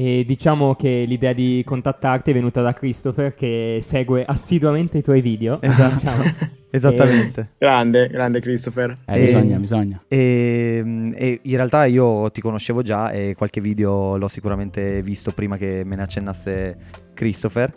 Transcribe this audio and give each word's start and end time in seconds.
E 0.00 0.24
diciamo 0.26 0.74
che 0.76 1.04
l'idea 1.06 1.34
di 1.34 1.62
contattarti 1.62 2.30
è 2.30 2.32
venuta 2.32 2.62
da 2.62 2.72
Christopher 2.72 3.34
che 3.34 3.80
segue 3.82 4.24
assiduamente 4.24 4.96
i 4.96 5.02
tuoi 5.02 5.20
video. 5.20 5.60
Esatto. 5.60 5.94
diciamo. 5.94 6.22
Esattamente. 6.72 7.50
Grande, 7.58 8.08
grande 8.08 8.40
Christopher. 8.40 8.96
Eh, 9.04 9.18
E- 9.18 9.20
bisogna, 9.20 9.58
bisogna. 9.58 10.02
E, 10.08 11.12
e 11.14 11.40
in 11.42 11.56
realtà 11.56 11.84
io 11.84 12.30
ti 12.30 12.40
conoscevo 12.40 12.80
già 12.80 13.10
e 13.10 13.34
qualche 13.36 13.60
video 13.60 14.16
l'ho 14.16 14.28
sicuramente 14.28 15.02
visto 15.02 15.32
prima 15.32 15.58
che 15.58 15.82
me 15.84 15.96
ne 15.96 16.02
accennasse 16.02 16.76
Christopher. 17.12 17.70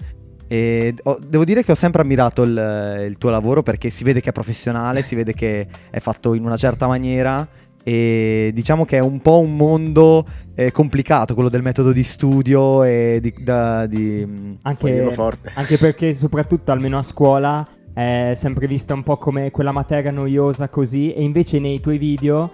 E 0.47 0.93
ho- 1.03 1.19
devo 1.27 1.43
dire 1.43 1.61
che 1.61 1.73
ho 1.73 1.75
sempre 1.75 2.03
ammirato 2.03 2.43
il, 2.43 3.05
il 3.09 3.17
tuo 3.17 3.31
lavoro 3.31 3.63
perché 3.63 3.89
si 3.89 4.05
vede 4.05 4.21
che 4.21 4.29
è 4.29 4.33
professionale, 4.33 5.01
si 5.01 5.15
vede 5.15 5.33
che 5.33 5.67
è 5.89 5.99
fatto 5.99 6.35
in 6.35 6.45
una 6.45 6.55
certa 6.55 6.87
maniera 6.87 7.45
e 7.83 8.51
diciamo 8.53 8.85
che 8.85 8.97
è 8.97 9.01
un 9.01 9.19
po' 9.19 9.39
un 9.39 9.55
mondo 9.55 10.25
eh, 10.55 10.71
complicato 10.71 11.33
quello 11.33 11.49
del 11.49 11.61
metodo 11.61 11.91
di 11.91 12.03
studio 12.03 12.83
e 12.83 13.19
di... 13.21 13.33
da- 13.43 13.85
di- 13.85 14.25
dirlo 14.25 14.57
Anche, 14.61 15.11
forte. 15.11 15.51
anche 15.55 15.77
perché 15.77 16.13
soprattutto 16.13 16.71
almeno 16.71 16.97
a 16.97 17.03
scuola 17.03 17.65
è 17.93 18.31
sempre 18.35 18.67
vista 18.67 18.93
un 18.93 19.03
po' 19.03 19.17
come 19.17 19.51
quella 19.51 19.71
materia 19.71 20.11
noiosa 20.11 20.69
così 20.69 21.13
e 21.13 21.23
invece 21.23 21.59
nei 21.59 21.79
tuoi 21.79 21.97
video 21.97 22.51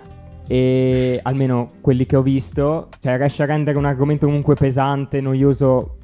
e 0.48 1.20
almeno 1.22 1.68
quelli 1.80 2.06
che 2.08 2.16
ho 2.16 2.24
visto 2.24 2.90
cioè 3.00 3.18
riesci 3.18 3.42
a 3.44 3.46
rendere 3.46 3.78
un 3.78 3.86
argomento 3.86 4.26
comunque 4.26 4.56
pesante, 4.56 5.22
noioso 5.22 5.99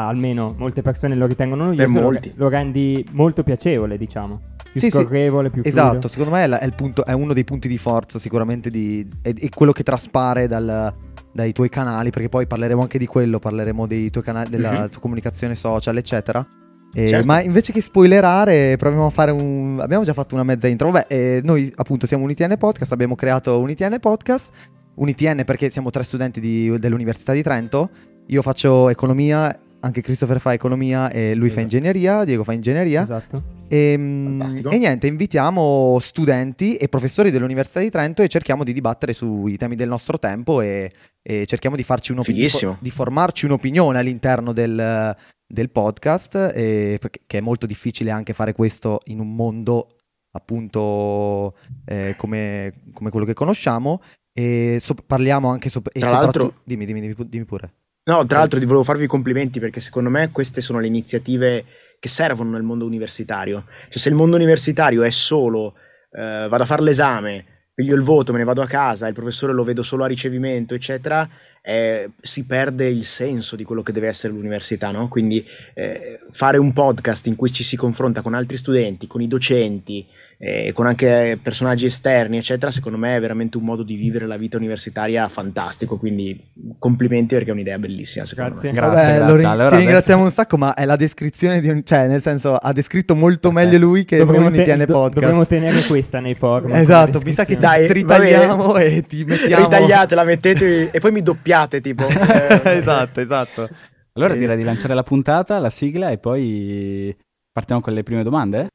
almeno 0.00 0.54
molte 0.58 0.82
persone 0.82 1.14
lo 1.14 1.26
ritengono 1.26 1.64
noioso 1.64 1.84
Per 1.84 1.92
lo- 1.94 2.00
molti. 2.00 2.32
lo, 2.36 2.48
rendi 2.48 3.06
molto 3.12 3.42
piacevole 3.42 3.96
diciamo 3.96 4.40
più 4.72 4.80
Sì, 4.80 4.90
sì. 4.90 5.02
scorrevole, 5.02 5.50
più 5.50 5.62
fluido. 5.62 5.80
Esatto, 5.80 6.08
secondo 6.08 6.32
me 6.32 6.42
è, 6.44 6.46
la- 6.48 6.58
è 6.58 6.64
il 6.64 6.74
punto- 6.74 7.04
è 7.04 7.12
uno 7.12 7.32
dei 7.32 7.44
punti 7.44 7.68
di 7.68 7.78
forza 7.78 8.18
sicuramente 8.18 8.70
di, 8.70 9.06
è, 9.22 9.32
è 9.32 9.48
quello 9.50 9.70
che 9.72 9.82
traspare 9.84 10.48
dal- 10.48 10.92
dai 11.32 11.52
tuoi 11.52 11.68
canali, 11.68 12.10
perché 12.10 12.28
poi 12.28 12.46
parleremo 12.46 12.80
anche 12.82 12.98
di 12.98 13.06
quello, 13.06 13.38
parleremo 13.38 13.86
dei 13.86 14.10
tuoi 14.10 14.24
canali, 14.24 14.50
della 14.50 14.70
Mhm. 14.82 14.88
tua 14.90 15.00
comunicazione 15.00 15.54
social, 15.54 15.96
eccetera. 15.96 16.44
Eh, 16.92 17.08
Certo. 17.08 17.26
Ma 17.26 17.40
invece 17.42 17.72
che 17.72 17.80
spoilerare, 17.80 18.76
proviamo 18.76 19.06
a 19.06 19.10
fare 19.10 19.30
un... 19.32 19.78
Abbiamo 19.80 20.04
già 20.04 20.12
fatto 20.12 20.34
una 20.34 20.44
mezza 20.44 20.68
intro. 20.68 20.90
Vabbè, 20.92 21.06
eh, 21.12 21.40
noi 21.42 21.72
appunto 21.74 22.06
siamo 22.06 22.22
UniTN 22.24 22.56
Podcast, 22.56 22.92
abbiamo 22.92 23.14
creato 23.16 23.58
UniTN 23.58 23.98
Podcast. 24.00 24.52
UniTN 24.94 25.42
perché 25.44 25.70
siamo 25.70 25.90
tre 25.90 26.04
studenti 26.04 26.40
di- 26.40 26.78
dell'Università 26.78 27.32
di 27.32 27.42
Trento. 27.42 27.90
Io 28.26 28.42
faccio 28.42 28.88
economia, 28.90 29.56
anche 29.84 30.00
Christopher 30.00 30.40
fa 30.40 30.52
economia 30.52 31.10
e 31.10 31.34
lui 31.34 31.48
fa 31.48 31.60
Esatto. 31.60 31.76
ingegneria, 31.76 32.24
Diego 32.24 32.44
fa 32.44 32.52
ingegneria. 32.52 33.02
Esatto. 33.02 33.42
E, 33.68 33.94
Fantastico. 33.96 34.70
e 34.70 34.78
niente, 34.78 35.06
invitiamo 35.06 35.98
studenti 36.00 36.76
e 36.76 36.88
professori 36.88 37.30
dell'Università 37.30 37.80
di 37.80 37.90
Trento 37.90 38.22
e 38.22 38.28
cerchiamo 38.28 38.64
di 38.64 38.72
dibattere 38.72 39.12
sui 39.12 39.56
temi 39.56 39.74
del 39.76 39.88
nostro 39.88 40.18
tempo 40.18 40.60
e, 40.60 40.90
e 41.22 41.46
cerchiamo 41.46 41.76
di 41.76 41.82
farci 41.82 42.12
un'opinione, 42.12 42.46
Fighissimo. 42.48 42.76
di 42.80 42.90
formarci 42.90 43.44
un'opinione 43.46 43.98
all'interno 43.98 44.52
del, 44.52 45.16
del 45.46 45.70
podcast, 45.70 46.52
e- 46.54 46.98
perché 47.00 47.20
che 47.26 47.38
è 47.38 47.40
molto 47.40 47.66
difficile 47.66 48.10
anche 48.10 48.32
fare 48.32 48.52
questo 48.52 49.00
in 49.06 49.20
un 49.20 49.34
mondo 49.34 49.88
appunto 50.32 51.54
eh, 51.86 52.14
come, 52.16 52.72
come 52.92 53.10
quello 53.10 53.26
che 53.26 53.34
conosciamo. 53.34 54.00
E 54.32 54.78
so- 54.80 54.94
parliamo 54.94 55.48
anche 55.48 55.70
sop- 55.70 55.90
e 55.92 56.00
Tra 56.00 56.10
l'altro- 56.10 56.32
soprattutto- 56.42 56.62
dimmi, 56.64 56.86
dimmi, 56.86 57.14
dimmi 57.28 57.44
pure. 57.44 57.72
No, 58.06 58.26
tra 58.26 58.38
l'altro 58.38 58.58
ti 58.58 58.66
volevo 58.66 58.84
farvi 58.84 59.04
i 59.04 59.08
complimenti 59.08 59.60
perché 59.60 59.80
secondo 59.80 60.10
me 60.10 60.30
queste 60.30 60.60
sono 60.60 60.78
le 60.78 60.86
iniziative 60.86 61.64
che 61.98 62.08
servono 62.08 62.50
nel 62.50 62.62
mondo 62.62 62.84
universitario. 62.84 63.64
Cioè 63.88 63.96
se 63.96 64.10
il 64.10 64.14
mondo 64.14 64.36
universitario 64.36 65.02
è 65.02 65.10
solo 65.10 65.74
eh, 66.10 66.46
vado 66.48 66.62
a 66.62 66.66
fare 66.66 66.82
l'esame, 66.82 67.44
piglio 67.74 67.96
il 67.96 68.02
voto, 68.02 68.32
me 68.32 68.38
ne 68.38 68.44
vado 68.44 68.62
a 68.62 68.66
casa, 68.66 69.08
il 69.08 69.14
professore 69.14 69.52
lo 69.52 69.64
vedo 69.64 69.82
solo 69.82 70.04
a 70.04 70.06
ricevimento, 70.06 70.74
eccetera, 70.74 71.28
eh, 71.60 72.10
si 72.20 72.44
perde 72.44 72.86
il 72.86 73.04
senso 73.04 73.56
di 73.56 73.64
quello 73.64 73.82
che 73.82 73.90
deve 73.90 74.06
essere 74.06 74.32
l'università, 74.32 74.90
no? 74.90 75.08
Quindi 75.08 75.44
eh, 75.74 76.20
fare 76.30 76.58
un 76.58 76.72
podcast 76.72 77.26
in 77.26 77.34
cui 77.36 77.52
ci 77.52 77.64
si 77.64 77.76
confronta 77.76 78.22
con 78.22 78.34
altri 78.34 78.58
studenti, 78.58 79.06
con 79.06 79.22
i 79.22 79.28
docenti, 79.28 80.06
eh, 80.46 80.72
con 80.74 80.86
anche 80.86 81.38
personaggi 81.42 81.86
esterni, 81.86 82.36
eccetera, 82.36 82.70
secondo 82.70 82.98
me 82.98 83.16
è 83.16 83.20
veramente 83.20 83.56
un 83.56 83.64
modo 83.64 83.82
di 83.82 83.94
vivere 83.96 84.26
la 84.26 84.36
vita 84.36 84.58
universitaria 84.58 85.26
fantastico. 85.28 85.96
Quindi 85.96 86.38
complimenti 86.78 87.34
perché 87.34 87.48
è 87.48 87.52
un'idea 87.52 87.78
bellissima, 87.78 88.26
Grazie. 88.34 88.70
me. 88.70 88.74
Grazie, 88.76 88.80
Vabbè, 88.80 89.04
grazie. 89.16 89.26
lo 89.26 89.36
ri- 89.36 89.44
Allora 89.44 89.54
ti 89.68 89.74
adesso- 89.74 89.76
ringraziamo 89.78 90.22
un 90.24 90.30
sacco, 90.30 90.56
ma 90.58 90.74
è 90.74 90.84
la 90.84 90.96
descrizione 90.96 91.60
di 91.60 91.68
un... 91.70 91.82
cioè, 91.82 92.06
nel 92.08 92.20
senso, 92.20 92.56
ha 92.56 92.72
descritto 92.72 93.14
molto 93.14 93.48
Perfetto. 93.50 93.70
meglio 93.72 93.86
lui 93.86 94.04
che 94.04 94.18
Dovremmo, 94.18 94.48
noi 94.50 94.58
te- 94.58 94.64
tiene 94.64 94.84
do- 94.84 94.92
podcast. 94.92 95.20
dovremmo 95.20 95.46
tenere 95.46 95.80
questa 95.88 96.20
nei 96.20 96.34
forum. 96.34 96.72
Esatto, 96.74 97.20
mi 97.24 97.32
sa 97.32 97.44
che. 97.46 97.56
Dai, 97.56 97.86
ti 97.86 97.92
ritagliamo 97.94 98.76
e 98.76 99.02
ti 99.08 99.24
mettiamo... 99.24 99.62
Ritagliatela, 99.64 100.24
mettete 100.24 100.90
e 100.90 101.00
poi 101.00 101.12
mi 101.12 101.22
doppiate 101.22 101.80
tipo. 101.80 102.04
Eh, 102.64 102.76
esatto, 102.78 103.20
esatto. 103.20 103.68
Allora 104.12 104.34
Eh, 104.34 104.38
direi 104.38 104.56
di 104.56 104.62
lanciare 104.62 104.92
la 104.94 105.02
puntata, 105.02 105.58
la 105.58 105.70
sigla 105.70 106.10
e 106.10 106.18
poi 106.18 107.16
partiamo 107.52 107.80
con 107.80 107.92
le 107.94 108.02
prime 108.02 108.22
domande. 108.22 108.66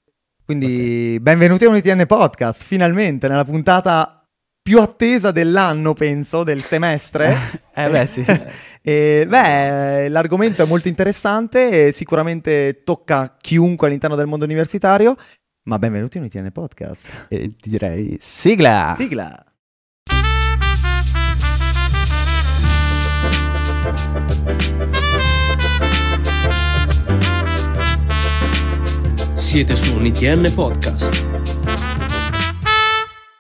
Quindi, 0.50 1.20
benvenuti 1.22 1.66
a 1.66 1.70
un 1.70 1.76
ITN 1.76 2.08
Podcast, 2.08 2.64
finalmente 2.64 3.28
nella 3.28 3.46
puntata 3.46 4.28
più 4.60 4.80
attesa 4.80 5.30
dell'anno, 5.30 5.94
penso, 5.94 6.44
del 6.44 6.64
semestre. 6.64 7.36
Eh 7.72 7.88
beh 7.88 8.06
sì. 8.08 8.26
E, 8.82 9.28
beh, 9.28 10.10
l'argomento 10.10 10.64
è 10.64 10.66
molto 10.66 10.88
interessante 10.88 11.90
e 11.90 11.92
sicuramente 11.92 12.82
tocca 12.84 13.36
chiunque 13.40 13.86
all'interno 13.86 14.16
del 14.16 14.26
mondo 14.26 14.46
universitario, 14.46 15.16
ma 15.66 15.78
benvenuti 15.78 16.18
a 16.18 16.22
un 16.22 16.26
ITN 16.26 16.50
Podcast. 16.52 17.28
E 17.28 17.56
ti 17.56 17.70
direi 17.70 18.18
sigla! 18.20 18.96
Sigla! 18.98 19.49
Siete 29.40 29.78
su 29.78 29.96
un 29.96 30.06
ITN 30.06 30.54
Podcast. 30.54 31.26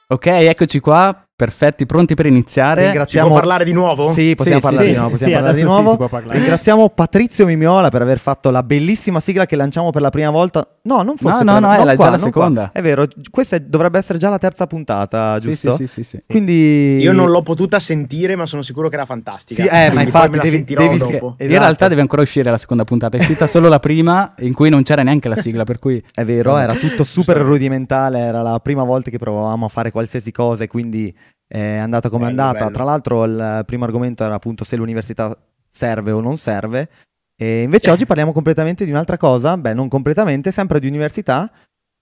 Ok, 0.08 0.26
eccoci 0.28 0.80
qua, 0.80 1.29
perfetti, 1.40 1.86
pronti 1.86 2.16
per 2.16 2.26
iniziare. 2.26 2.82
Si 2.82 2.88
Ringraziamo... 2.88 3.28
può 3.30 3.38
parlare 3.38 3.64
di 3.64 3.72
nuovo? 3.72 4.10
Sì, 4.12 4.34
possiamo 4.36 4.60
Sì, 4.60 4.66
parlare 4.66 4.86
sì, 4.88 4.92
di 4.92 4.98
nuovo. 5.00 5.16
sì, 5.16 5.24
Possiamo 5.24 5.34
parlare 5.36 5.54
di 5.54 5.60
sì, 5.60 5.66
nuovo. 5.66 6.08
parlare. 6.10 6.38
Ringraziamo 6.38 6.90
Patrizio 6.90 7.46
Mimiola 7.46 7.88
per 7.90 8.02
aver 8.02 8.20
fatto 8.20 8.50
la 8.52 8.62
bellissima 8.62 9.22
sigla 9.22 9.46
che 9.46 9.56
lanciamo 9.56 9.90
per 9.92 10.02
la 10.02 10.10
prima 10.10 10.30
volta. 10.32 10.68
No, 10.82 11.02
non 11.02 11.16
forse. 11.16 11.44
No, 11.46 11.54
no, 11.54 11.60
no, 11.68 11.74
è 11.74 11.84
la- 11.86 11.96
qua, 11.96 12.06
già 12.06 12.12
la 12.12 12.18
non 12.18 12.32
qua. 12.32 12.42
seconda. 12.44 12.70
È 12.74 12.82
vero, 12.82 13.08
questa 13.32 13.56
è- 13.56 13.62
dovrebbe 13.62 13.98
essere 14.00 14.18
già 14.20 14.28
la 14.30 14.38
terza 14.38 14.68
puntata, 14.68 15.40
Sì, 15.40 15.48
giusto? 15.50 15.72
sì, 15.72 15.88
sì, 15.88 16.04
sì, 16.04 16.04
sì. 16.04 16.24
Quindi 16.28 16.98
Io 17.00 17.14
non 17.14 17.30
l'ho 17.30 17.42
potuta 17.42 17.80
sentire, 17.80 18.36
ma 18.36 18.46
sono 18.46 18.62
sicuro 18.62 18.90
che 18.90 18.96
era 18.96 19.06
fantastica. 19.06 19.64
Sì, 19.64 19.68
eh, 19.70 19.92
ma 19.94 20.02
infatti 20.02 20.12
poi 20.12 20.30
me 20.32 20.36
la 20.38 20.44
devi- 20.44 20.56
sentirò 20.58 20.82
devi- 20.82 20.98
dopo. 20.98 21.12
Esatto. 21.38 21.44
In 21.44 21.50
realtà 21.50 21.88
deve 21.88 22.02
ancora 22.02 22.22
uscire 22.22 22.52
la 22.52 22.58
seconda 22.58 22.84
puntata, 22.84 23.16
è 23.16 23.20
uscita 23.22 23.48
solo 23.48 23.70
la 23.70 23.80
prima 23.80 24.34
in 24.40 24.54
cui 24.54 24.70
non 24.70 24.84
c'era 24.84 25.04
neanche 25.04 25.30
la 25.30 25.38
sigla, 25.38 25.64
per 25.64 25.80
cui... 25.80 26.04
È 26.14 26.26
vero, 26.26 26.58
era 26.58 26.74
tutto 26.74 27.04
super 27.04 27.38
rudimentale, 27.38 28.20
era 28.20 28.42
la 28.42 28.60
prima 28.60 28.84
volta 28.84 29.10
che 29.10 29.18
provavamo 29.18 29.66
a 29.66 29.70
fare 29.70 29.92
qualsiasi 29.92 30.32
cosa 30.32 30.64
e 30.64 30.68
quindi 30.68 31.16
è 31.52 31.78
andata 31.78 32.10
come 32.10 32.26
è 32.26 32.30
andata. 32.30 32.60
bello. 32.60 32.72
Tra 32.72 32.84
l'altro 32.84 33.24
il 33.24 33.64
primo 33.66 33.84
argomento 33.86 34.24
era 34.24 34.36
appunto 34.36 34.64
se 34.64 34.76
l'università 34.76 35.36
serve 35.68 36.12
o 36.12 36.22
non 36.22 36.38
serve. 36.38 36.90
E 37.36 37.64
invece 37.64 37.90
Eh. 37.90 37.94
oggi 37.94 38.06
parliamo 38.06 38.32
completamente 38.34 38.86
di 38.86 38.92
un'altra 38.92 39.18
cosa, 39.18 39.58
beh 39.58 39.74
non 39.74 39.88
completamente, 39.88 40.52
sempre 40.52 40.80
di 40.80 40.88
università, 40.88 41.50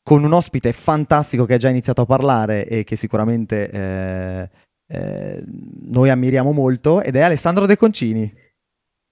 con 0.04 0.24
un 0.24 0.34
ospite 0.34 0.74
fantastico 0.74 1.46
che 1.46 1.54
ha 1.54 1.58
già 1.58 1.70
iniziato 1.70 2.02
a 2.02 2.06
parlare 2.06 2.68
e 2.68 2.84
che 2.84 2.96
sicuramente 2.96 3.70
eh, 3.70 4.50
eh, 4.90 5.44
noi 5.88 6.10
ammiriamo 6.10 6.52
molto 6.52 7.02
ed 7.02 7.16
è 7.16 7.22
Alessandro 7.22 7.66
De 7.66 7.78
Concini. 7.78 8.32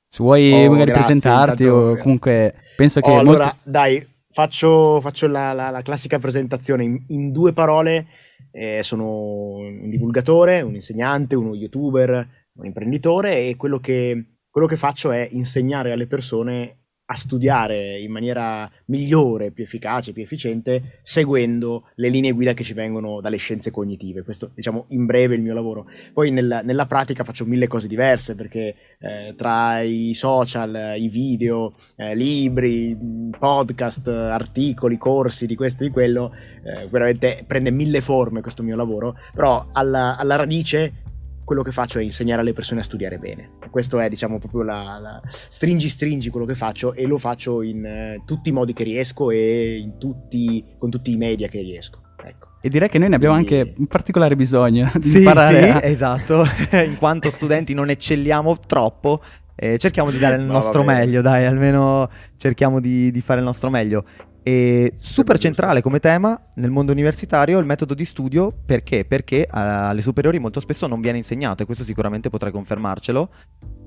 Se 0.08 0.24
vuoi 0.24 0.52
Oh, 0.52 0.70
magari 0.72 0.92
grazie, 0.92 0.94
presentarti 0.94 1.64
intanto- 1.64 1.86
o 1.86 1.98
comunque 1.98 2.56
penso 2.76 3.02
che 3.02 3.10
Oh, 3.10 3.16
molti- 3.16 3.30
allora, 3.30 3.56
dai, 3.64 4.06
faccio, 4.30 5.00
faccio 5.02 5.28
la, 5.28 5.54
la- 5.54 5.70
la 5.70 5.82
classica 5.82 6.18
presentazione. 6.20 6.84
In, 6.84 7.04
in 7.08 7.32
due 7.32 7.54
parole, 7.54 8.06
eh, 8.52 8.82
sono 8.84 9.56
un 9.58 9.90
divulgatore, 9.90 10.62
un 10.62 10.76
insegnante, 10.76 11.36
uno 11.36 11.56
youtuber, 11.56 12.28
un 12.54 12.66
imprenditore 12.66 13.48
e 13.48 13.56
quello 13.56 13.80
che, 13.80 14.38
quello 14.50 14.68
che 14.68 14.78
faccio 14.78 15.12
è 15.12 15.28
insegnare 15.32 15.92
alle 15.92 16.08
persone 16.08 16.85
a 17.08 17.16
studiare 17.16 18.00
in 18.00 18.12
maniera 18.12 18.70
migliore, 18.86 19.52
più 19.52 19.64
efficace, 19.64 20.12
più 20.12 20.24
efficiente, 20.24 21.00
seguendo 21.04 21.90
le 21.96 22.10
linee 22.10 22.32
guida 22.32 22.54
che 22.54 22.64
ci 22.64 22.74
vengono 22.74 23.22
dalle 23.22 23.38
scienze 23.38 23.70
cognitive. 23.70 24.24
Questo, 24.24 24.52
diciamo, 24.56 24.86
in 24.90 25.06
breve 25.06 25.36
il 25.36 25.42
mio 25.42 25.54
lavoro. 25.54 25.88
Poi 26.14 26.32
nella, 26.32 26.62
nella 26.62 26.88
pratica 26.88 27.24
faccio 27.24 27.46
mille 27.46 27.68
cose 27.68 27.88
diverse 27.88 28.34
perché 28.34 28.76
eh, 29.00 29.36
tra 29.38 29.82
i 29.82 30.14
social, 30.16 30.96
i 30.98 31.08
video, 31.08 31.76
eh, 31.96 32.16
libri, 32.16 32.98
podcast, 33.38 34.08
articoli, 34.08 34.98
corsi 34.98 35.46
di 35.46 35.56
questo 35.56 35.84
e 35.84 35.88
di 35.88 35.94
quello, 35.94 36.34
eh, 36.64 36.88
veramente 36.88 37.44
prende 37.46 37.70
mille 37.70 38.02
forme 38.02 38.42
questo 38.42 38.64
mio 38.64 38.76
lavoro, 38.76 39.16
però 39.34 39.68
alla, 39.74 40.18
alla 40.18 40.36
radice 40.36 41.04
quello 41.46 41.62
che 41.62 41.72
faccio 41.72 42.00
è 42.00 42.04
insegnare 42.04 42.42
alle 42.42 42.52
persone 42.54 42.82
a 42.82 42.84
studiare 42.84 43.18
bene. 43.20 43.52
Questo 43.70 44.00
è, 44.00 44.10
diciamo, 44.10 44.40
proprio 44.40 44.64
la, 44.64 44.98
la- 45.00 45.22
stringi 45.26 45.88
stringi 45.88 46.30
quello 46.30 46.46
che 46.46 46.56
faccio 46.56 46.94
e 46.94 47.06
lo 47.06 47.18
faccio 47.18 47.62
in 47.62 47.86
eh, 47.86 48.22
tutti 48.26 48.50
i 48.50 48.52
modi 48.52 48.74
che 48.74 48.84
riesco 48.84 49.32
e 49.32 49.78
in 49.78 49.98
tutti, 49.98 50.66
con 50.78 50.90
tutti 50.90 51.12
i 51.12 51.18
media 51.18 51.48
che 51.48 51.62
riesco. 51.62 52.02
Ecco. 52.24 52.48
E 52.62 52.70
direi 52.70 52.90
che 52.90 52.98
noi 52.98 53.10
ne 53.10 53.16
abbiamo 53.16 53.36
anche 53.36 53.74
un 53.78 53.86
particolare 53.86 54.36
bisogno 54.36 54.90
di 55.00 55.08
Sì, 55.10 55.18
imparare 55.20 55.62
sì, 55.62 55.70
a- 55.70 55.86
esatto, 55.86 56.44
in 56.84 56.98
quanto 56.98 57.30
studenti 57.30 57.74
non 57.76 57.90
eccelliamo 57.92 58.58
troppo 58.66 59.22
E 59.56 59.78
cerchiamo 59.78 60.10
di 60.12 60.18
dare 60.18 60.36
il 60.38 60.42
nostro 60.44 60.84
bene. 60.84 61.00
meglio, 61.06 61.22
dai, 61.22 61.46
almeno 61.46 62.10
cerchiamo 62.38 62.82
di, 62.82 63.10
di 63.12 63.22
fare 63.22 63.40
il 63.40 63.46
nostro 63.46 63.70
meglio. 63.70 64.04
E 64.48 64.94
super 65.00 65.40
centrale 65.40 65.82
come 65.82 65.98
tema 65.98 66.40
nel 66.58 66.70
mondo 66.70 66.92
universitario 66.92 67.58
il 67.58 67.66
metodo 67.66 67.96
di 67.96 68.06
studio 68.06 68.54
perché? 68.64 69.04
Perché 69.04 69.48
alle 69.50 70.04
superiori 70.04 70.38
molto 70.38 70.60
spesso 70.60 70.86
non 70.86 71.02
viene 71.02 71.18
insegnato 71.18 71.64
e 71.64 71.66
questo 71.66 71.84
sicuramente 71.84 72.30
potrai 72.30 72.52
confermarcelo. 72.52 73.30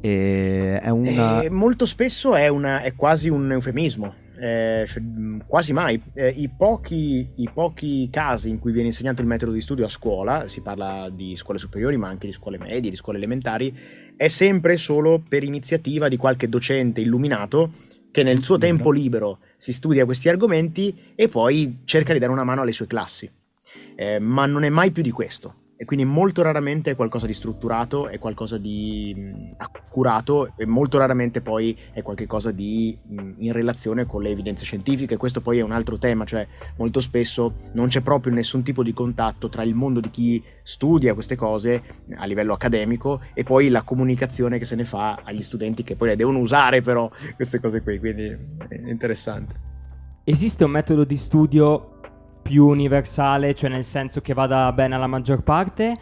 È 0.00 0.88
una... 0.88 1.42
E 1.42 1.48
molto 1.48 1.86
spesso 1.86 2.34
è, 2.34 2.48
una- 2.48 2.82
è 2.82 2.96
quasi 2.96 3.28
un 3.28 3.52
eufemismo, 3.52 4.12
eh, 4.36 4.84
cioè, 4.88 5.00
quasi 5.46 5.72
mai. 5.72 6.02
Eh, 6.12 6.34
i, 6.36 6.48
pochi, 6.48 7.30
I 7.36 7.48
pochi 7.54 8.08
casi 8.10 8.48
in 8.48 8.58
cui 8.58 8.72
viene 8.72 8.88
insegnato 8.88 9.20
il 9.20 9.28
metodo 9.28 9.52
di 9.52 9.60
studio 9.60 9.84
a 9.84 9.88
scuola, 9.88 10.48
si 10.48 10.60
parla 10.60 11.08
di 11.08 11.36
scuole 11.36 11.60
superiori 11.60 11.96
ma 11.96 12.08
anche 12.08 12.26
di 12.26 12.32
scuole 12.32 12.58
medie, 12.58 12.90
di 12.90 12.96
scuole 12.96 13.18
elementari, 13.18 13.72
è 14.16 14.26
sempre 14.26 14.76
solo 14.76 15.22
per 15.28 15.44
iniziativa 15.44 16.08
di 16.08 16.16
qualche 16.16 16.48
docente 16.48 17.00
illuminato 17.00 17.70
che 18.10 18.22
nel 18.22 18.42
suo 18.42 18.58
tempo 18.58 18.90
libero 18.90 19.40
si 19.56 19.72
studia 19.72 20.04
questi 20.04 20.28
argomenti 20.28 21.12
e 21.14 21.28
poi 21.28 21.80
cerca 21.84 22.12
di 22.12 22.18
dare 22.18 22.32
una 22.32 22.44
mano 22.44 22.62
alle 22.62 22.72
sue 22.72 22.86
classi. 22.86 23.30
Eh, 23.94 24.18
ma 24.18 24.46
non 24.46 24.64
è 24.64 24.68
mai 24.68 24.90
più 24.90 25.02
di 25.02 25.10
questo. 25.10 25.66
E 25.80 25.84
quindi 25.84 26.04
molto 26.04 26.42
raramente 26.42 26.90
è 26.90 26.96
qualcosa 26.96 27.26
di 27.26 27.32
strutturato, 27.32 28.08
è 28.08 28.18
qualcosa 28.18 28.58
di 28.58 29.14
mh, 29.16 29.54
accurato 29.58 30.52
e 30.56 30.66
molto 30.66 30.98
raramente 30.98 31.40
poi 31.40 31.78
è 31.92 32.02
qualcosa 32.02 32.50
di 32.50 32.98
mh, 33.00 33.34
in 33.36 33.52
relazione 33.52 34.04
con 34.04 34.22
le 34.22 34.30
evidenze 34.30 34.64
scientifiche. 34.64 35.16
Questo 35.16 35.40
poi 35.40 35.58
è 35.58 35.62
un 35.62 35.70
altro 35.70 35.96
tema, 35.96 36.24
cioè 36.24 36.44
molto 36.78 37.00
spesso 37.00 37.58
non 37.74 37.86
c'è 37.86 38.00
proprio 38.00 38.34
nessun 38.34 38.64
tipo 38.64 38.82
di 38.82 38.92
contatto 38.92 39.48
tra 39.48 39.62
il 39.62 39.76
mondo 39.76 40.00
di 40.00 40.10
chi 40.10 40.42
studia 40.64 41.14
queste 41.14 41.36
cose 41.36 41.80
a 42.16 42.24
livello 42.24 42.54
accademico 42.54 43.20
e 43.32 43.44
poi 43.44 43.68
la 43.68 43.82
comunicazione 43.82 44.58
che 44.58 44.64
se 44.64 44.74
ne 44.74 44.84
fa 44.84 45.20
agli 45.22 45.42
studenti 45.42 45.84
che 45.84 45.94
poi 45.94 46.08
le 46.08 46.16
devono 46.16 46.40
usare 46.40 46.82
però 46.82 47.08
queste 47.36 47.60
cose 47.60 47.82
qui, 47.82 48.00
quindi 48.00 48.26
è 48.26 48.80
interessante. 48.84 49.54
Esiste 50.24 50.64
un 50.64 50.72
metodo 50.72 51.04
di 51.04 51.16
studio 51.16 51.97
più 52.48 52.66
universale, 52.66 53.54
cioè 53.54 53.68
nel 53.68 53.84
senso 53.84 54.22
che 54.22 54.32
vada 54.32 54.72
bene 54.72 54.94
alla 54.94 55.06
maggior 55.06 55.42
parte? 55.42 55.94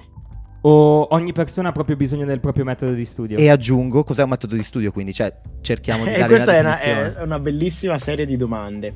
O 0.60 1.08
ogni 1.10 1.32
persona 1.32 1.70
ha 1.70 1.72
proprio 1.72 1.96
bisogno 1.96 2.24
del 2.24 2.38
proprio 2.38 2.64
metodo 2.64 2.92
di 2.92 3.04
studio? 3.04 3.36
E 3.36 3.50
aggiungo, 3.50 4.04
cos'è 4.04 4.22
un 4.22 4.28
metodo 4.28 4.54
di 4.54 4.62
studio 4.62 4.92
quindi? 4.92 5.12
Cioè, 5.12 5.40
cerchiamo 5.60 6.04
di 6.04 6.10
E 6.14 6.18
dare 6.18 6.24
Eh, 6.24 6.28
questa 6.28 6.52
una 6.52 6.78
è 6.78 6.92
una, 6.92 7.16
è 7.16 7.22
una 7.22 7.38
bellissima 7.40 7.98
serie 7.98 8.26
di 8.26 8.36
domande. 8.36 8.94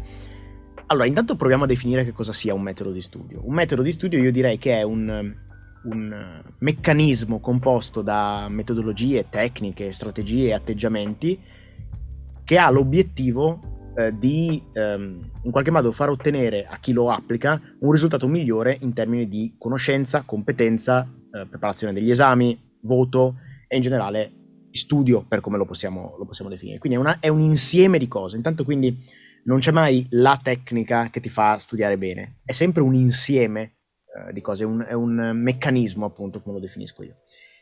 Allora, 0.87 1.07
intanto 1.07 1.35
proviamo 1.35 1.65
a 1.65 1.67
definire 1.67 2.05
che 2.05 2.13
cosa 2.13 2.33
sia 2.33 2.55
un 2.55 2.63
metodo 2.63 2.93
di 2.93 3.03
studio. 3.03 3.41
Un 3.43 3.55
metodo 3.55 3.83
di 3.83 3.91
studio 3.91 4.21
io 4.21 4.31
direi 4.31 4.59
che 4.59 4.79
è 4.79 4.83
un, 4.83 5.35
un 5.83 6.43
meccanismo 6.59 7.41
composto 7.41 8.01
da 8.01 8.47
metodologie, 8.49 9.27
tecniche, 9.29 9.91
strategie 9.91 10.49
e 10.49 10.53
atteggiamenti 10.53 11.39
che 12.45 12.59
ha 12.59 12.71
l'obiettivo 12.71 13.70
eh, 13.97 14.17
di 14.19 14.63
ehm, 14.73 15.31
in 15.43 15.51
qualche 15.51 15.71
modo 15.71 15.93
far 15.93 16.11
ottenere 16.11 16.65
a 16.65 16.79
chi 16.79 16.93
lo 16.93 17.11
applica 17.11 17.61
un 17.81 17.91
risultato 17.91 18.29
migliore 18.29 18.79
in 18.81 18.93
termini 18.93 19.29
di 19.29 19.55
conoscenza, 19.59 20.23
competenza, 20.23 21.09
eh, 21.33 21.47
preparazione 21.47 21.93
degli 21.93 22.11
esami, 22.11 22.59
voto 22.83 23.37
e 23.67 23.77
in 23.77 23.83
generale 23.83 24.33
studio 24.71 25.25
per 25.27 25.41
come 25.41 25.57
lo 25.57 25.65
possiamo, 25.65 26.15
lo 26.19 26.25
possiamo 26.25 26.51
definire. 26.51 26.79
Quindi 26.79 26.99
è, 26.99 27.01
una- 27.01 27.19
è 27.21 27.29
un 27.29 27.41
insieme 27.41 27.99
di 27.99 28.09
cose. 28.09 28.37
Intanto 28.37 28.65
quindi 28.65 28.97
non 29.45 29.59
c'è 29.59 29.71
mai 29.73 30.07
la 30.11 30.39
tecnica 30.43 31.09
che 31.11 31.21
ti 31.21 31.29
fa 31.29 31.59
studiare 31.59 31.99
bene, 31.99 32.41
è 32.45 32.53
sempre 32.53 32.83
un 32.83 32.95
insieme 32.95 33.63
eh, 34.15 34.33
di 34.33 34.41
cose, 34.41 34.65
un, 34.65 34.85
è 34.87 34.93
un 34.93 35.33
meccanismo 35.35 36.05
appunto 36.05 36.41
come 36.41 36.57
lo 36.57 36.61
definisco 36.61 37.03
io. 37.03 37.17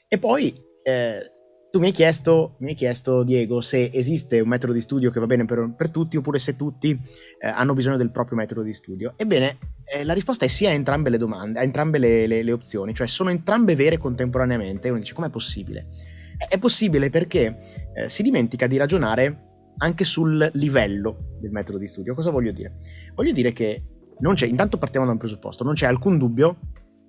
E 0.09 0.19
poi 0.19 0.55
eh, 0.83 1.31
tu 1.79 1.85
mi 1.85 1.91
hai, 1.91 1.97
chiesto, 1.97 2.57
mi 2.59 2.71
hai 2.71 2.75
chiesto, 2.75 3.23
Diego, 3.23 3.61
se 3.61 3.91
esiste 3.95 4.41
un 4.41 4.49
metodo 4.49 4.73
di 4.73 4.81
studio 4.81 5.13
che 5.13 5.21
va 5.21 5.27
bene 5.27 5.45
per, 5.45 5.75
per 5.77 5.91
tutti 5.91 6.17
oppure 6.17 6.41
se 6.41 6.57
tutti 6.57 6.91
eh, 6.91 7.47
hanno 7.47 7.73
bisogno 7.73 7.97
del 7.97 8.11
proprio 8.11 8.37
metodo 8.37 8.63
di 8.63 8.73
studio. 8.73 9.13
Ebbene, 9.17 9.59
eh, 9.85 10.03
la 10.03 10.13
risposta 10.13 10.45
è 10.45 10.49
sì 10.49 10.67
a 10.67 10.71
entrambe 10.71 11.09
le 11.09 11.19
domande, 11.19 11.61
a 11.61 11.63
entrambe 11.63 11.99
le, 11.99 12.27
le- 12.27 12.43
le 12.43 12.51
opzioni, 12.51 12.95
cioè 12.95 13.07
sono 13.07 13.31
entrambe 13.31 13.77
vere 13.77 13.97
contemporaneamente. 13.97 14.89
Uno 14.89 14.99
dice, 14.99 15.15
com'è 15.15 15.31
possibile? 15.31 15.87
È- 16.37 16.49
È 16.49 16.59
possibile 16.59 17.11
perché 17.11 17.59
eh, 17.95 18.09
si 18.09 18.25
dimentica 18.25 18.67
di 18.67 18.77
ragionare 18.77 19.45
anche 19.77 20.03
sul 20.03 20.51
livello 20.55 21.37
del 21.41 21.53
metodo 21.53 21.79
di 21.79 21.87
studio. 21.87 22.13
Cosa 22.13 22.33
voglio 22.33 22.51
dire? 22.51 22.75
Voglio 23.15 23.31
dire 23.33 23.53
che 23.53 23.85
non 24.19 24.35
c'è, 24.35 24.49
intanto 24.49 24.79
partiamo 24.79 25.07
da 25.07 25.13
un 25.13 25.19
presupposto, 25.19 25.63
non 25.63 25.75
c'è 25.75 25.87
alcun 25.87 26.19
dubbio 26.19 26.59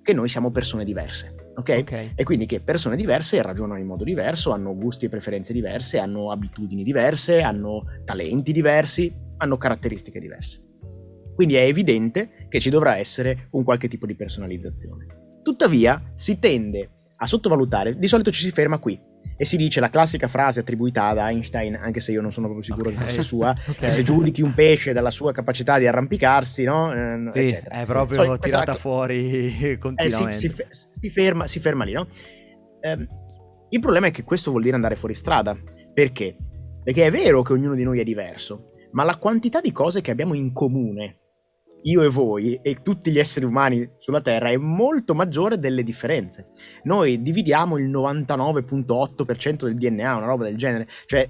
che 0.04 0.14
noi 0.14 0.30
siamo 0.30 0.52
persone 0.52 0.86
diverse, 0.86 1.49
ok? 1.60 1.78
Ok. 1.80 2.12
E 2.16 2.24
quindi 2.24 2.46
che 2.46 2.60
persone 2.60 2.96
diverse 2.96 3.42
ragionano 3.42 3.80
in 3.80 3.86
modo 3.86 4.04
diverso, 4.04 4.52
hanno 4.52 4.76
gusti 4.76 5.06
e 5.06 5.10
preferenze 5.10 5.54
diverse, 5.54 6.00
hanno 6.00 6.32
abitudini 6.32 6.84
diverse, 6.84 7.42
hanno 7.42 7.84
talenti 8.04 8.52
diversi, 8.52 9.14
hanno 9.38 9.58
caratteristiche 9.58 10.20
diverse. 10.20 10.64
Quindi 11.36 11.56
è 11.56 11.62
evidente 11.62 12.48
che 12.50 12.60
ci 12.60 12.70
dovrà 12.70 12.98
essere 12.98 13.48
un 13.52 13.64
qualche 13.64 13.88
tipo 13.88 14.06
di 14.06 14.16
personalizzazione. 14.16 15.06
Tuttavia 15.42 16.12
si 16.16 16.38
tende 16.40 16.90
a 17.16 17.26
sottovalutare, 17.26 17.98
di 17.98 18.08
solito 18.08 18.32
ci 18.32 18.44
si 18.44 18.52
ferma 18.52 18.78
qui 18.78 19.00
e 19.38 19.46
si 19.46 19.56
dice 19.58 19.80
la 19.80 19.90
classica 19.90 20.28
frase 20.28 20.60
attribuita 20.60 21.06
ad 21.08 21.18
Einstein, 21.18 21.76
anche 21.76 22.00
se 22.00 22.12
io 22.12 22.22
non 22.22 22.32
sono 22.32 22.48
proprio 22.48 22.66
sicuro 22.66 22.90
Ok. 22.90 22.96
che 22.98 23.04
fosse 23.04 23.24
sua, 23.24 23.50
Ok. 23.68 23.76
che 23.78 23.92
se 23.92 24.04
giudichi 24.04 24.42
un 24.42 24.54
pesce 24.54 24.92
dalla 24.94 25.12
sua 25.12 25.32
capacità 25.32 25.78
di 25.78 25.88
arrampicarsi, 25.88 26.64
no? 26.64 26.92
Eh, 26.94 27.30
Sì, 27.32 27.40
eccetera. 27.40 27.76
è 27.82 27.86
proprio 27.86 28.16
Solito- 28.18 28.38
questa- 28.40 28.60
tirata 28.62 28.80
fuori 28.80 29.46
eh, 29.46 29.50
si, 29.72 29.78
continuamente. 29.78 30.36
si 30.38 30.50
fe- 30.50 30.68
si 30.70 31.10
ferma, 31.10 31.48
si 31.48 31.60
ferma 31.60 31.84
lì, 31.86 31.94
no? 31.94 32.08
Ehm, 32.82 33.08
il 33.70 33.80
problema 33.80 34.08
è 34.08 34.12
che 34.12 34.24
questo 34.24 34.52
vuol 34.52 34.64
dire 34.64 34.76
andare 34.76 34.96
fuori 34.96 35.14
strada. 35.14 35.56
Perché? 35.94 36.36
Perché 36.84 37.06
è 37.06 37.12
vero 37.12 37.42
che 37.42 37.54
ognuno 37.54 37.76
di 37.76 37.84
noi 37.84 38.00
è 38.00 38.04
diverso, 38.04 38.70
ma 38.92 39.04
la 39.04 39.18
quantità 39.18 39.62
di 39.62 39.72
cose 39.72 40.02
che 40.02 40.12
abbiamo 40.12 40.34
in 40.34 40.52
comune, 40.54 41.19
io 41.84 42.02
e 42.04 42.10
voi, 42.10 42.60
e 42.62 42.82
tutti 42.82 43.12
gli 43.12 43.20
esseri 43.20 43.46
umani 43.46 43.90
sulla 43.98 44.22
Terra, 44.22 44.50
è 44.50 44.58
molto 44.58 45.16
maggiore 45.16 45.60
delle 45.60 45.84
differenze. 45.84 46.50
Noi 46.84 47.22
dividiamo 47.22 47.78
il 47.78 47.90
99.8% 47.90 49.66
del 49.66 49.76
DNA, 49.76 50.16
una 50.16 50.26
roba 50.26 50.46
del 50.46 50.58
genere. 50.58 50.88
Cioè, 51.06 51.30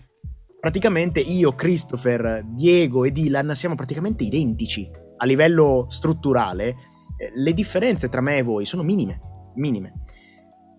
praticamente 0.59 1.19
io, 1.19 1.53
Christopher, 1.53 2.43
Diego 2.45 3.05
e 3.05 3.11
Dylan 3.11 3.55
siamo 3.55 3.75
praticamente 3.75 4.23
identici 4.23 4.89
a 5.17 5.25
livello 5.25 5.85
strutturale. 5.89 6.75
Eh, 7.17 7.31
Le 7.35 7.53
differenze 7.53 8.09
tra 8.09 8.21
me 8.21 8.37
e 8.37 8.43
voi 8.43 8.65
sono 8.65 8.83
minime, 8.83 9.21
minime. 9.55 10.01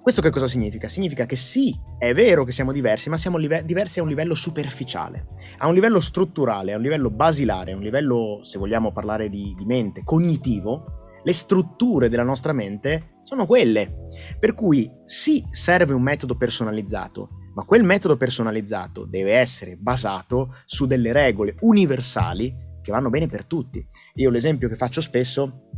Questo 0.02 0.22
che 0.22 0.30
cosa 0.30 0.46
significa? 0.46 0.88
Significa 0.88 1.26
che 1.26 1.36
sì, 1.36 1.78
è 1.98 2.14
vero 2.14 2.44
che 2.44 2.52
siamo 2.52 2.72
diversi, 2.72 3.10
ma 3.10 3.18
siamo 3.18 3.36
live- 3.36 3.66
diversi 3.66 3.98
a 3.98 4.02
un 4.02 4.08
livello 4.08 4.34
superficiale, 4.34 5.26
a 5.58 5.66
un 5.66 5.74
livello 5.74 6.00
strutturale, 6.00 6.72
a 6.72 6.76
un 6.76 6.82
livello 6.82 7.10
basilare, 7.10 7.72
a 7.72 7.76
un 7.76 7.82
livello, 7.82 8.40
se 8.42 8.58
vogliamo 8.58 8.92
parlare 8.92 9.28
di, 9.28 9.54
di 9.54 9.66
mente, 9.66 10.02
cognitivo. 10.02 10.98
Le 11.22 11.32
strutture 11.34 12.08
della 12.08 12.22
nostra 12.22 12.54
mente 12.54 13.18
sono 13.24 13.44
quelle. 13.44 14.06
Per 14.38 14.54
cui 14.54 14.90
sì, 15.04 15.44
serve 15.50 15.92
un 15.92 16.00
metodo 16.00 16.34
personalizzato, 16.34 17.28
ma 17.54 17.64
quel 17.64 17.84
metodo 17.84 18.16
personalizzato 18.16 19.04
deve 19.04 19.34
essere 19.34 19.76
basato 19.76 20.54
su 20.64 20.86
delle 20.86 21.12
regole 21.12 21.56
universali 21.60 22.68
che 22.80 22.90
vanno 22.90 23.10
bene 23.10 23.26
per 23.26 23.44
tutti. 23.44 23.86
Io 24.14 24.30
l'esempio 24.30 24.66
che 24.66 24.76
faccio 24.76 25.02
spesso 25.02 25.68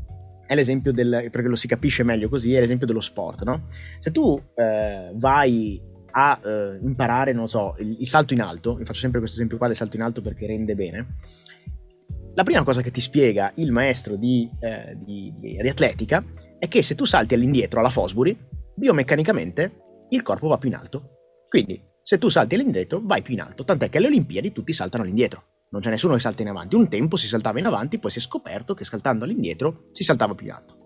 è 0.52 0.54
l'esempio 0.54 0.92
del, 0.92 1.28
perché 1.30 1.48
lo 1.48 1.56
si 1.56 1.66
capisce 1.66 2.02
meglio 2.02 2.28
così, 2.28 2.54
è 2.54 2.60
l'esempio 2.60 2.86
dello 2.86 3.00
sport, 3.00 3.42
no? 3.44 3.66
Se 3.98 4.10
tu 4.10 4.40
eh, 4.54 5.10
vai 5.14 5.80
a 6.12 6.40
eh, 6.44 6.78
imparare, 6.82 7.32
non 7.32 7.48
so, 7.48 7.74
il, 7.78 7.96
il 8.00 8.06
salto 8.06 8.34
in 8.34 8.42
alto, 8.42 8.78
io 8.78 8.84
faccio 8.84 9.00
sempre 9.00 9.18
questo 9.18 9.36
esempio 9.36 9.56
qua 9.56 9.66
del 9.66 9.76
salto 9.76 9.96
in 9.96 10.02
alto 10.02 10.20
perché 10.20 10.46
rende 10.46 10.74
bene, 10.74 11.06
la 12.34 12.42
prima 12.44 12.62
cosa 12.62 12.80
che 12.82 12.90
ti 12.90 13.00
spiega 13.00 13.52
il 13.56 13.72
maestro 13.72 14.16
di, 14.16 14.50
eh, 14.60 14.96
di- 14.96 15.34
di- 15.36 15.56
di 15.60 15.68
atletica 15.68 16.24
è 16.58 16.68
che 16.68 16.82
se 16.82 16.94
tu 16.94 17.04
salti 17.04 17.34
all'indietro 17.34 17.80
alla 17.80 17.90
Fosbury, 17.90 18.36
biomeccanicamente 18.74 20.06
il 20.10 20.22
corpo 20.22 20.48
va 20.48 20.58
più 20.58 20.68
in 20.68 20.74
alto. 20.74 21.10
Quindi, 21.48 21.82
se 22.02 22.18
tu 22.18 22.28
salti 22.28 22.54
all'indietro, 22.54 23.00
vai 23.02 23.22
più 23.22 23.34
in 23.34 23.40
alto. 23.40 23.64
Tant'è 23.64 23.88
che 23.88 23.98
alle 23.98 24.06
Olimpiadi 24.06 24.52
tutti 24.52 24.72
saltano 24.72 25.02
all'indietro. 25.02 25.44
Non 25.72 25.80
c'è 25.80 25.88
nessuno 25.88 26.14
che 26.14 26.20
salta 26.20 26.42
in 26.42 26.48
avanti. 26.48 26.76
Un 26.76 26.88
tempo 26.88 27.16
si 27.16 27.26
saltava 27.26 27.58
in 27.58 27.66
avanti, 27.66 27.98
poi 27.98 28.10
si 28.10 28.18
è 28.18 28.22
scoperto 28.22 28.74
che 28.74 28.84
saltando 28.84 29.24
all'indietro 29.24 29.88
si 29.92 30.04
saltava 30.04 30.34
più 30.34 30.46
in 30.46 30.52
alto. 30.52 30.76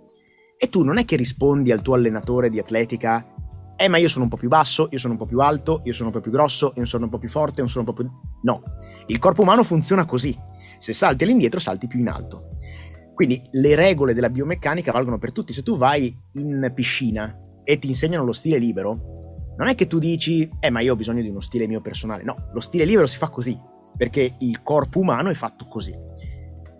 E 0.56 0.68
tu 0.68 0.84
non 0.84 0.96
è 0.96 1.04
che 1.04 1.16
rispondi 1.16 1.72
al 1.72 1.82
tuo 1.82 1.94
allenatore 1.94 2.48
di 2.48 2.60
atletica, 2.60 3.34
eh 3.76 3.88
ma 3.88 3.98
io 3.98 4.08
sono 4.08 4.24
un 4.24 4.30
po' 4.30 4.36
più 4.36 4.48
basso, 4.48 4.88
io 4.90 4.98
sono 4.98 5.14
un 5.14 5.18
po' 5.18 5.26
più 5.26 5.40
alto, 5.40 5.82
io 5.84 5.92
sono 5.92 6.08
un 6.08 6.14
po' 6.14 6.20
più 6.20 6.30
grosso, 6.30 6.72
io 6.76 6.86
sono 6.86 7.04
un 7.04 7.10
po' 7.10 7.18
più 7.18 7.28
forte, 7.28 7.60
io 7.60 7.66
sono 7.66 7.84
un 7.86 7.92
po' 7.92 8.00
più... 8.00 8.10
No, 8.42 8.62
il 9.06 9.18
corpo 9.18 9.42
umano 9.42 9.64
funziona 9.64 10.04
così. 10.04 10.34
Se 10.78 10.92
salti 10.92 11.24
all'indietro, 11.24 11.58
salti 11.58 11.88
più 11.88 11.98
in 11.98 12.08
alto. 12.08 12.56
Quindi 13.12 13.42
le 13.50 13.74
regole 13.74 14.14
della 14.14 14.30
biomeccanica 14.30 14.92
valgono 14.92 15.18
per 15.18 15.32
tutti. 15.32 15.52
Se 15.52 15.62
tu 15.62 15.76
vai 15.76 16.16
in 16.34 16.70
piscina 16.74 17.36
e 17.64 17.78
ti 17.78 17.88
insegnano 17.88 18.24
lo 18.24 18.32
stile 18.32 18.58
libero, 18.58 19.54
non 19.56 19.66
è 19.66 19.74
che 19.74 19.86
tu 19.86 19.98
dici, 19.98 20.48
eh 20.60 20.70
ma 20.70 20.80
io 20.80 20.92
ho 20.92 20.96
bisogno 20.96 21.22
di 21.22 21.28
uno 21.28 21.40
stile 21.40 21.66
mio 21.66 21.80
personale. 21.80 22.22
No, 22.22 22.50
lo 22.52 22.60
stile 22.60 22.84
libero 22.84 23.06
si 23.06 23.16
fa 23.18 23.28
così, 23.28 23.58
perché 23.96 24.36
il 24.38 24.62
corpo 24.62 25.00
umano 25.00 25.30
è 25.30 25.34
fatto 25.34 25.66
così. 25.66 25.94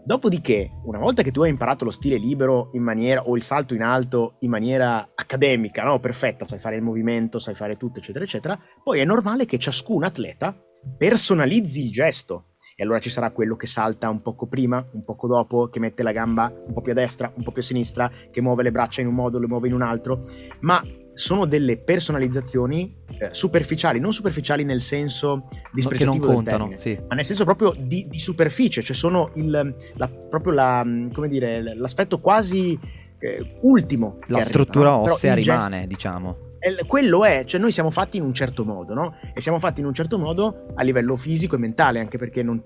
Dopodiché, 0.04 0.70
una 0.84 1.00
volta 1.00 1.22
che 1.22 1.32
tu 1.32 1.42
hai 1.42 1.50
imparato 1.50 1.84
lo 1.84 1.90
stile 1.90 2.16
libero 2.16 2.70
in 2.74 2.82
maniera, 2.82 3.24
o 3.24 3.34
il 3.34 3.42
salto 3.42 3.74
in 3.74 3.82
alto 3.82 4.36
in 4.40 4.50
maniera 4.50 5.10
accademica, 5.14 5.82
no? 5.82 5.98
perfetta, 5.98 6.44
sai 6.44 6.60
fare 6.60 6.76
il 6.76 6.82
movimento, 6.82 7.40
sai 7.40 7.56
fare 7.56 7.76
tutto, 7.76 7.98
eccetera, 7.98 8.24
eccetera, 8.24 8.56
poi 8.84 9.00
è 9.00 9.04
normale 9.04 9.46
che 9.46 9.58
ciascun 9.58 10.04
atleta 10.04 10.56
personalizzi 10.96 11.84
il 11.84 11.90
gesto. 11.90 12.50
E 12.76 12.84
allora 12.84 13.00
ci 13.00 13.10
sarà 13.10 13.32
quello 13.32 13.56
che 13.56 13.66
salta 13.66 14.08
un 14.08 14.20
poco 14.20 14.46
prima, 14.46 14.86
un 14.92 15.02
poco 15.02 15.26
dopo, 15.26 15.68
che 15.68 15.80
mette 15.80 16.02
la 16.02 16.12
gamba 16.12 16.52
un 16.54 16.74
po' 16.74 16.82
più 16.82 16.92
a 16.92 16.94
destra, 16.94 17.32
un 17.34 17.42
po' 17.42 17.50
più 17.50 17.62
a 17.62 17.64
sinistra, 17.64 18.08
che 18.30 18.40
muove 18.42 18.62
le 18.62 18.70
braccia 18.70 19.00
in 19.00 19.06
un 19.06 19.14
modo, 19.14 19.40
le 19.40 19.48
muove 19.48 19.66
in 19.66 19.74
un 19.74 19.82
altro. 19.82 20.24
Ma 20.60 20.80
sono 21.16 21.46
delle 21.46 21.78
personalizzazioni 21.78 22.94
eh, 23.18 23.30
superficiali, 23.32 23.98
non 23.98 24.12
superficiali 24.12 24.64
nel 24.64 24.82
senso 24.82 25.48
dispregiativo 25.72 26.12
che 26.12 26.26
non 26.26 26.34
contano, 26.34 26.68
termine, 26.68 26.78
sì. 26.78 27.00
ma 27.08 27.14
nel 27.14 27.24
senso 27.24 27.44
proprio 27.44 27.72
di, 27.74 28.06
di 28.06 28.18
superficie, 28.18 28.82
cioè 28.82 28.94
sono 28.94 29.30
il, 29.36 29.74
la, 29.94 30.08
proprio 30.08 30.52
la, 30.52 30.86
come 31.12 31.28
dire, 31.28 31.74
l'aspetto 31.74 32.20
quasi 32.20 32.78
eh, 33.18 33.56
ultimo. 33.62 34.18
La 34.26 34.42
struttura 34.42 34.90
arriva, 34.90 35.06
no? 35.06 35.12
Ossea 35.14 35.34
gesto- 35.36 35.52
rimane, 35.52 35.86
diciamo. 35.86 36.36
eh, 36.58 36.84
quello 36.86 37.24
è, 37.24 37.44
cioè 37.46 37.58
noi 37.60 37.72
siamo 37.72 37.90
fatti 37.90 38.18
in 38.18 38.22
un 38.22 38.34
certo 38.34 38.66
modo, 38.66 38.92
no? 38.92 39.14
E 39.34 39.40
siamo 39.40 39.58
fatti 39.58 39.80
in 39.80 39.86
un 39.86 39.94
certo 39.94 40.18
modo 40.18 40.66
a 40.74 40.82
livello 40.82 41.16
fisico 41.16 41.54
e 41.56 41.58
mentale, 41.58 41.98
anche 41.98 42.18
perché 42.18 42.42
non- 42.42 42.62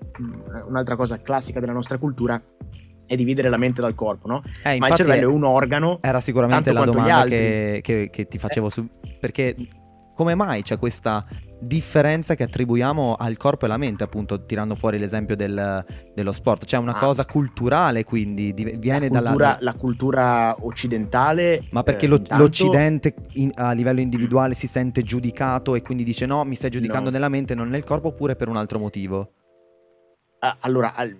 un'altra 0.67 0.97
cosa 0.97 1.21
classica 1.21 1.61
della 1.61 1.71
nostra 1.71 1.97
cultura 1.97 2.41
è 3.11 3.15
dividere 3.17 3.49
la 3.49 3.57
mente 3.57 3.81
dal 3.81 3.93
corpo, 3.93 4.27
no? 4.27 4.41
Eh, 4.63 4.77
Ma 4.79 4.87
il 4.87 4.93
cervello 4.95 5.23
è 5.23 5.25
un 5.25 5.43
organo 5.43 5.97
Era 6.01 6.21
sicuramente 6.21 6.71
la 6.71 6.85
domanda 6.85 7.23
che, 7.25 7.79
che- 7.83 8.09
che 8.09 8.27
ti 8.27 8.37
facevo 8.37 8.69
su... 8.69 8.87
Perché 9.19 9.55
come 10.15 10.33
mai 10.35 10.61
c'è 10.61 10.77
questa 10.77 11.25
differenza 11.59 12.35
che 12.35 12.43
attribuiamo 12.43 13.15
al 13.19 13.37
corpo 13.37 13.65
e 13.65 13.67
alla 13.67 13.77
mente, 13.77 14.03
appunto, 14.03 14.45
tirando 14.45 14.75
fuori 14.75 14.97
l'esempio 14.97 15.35
del- 15.35 15.83
dello 16.15 16.31
sport? 16.31 16.65
C'è 16.65 16.77
una 16.77 16.93
Ah. 16.95 16.99
cosa 16.99 17.25
culturale, 17.25 18.03
quindi 18.03 18.53
di- 18.53 18.75
viene 18.77 19.09
la, 19.09 19.19
cultura, 19.19 19.45
dalla... 19.47 19.57
la 19.61 19.73
cultura 19.73 20.55
occidentale. 20.59 21.63
Ma 21.71 21.83
perché 21.83 22.05
eh, 22.05 22.09
lo- 22.09 22.15
intanto- 22.17 22.43
l'Occidente 22.43 23.13
in- 23.33 23.51
a 23.55 23.71
livello 23.73 23.99
individuale 23.99 24.53
si 24.53 24.67
sente 24.67 25.01
giudicato 25.03 25.75
e 25.75 25.81
quindi 25.81 26.03
dice 26.03 26.25
no, 26.25 26.43
mi 26.45 26.55
stai 26.55 26.69
giudicando 26.69 27.05
No. 27.09 27.11
nella 27.11 27.29
mente, 27.29 27.55
non 27.55 27.69
nel 27.69 27.83
corpo, 27.83 28.07
oppure 28.09 28.35
per 28.35 28.47
un 28.47 28.57
altro 28.57 28.79
motivo? 28.79 29.33
Ah, 30.43 30.57
allora, 30.61 30.95
al- 30.95 31.15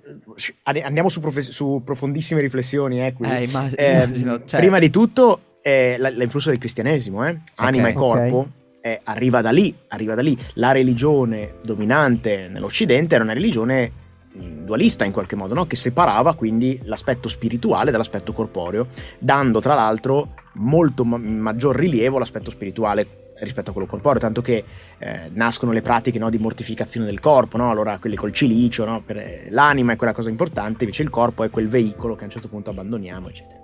andiamo 0.82 1.08
su, 1.08 1.20
profe- 1.20 1.44
su 1.44 1.84
profondissime 1.86 2.42
riflessioni, 2.42 3.01
eh. 3.06 3.13
Eh, 3.22 3.44
immag- 3.44 3.78
Eh, 3.80 3.92
immagino, 4.04 4.46
cioè- 4.46 4.60
Prima 4.60 4.80
di 4.80 4.90
tutto, 4.90 5.58
eh, 5.62 5.96
la- 6.00 6.10
l'influsso 6.10 6.50
del 6.50 6.58
cristianesimo, 6.58 7.24
eh? 7.28 7.38
anima 7.58 7.90
Ok. 7.90 7.92
e 7.92 7.94
corpo, 7.96 8.48
eh, 8.82 9.00
arriva 9.04 9.42
da 9.42 9.51
lì, 9.51 9.75
arriva 9.90 10.16
da 10.16 10.24
lì. 10.24 10.36
La 10.56 10.72
religione 10.72 11.54
dominante 11.62 12.48
nell'Occidente 12.51 13.13
era 13.13 13.24
una 13.24 13.34
religione 13.34 13.92
mh, 14.34 14.63
dualista 14.66 15.04
in 15.06 15.12
qualche 15.12 15.36
modo, 15.36 15.54
no? 15.54 15.68
che 15.68 15.75
separava 15.75 16.34
quindi 16.36 16.80
l'aspetto 16.86 17.28
spirituale 17.28 17.92
dall'aspetto 17.92 18.32
corporeo, 18.34 18.88
dando 19.20 19.60
tra 19.60 19.75
l'altro 19.75 20.36
molto 20.54 21.04
ma- 21.06 21.18
maggior 21.18 21.75
rilievo 21.75 22.16
all'aspetto 22.16 22.50
spirituale 22.50 23.30
rispetto 23.43 23.69
a 23.69 23.74
quello 23.74 23.88
corporeo, 23.88 24.19
tanto 24.19 24.41
che 24.41 24.63
eh, 24.98 25.29
nascono 25.33 25.71
le 25.71 25.81
pratiche 25.81 26.19
no, 26.19 26.29
di 26.29 26.38
mortificazione 26.38 27.05
del 27.05 27.19
corpo, 27.19 27.57
no? 27.57 27.69
allora 27.69 27.98
quelli 28.00 28.15
col 28.15 28.33
cilicio, 28.33 28.86
no? 28.86 29.01
Per, 29.03 29.17
eh, 29.17 29.48
l'anima 29.50 29.93
è 29.93 29.95
quella 29.95 30.13
cosa 30.13 30.29
importante, 30.29 30.83
invece 30.83 31.03
il 31.03 31.10
corpo 31.10 31.43
è 31.43 31.50
quel 31.50 31.67
veicolo 31.67 32.15
che 32.15 32.21
a 32.21 32.25
un 32.25 32.31
certo 32.31 32.48
punto 32.48 32.69
abbandoniamo, 32.69 33.29
eccetera. 33.29 33.60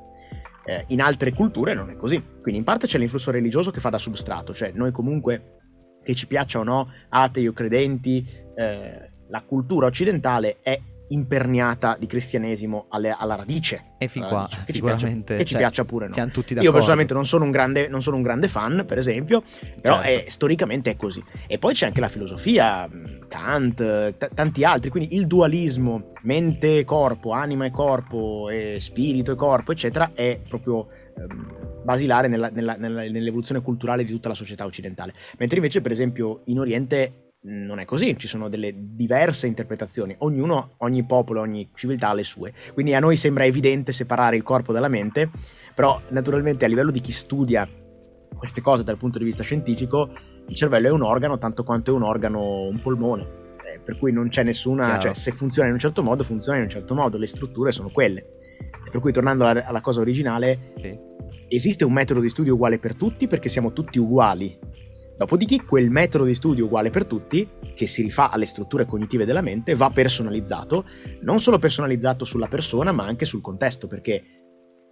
Eh, 0.65 0.83
in 0.87 1.01
altre 1.01 1.33
culture 1.33 1.73
non 1.73 1.89
è 1.89 1.95
così, 1.95 2.21
quindi 2.41 2.57
in 2.59 2.63
parte 2.63 2.87
c'è 2.87 2.97
l'influsso 2.97 3.31
religioso 3.31 3.71
che 3.71 3.79
fa 3.79 3.89
da 3.89 3.97
substrato, 3.97 4.53
cioè 4.53 4.71
noi 4.73 4.91
comunque, 4.91 5.55
che 6.03 6.13
ci 6.13 6.27
piaccia 6.27 6.59
o 6.59 6.63
no, 6.63 6.91
atei 7.09 7.47
o 7.47 7.53
credenti, 7.53 8.27
eh, 8.55 9.11
la 9.29 9.41
cultura 9.43 9.87
occidentale 9.87 10.57
è 10.61 10.79
imperniata 11.09 11.95
di 11.99 12.05
cristianesimo 12.07 12.85
alle- 12.89 13.15
alla 13.17 13.35
radice. 13.35 13.83
E 13.97 14.07
fin 14.07 14.23
qua 14.27 14.41
radice, 14.41 14.61
che 14.65 14.73
ci 14.73 14.81
piaccia, 14.81 15.07
che 15.07 15.37
ci 15.39 15.45
cioè, 15.45 15.57
piaccia 15.59 15.85
pure 15.85 16.07
no. 16.07 16.13
siamo 16.13 16.31
tutti 16.31 16.49
Io 16.49 16.55
d'accordo. 16.55 16.73
personalmente 16.75 17.13
non 17.13 17.25
sono 17.25 17.43
un 17.45 17.51
grande, 17.51 17.87
non 17.87 18.01
sono 18.01 18.15
un 18.17 18.21
grande 18.21 18.47
fan, 18.47 18.83
per 18.87 18.97
esempio, 18.97 19.41
però 19.81 20.01
Certo. 20.01 20.25
è- 20.25 20.29
storicamente 20.29 20.91
è 20.91 20.95
così. 20.95 21.23
E 21.47 21.57
poi 21.57 21.73
c'è 21.73 21.85
anche 21.87 22.01
la 22.01 22.09
filosofia, 22.09 22.89
Kant, 23.27 24.17
t- 24.17 24.29
tanti 24.33 24.63
altri, 24.63 24.89
quindi 24.89 25.15
il 25.15 25.27
dualismo 25.27 26.11
mente 26.21 26.79
e 26.79 26.83
corpo, 26.83 27.31
anima 27.31 27.65
e 27.65 27.71
corpo, 27.71 28.49
e 28.49 28.77
spirito 28.79 29.31
e 29.31 29.35
corpo, 29.35 29.71
eccetera, 29.71 30.11
è 30.13 30.39
proprio 30.47 30.87
ehm, 31.17 31.81
basilare 31.83 32.27
nella- 32.27 32.49
nella- 32.49 32.75
nella- 32.75 33.01
nell'evoluzione 33.09 33.61
culturale 33.61 34.03
di 34.03 34.11
tutta 34.11 34.27
la 34.29 34.35
società 34.35 34.65
occidentale. 34.65 35.13
Mentre 35.39 35.57
invece, 35.57 35.81
per 35.81 35.91
esempio, 35.91 36.41
in 36.45 36.59
Oriente 36.59 37.26
non 37.47 37.79
è 37.79 37.85
così, 37.85 38.17
ci 38.17 38.27
sono 38.27 38.49
delle 38.49 38.73
diverse 38.75 39.47
interpretazioni, 39.47 40.13
ognuno, 40.19 40.73
ogni 40.79 41.05
popolo, 41.05 41.39
ogni 41.41 41.69
civiltà 41.75 42.09
ha 42.09 42.13
le 42.13 42.23
sue. 42.23 42.53
Quindi 42.73 42.93
a 42.93 42.99
noi 42.99 43.15
sembra 43.15 43.45
evidente 43.45 43.91
separare 43.93 44.35
il 44.35 44.43
corpo 44.43 44.73
dalla 44.73 44.89
mente, 44.89 45.29
però 45.73 45.99
naturalmente 46.09 46.65
a 46.65 46.67
livello 46.67 46.91
di 46.91 46.99
chi 46.99 47.11
studia 47.13 47.67
queste 48.37 48.61
cose 48.61 48.83
dal 48.83 48.97
punto 48.97 49.17
di 49.17 49.23
vista 49.25 49.43
scientifico, 49.43 50.09
il 50.47 50.55
cervello 50.55 50.87
è 50.87 50.91
un 50.91 51.01
organo 51.01 51.37
tanto 51.37 51.63
quanto 51.63 51.91
è 51.91 51.93
un 51.93 52.03
organo, 52.03 52.67
un 52.67 52.79
polmone. 52.81 53.45
Eh, 53.73 53.79
per 53.79 53.97
cui 53.97 54.11
non 54.11 54.29
c'è 54.29 54.43
nessuna, 54.43 54.83
Chiaro. 54.85 55.01
cioè 55.01 55.13
se 55.13 55.31
funziona 55.31 55.67
in 55.67 55.73
un 55.73 55.79
certo 55.79 56.03
modo, 56.03 56.23
funziona 56.23 56.57
in 56.57 56.65
un 56.65 56.69
certo 56.69 56.93
modo, 56.95 57.17
le 57.17 57.27
strutture 57.27 57.71
sono 57.71 57.89
quelle. 57.89 58.35
Per 58.91 59.01
cui 59.01 59.11
tornando 59.11 59.45
alla, 59.45 59.65
alla 59.65 59.81
cosa 59.81 59.99
originale, 60.01 60.73
Sì. 60.81 60.97
esiste 61.47 61.83
un 61.83 61.93
metodo 61.93 62.19
di 62.19 62.29
studio 62.29 62.53
uguale 62.53 62.77
per 62.79 62.95
tutti 62.95 63.27
perché 63.27 63.49
siamo 63.49 63.73
tutti 63.73 63.99
uguali. 63.99 64.57
Dopodiché 65.17 65.65
quel 65.65 65.89
metodo 65.89 66.25
di 66.25 66.35
studio 66.35 66.65
uguale 66.65 66.91
per 66.91 67.05
tutti, 67.05 67.49
che 67.73 67.87
si 67.87 68.03
rifà 68.03 68.29
alle 68.29 68.45
strutture 68.45 68.85
cognitive 68.85 69.25
della 69.25 69.41
mente, 69.41 69.73
va 69.73 69.89
personalizzato, 69.89 70.85
non 71.21 71.39
solo 71.39 71.57
personalizzato 71.57 72.23
sulla 72.23 72.47
persona, 72.47 72.91
ma 72.91 73.05
anche 73.05 73.25
sul 73.25 73.41
contesto, 73.41 73.87
perché 73.87 74.23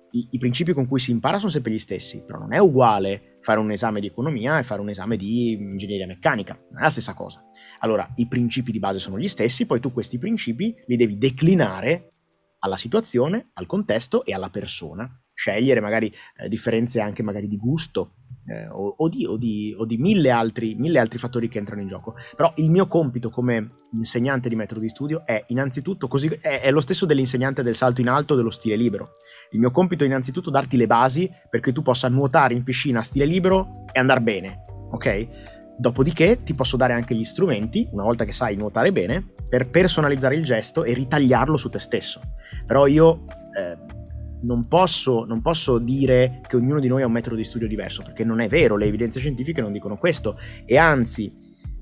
i, 0.10 0.27
i 0.32 0.38
principi 0.39 0.74
con 0.74 0.88
cui 0.88 1.00
si 1.00 1.12
impara 1.12 1.38
sono 1.38 1.51
sempre 1.51 1.72
gli 1.72 1.79
stessi, 1.79 2.24
però 2.25 2.39
non 2.39 2.53
è 2.53 2.58
uguale 2.58 3.38
fare 3.41 3.60
un 3.60 3.70
esame 3.70 4.00
di 4.00 4.08
economia 4.08 4.58
e 4.58 4.63
fare 4.63 4.82
un 4.82 4.89
esame 4.89 5.15
di 5.15 5.51
ingegneria 5.51 6.08
meccanica, 6.08 6.60
non 6.72 6.79
è 6.79 6.84
la 6.84 6.89
stessa 6.89 7.13
cosa. 7.13 7.44
Allora, 7.79 8.08
i 8.15 8.27
principi 8.27 8.72
di 8.72 8.79
base 8.79 8.98
sono 8.98 9.20
gli 9.20 9.27
stessi, 9.27 9.67
poi 9.67 9.79
tu 9.79 9.94
questi 9.94 10.17
principi 10.17 10.74
li 10.88 10.96
devi 10.96 11.20
declinare 11.20 12.13
alla 12.60 12.77
situazione, 12.77 13.51
al 13.53 13.67
contesto 13.67 14.25
e 14.25 14.34
alla 14.34 14.50
persona. 14.50 15.08
Scegliere 15.34 15.82
magari 15.82 16.12
eh, 16.38 16.48
differenze 16.50 17.00
anche 17.00 17.22
magari 17.22 17.48
di 17.48 17.58
gusto 17.58 18.15
eh, 18.48 18.68
o, 18.68 18.96
o 18.98 19.10
di, 19.10 19.25
o 19.25 19.38
di- 19.38 19.75
o 19.78 19.86
di 19.86 19.98
mille, 19.98 20.30
altri, 20.30 20.75
mille 20.75 21.00
altri 21.00 21.18
fattori 21.18 21.50
che 21.50 21.58
entrano 21.58 21.82
in 21.82 21.88
gioco. 21.88 22.16
Però 22.36 22.52
il 22.58 22.70
mio 22.70 22.88
compito 22.88 23.30
come 23.30 23.84
insegnante 23.92 24.50
di 24.50 24.56
metodo 24.56 24.80
di 24.80 24.90
studio 24.90 25.25
è 25.25 25.44
innanzitutto, 25.48 26.08
così, 26.08 26.28
è, 26.42 26.62
è 26.62 26.72
lo 26.72 26.82
stesso 26.82 27.06
dell'insegnante 27.06 27.64
del 27.64 27.75
salto 27.75 28.02
in 28.02 28.10
alto 28.10 28.36
dello 28.36 28.50
stile 28.50 28.75
libero. 28.75 29.14
Il 29.52 29.60
mio 29.60 29.72
compito 29.72 30.04
è 30.04 30.08
innanzitutto 30.08 30.50
darti 30.50 30.78
le 30.78 30.88
basi 30.88 31.30
perché 31.50 31.72
tu 31.72 31.82
possa 31.82 32.08
nuotare 32.08 32.54
in 32.54 32.64
piscina 32.64 33.00
a 33.00 33.04
stile 33.04 33.25
libero 33.25 33.86
e 33.92 34.00
andare 34.00 34.22
bene, 34.22 34.62
ok? 34.92 35.28
Dopodiché 35.78 36.44
ti 36.44 36.54
posso 36.54 36.78
dare 36.78 36.94
anche 36.94 37.16
gli 37.16 37.24
strumenti, 37.25 37.88
una 37.92 38.04
volta 38.04 38.24
che 38.24 38.32
sai 38.32 38.56
nuotare 38.56 38.94
bene, 38.94 39.34
per 39.50 39.70
personalizzare 39.70 40.36
il 40.36 40.44
gesto 40.44 40.86
e 40.86 40.94
ritagliarlo 40.94 41.58
su 41.58 41.68
te 41.70 41.80
stesso. 41.80 42.22
Però 42.66 42.88
io 42.88 43.25
eh, 43.58 44.05
non, 44.46 44.68
posso, 44.68 45.25
non 45.25 45.42
posso 45.42 45.78
dire 45.80 46.42
che 46.48 46.56
ognuno 46.56 46.80
di 46.80 46.88
noi 46.88 47.02
ha 47.02 47.06
un 47.06 47.12
metodo 47.12 47.36
di 47.36 47.44
studio 47.44 47.68
diverso, 47.68 48.04
perché 48.04 48.24
non 48.24 48.40
è 48.40 48.48
vero, 48.48 48.78
le 48.78 48.86
evidenze 48.86 49.20
scientifiche 49.20 49.62
non 49.62 49.72
dicono 49.72 49.98
questo. 49.98 50.38
E 50.66 50.78
anzi, 50.78 51.34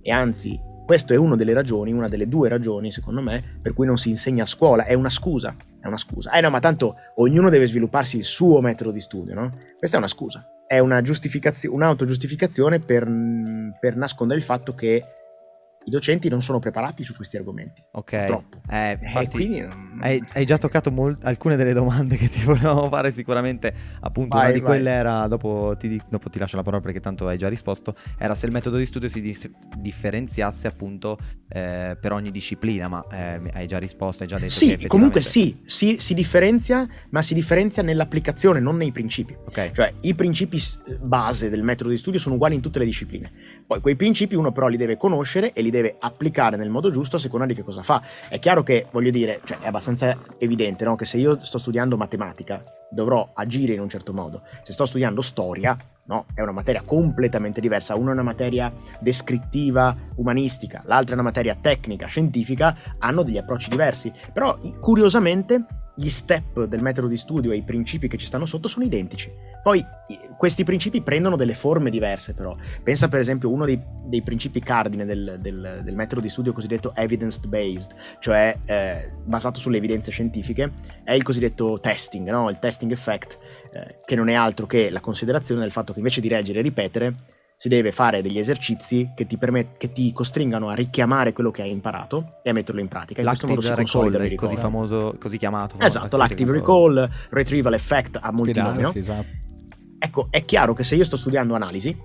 e 0.01 0.11
anzi, 0.11 0.59
questa 0.85 1.13
è 1.13 1.17
una 1.17 1.35
delle 1.35 1.53
ragioni, 1.53 1.91
una 1.91 2.07
delle 2.07 2.27
due 2.27 2.49
ragioni, 2.49 2.91
secondo 2.91 3.21
me, 3.21 3.59
per 3.61 3.73
cui 3.73 3.85
non 3.85 3.97
si 3.97 4.09
insegna 4.09 4.43
a 4.43 4.47
scuola. 4.47 4.85
È 4.85 4.93
una 4.93 5.09
scusa, 5.09 5.55
è 5.79 5.87
una 5.87 5.97
scusa. 5.97 6.31
Eh 6.31 6.41
no, 6.41 6.49
ma 6.49 6.59
tanto 6.59 6.95
ognuno 7.15 7.49
deve 7.49 7.67
svilupparsi 7.67 8.17
il 8.17 8.23
suo 8.23 8.61
metodo 8.61 8.91
di 8.91 8.99
studio, 8.99 9.33
no? 9.33 9.57
Questa 9.77 9.97
è 9.97 9.99
una 9.99 10.09
scusa. 10.09 10.45
È 10.65 10.79
una 10.79 11.01
giustificazio- 11.01 11.73
un'autogiustificazione 11.73 12.79
per, 12.79 13.07
per 13.79 13.95
nascondere 13.95 14.39
il 14.39 14.45
fatto 14.45 14.73
che 14.73 15.03
i 15.85 15.89
docenti 15.89 16.29
non 16.29 16.41
sono 16.41 16.59
preparati 16.59 17.03
su 17.03 17.13
questi 17.15 17.37
argomenti. 17.37 17.81
Ok. 17.91 18.09
Purtroppo. 18.17 18.57
Eh, 18.69 18.91
E 18.91 18.97
infatti, 19.01 19.27
quindi 19.29 19.65
hai, 19.99 20.23
hai 20.33 20.45
già 20.45 20.57
toccato 20.57 20.91
mol- 20.91 21.17
alcune 21.23 21.55
delle 21.55 21.73
domande 21.73 22.15
che 22.17 22.29
ti 22.29 22.41
volevamo 22.43 22.87
fare 22.89 23.11
sicuramente. 23.11 23.73
Appunto, 24.01 24.35
Vai, 24.37 24.45
una 24.45 24.53
di 24.53 24.59
vai. 24.61 24.69
quelle 24.75 24.89
era, 24.91 25.27
dopo 25.27 25.75
ti, 25.77 26.01
dopo 26.09 26.29
ti 26.29 26.39
lascio 26.39 26.55
la 26.55 26.63
parola 26.63 26.81
perché 26.81 26.99
tanto 26.99 27.27
hai 27.27 27.37
già 27.37 27.49
risposto, 27.49 27.95
era 28.17 28.35
se 28.35 28.45
il 28.45 28.51
metodo 28.51 28.77
di 28.77 28.85
studio 28.85 29.09
si 29.09 29.21
dis- 29.21 29.49
differenziasse 29.77 30.67
appunto 30.67 31.17
eh, 31.49 31.97
per 31.99 32.11
ogni 32.11 32.31
disciplina, 32.31 32.87
ma 32.87 33.05
eh, 33.11 33.41
hai 33.53 33.67
già 33.67 33.77
risposto, 33.77 34.23
hai 34.23 34.29
già 34.29 34.37
detto 34.37 34.49
Sì, 34.51 34.65
effettivamente- 34.73 34.87
comunque 34.87 35.21
sì, 35.21 35.61
si, 35.65 35.97
si 35.99 36.13
differenzia, 36.13 36.87
ma 37.09 37.21
si 37.21 37.33
differenzia 37.33 37.83
nell'applicazione, 37.83 38.59
non 38.59 38.77
nei 38.77 38.91
principi. 38.91 39.35
Ok. 39.45 39.71
Cioè, 39.71 39.93
i 40.01 40.15
principi 40.15 40.59
base 40.99 41.49
del 41.49 41.61
metodo 41.63 41.89
di 41.89 41.97
studio 41.97 42.19
sono 42.19 42.35
uguali 42.35 42.55
in 42.55 42.61
tutte 42.61 42.79
le 42.79 42.85
discipline. 42.85 43.31
Poi 43.73 43.81
quei 43.81 43.95
principi 43.95 44.35
uno 44.35 44.51
però 44.51 44.67
li 44.67 44.77
deve 44.77 44.97
conoscere 44.97 45.51
e 45.51 45.63
li 45.63 45.71
deve 45.71 45.95
applicare 45.97 46.57
nel 46.57 46.69
modo 46.69 46.91
giusto 46.91 47.15
a 47.15 47.19
seconda 47.19 47.47
di 47.47 47.55
che 47.55 47.63
cosa 47.63 47.81
fa. 47.81 48.03
È 48.29 48.37
chiaro 48.37 48.61
che, 48.61 48.85
voglio 48.91 49.09
dire, 49.09 49.41
cioè 49.45 49.57
è 49.61 49.65
abbastanza 49.65 50.15
evidente 50.37 50.85
no? 50.85 50.95
che 50.95 51.05
se 51.05 51.17
io 51.17 51.43
sto 51.43 51.57
studiando 51.57 51.97
matematica 51.97 52.63
dovrò 52.91 53.27
agire 53.33 53.73
in 53.73 53.79
un 53.79 53.89
certo 53.89 54.13
modo. 54.13 54.43
Se 54.61 54.73
sto 54.73 54.85
studiando 54.85 55.23
storia, 55.23 55.75
no? 56.03 56.27
È 56.35 56.41
una 56.41 56.51
materia 56.51 56.83
completamente 56.83 57.59
diversa. 57.61 57.95
Una 57.95 58.11
è 58.11 58.13
una 58.13 58.21
materia 58.21 58.71
descrittiva, 58.99 59.97
umanistica, 60.17 60.83
l'altra 60.85 61.15
è 61.15 61.17
una 61.17 61.27
materia 61.27 61.57
tecnica, 61.59 62.05
scientifica, 62.05 62.77
hanno 62.99 63.23
degli 63.23 63.39
approcci 63.39 63.71
diversi. 63.71 64.13
Però, 64.31 64.55
curiosamente, 64.79 65.65
gli 65.95 66.09
step 66.09 66.65
del 66.65 66.81
metodo 66.81 67.07
di 67.07 67.17
studio 67.17 67.51
e 67.51 67.57
i 67.57 67.63
principi 67.63 68.07
che 68.07 68.17
ci 68.17 68.25
stanno 68.25 68.45
sotto 68.45 68.67
sono 68.67 68.85
identici. 68.85 69.31
Poi 69.61 69.85
questi 70.37 70.63
principi 70.63 71.01
prendono 71.01 71.35
delle 71.35 71.53
forme 71.53 71.89
diverse 71.89 72.33
però. 72.33 72.55
Pensa 72.83 73.07
per 73.07 73.19
esempio 73.19 73.49
uno 73.49 73.65
dei, 73.65 73.79
dei, 74.05 74.21
principi 74.21 74.59
cardine 74.59 75.05
del, 75.05 75.37
del, 75.39 75.81
del, 75.83 75.95
metodo 75.95 76.19
di 76.19 76.29
studio 76.29 76.51
cosiddetto 76.51 76.93
evidence-based, 76.95 77.93
cioè 78.19 78.57
eh, 78.65 79.11
basato 79.23 79.59
sulle 79.59 79.77
evidenze 79.77 80.11
scientifiche, 80.11 80.71
è 81.03 81.13
il 81.13 81.23
cosiddetto 81.23 81.79
testing, 81.79 82.29
no? 82.29 82.49
il 82.49 82.59
testing 82.59 82.91
effect, 82.91 83.37
eh, 83.71 83.99
che 84.03 84.15
non 84.15 84.27
è 84.27 84.33
altro 84.33 84.65
che 84.65 84.89
la 84.89 84.99
considerazione 84.99 85.61
del 85.61 85.71
fatto 85.71 85.93
che 85.93 85.99
invece 85.99 86.19
di 86.19 86.29
leggere 86.29 86.59
e 86.59 86.61
ripetere, 86.61 87.15
si 87.63 87.69
deve 87.69 87.93
fare 87.93 88.21
degli 88.21 88.39
esercizi 88.39 89.11
che 89.15 89.25
ti, 89.25 89.37
permet- 89.37 89.77
che 89.77 89.93
ti, 89.93 90.11
costringano 90.11 90.67
a 90.67 90.73
richiamare 90.73 91.31
quello 91.31 91.49
che 91.49 91.61
hai 91.61 91.71
imparato 91.71 92.33
e 92.43 92.49
a 92.49 92.53
metterlo 92.53 92.81
in 92.81 92.89
pratica. 92.89 93.21
In 93.21 93.25
l'active 93.27 93.53
questo 93.53 93.71
modo 93.73 93.85
si 93.85 94.09
recall, 94.09 94.25
il 94.25 94.35
così 94.35 94.57
famoso, 94.57 95.15
così 95.17 95.37
chiamato. 95.37 95.77
Esatto, 95.79 96.17
l'active 96.17 96.51
recall, 96.51 97.09
retrieval 97.29 97.73
effect 97.75 98.19
nomi. 98.21 98.81
No? 98.81 98.91
Esatto. 98.93 99.27
Ecco, 99.97 100.27
è 100.29 100.43
chiaro 100.43 100.73
che 100.73 100.83
se 100.83 100.97
io 100.97 101.05
sto 101.05 101.15
studiando 101.15 101.55
analisi, 101.55 101.97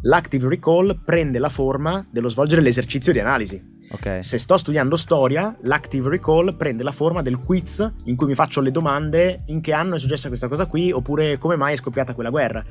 l'active 0.00 0.48
recall 0.48 1.04
prende 1.04 1.38
la 1.38 1.48
forma 1.48 2.04
dello 2.10 2.28
svolgere 2.28 2.60
l'esercizio 2.60 3.12
di 3.12 3.20
analisi. 3.20 3.73
Okay. 3.90 4.22
Se 4.22 4.38
sto 4.38 4.56
studiando 4.56 4.96
storia, 4.96 5.56
l'active 5.62 6.08
recall 6.08 6.56
prende 6.56 6.82
la 6.82 6.90
forma 6.92 7.22
del 7.22 7.38
quiz 7.38 7.92
in 8.04 8.16
cui 8.16 8.26
mi 8.26 8.34
faccio 8.34 8.60
le 8.60 8.70
domande 8.70 9.42
in 9.46 9.60
che 9.60 9.72
anno 9.72 9.96
è 9.96 9.98
successa 9.98 10.28
questa 10.28 10.48
cosa 10.48 10.66
qui 10.66 10.90
oppure 10.90 11.38
come 11.38 11.56
mai 11.56 11.74
è 11.74 11.76
scoppiata 11.76 12.14
quella 12.14 12.30
guerra 12.30 12.64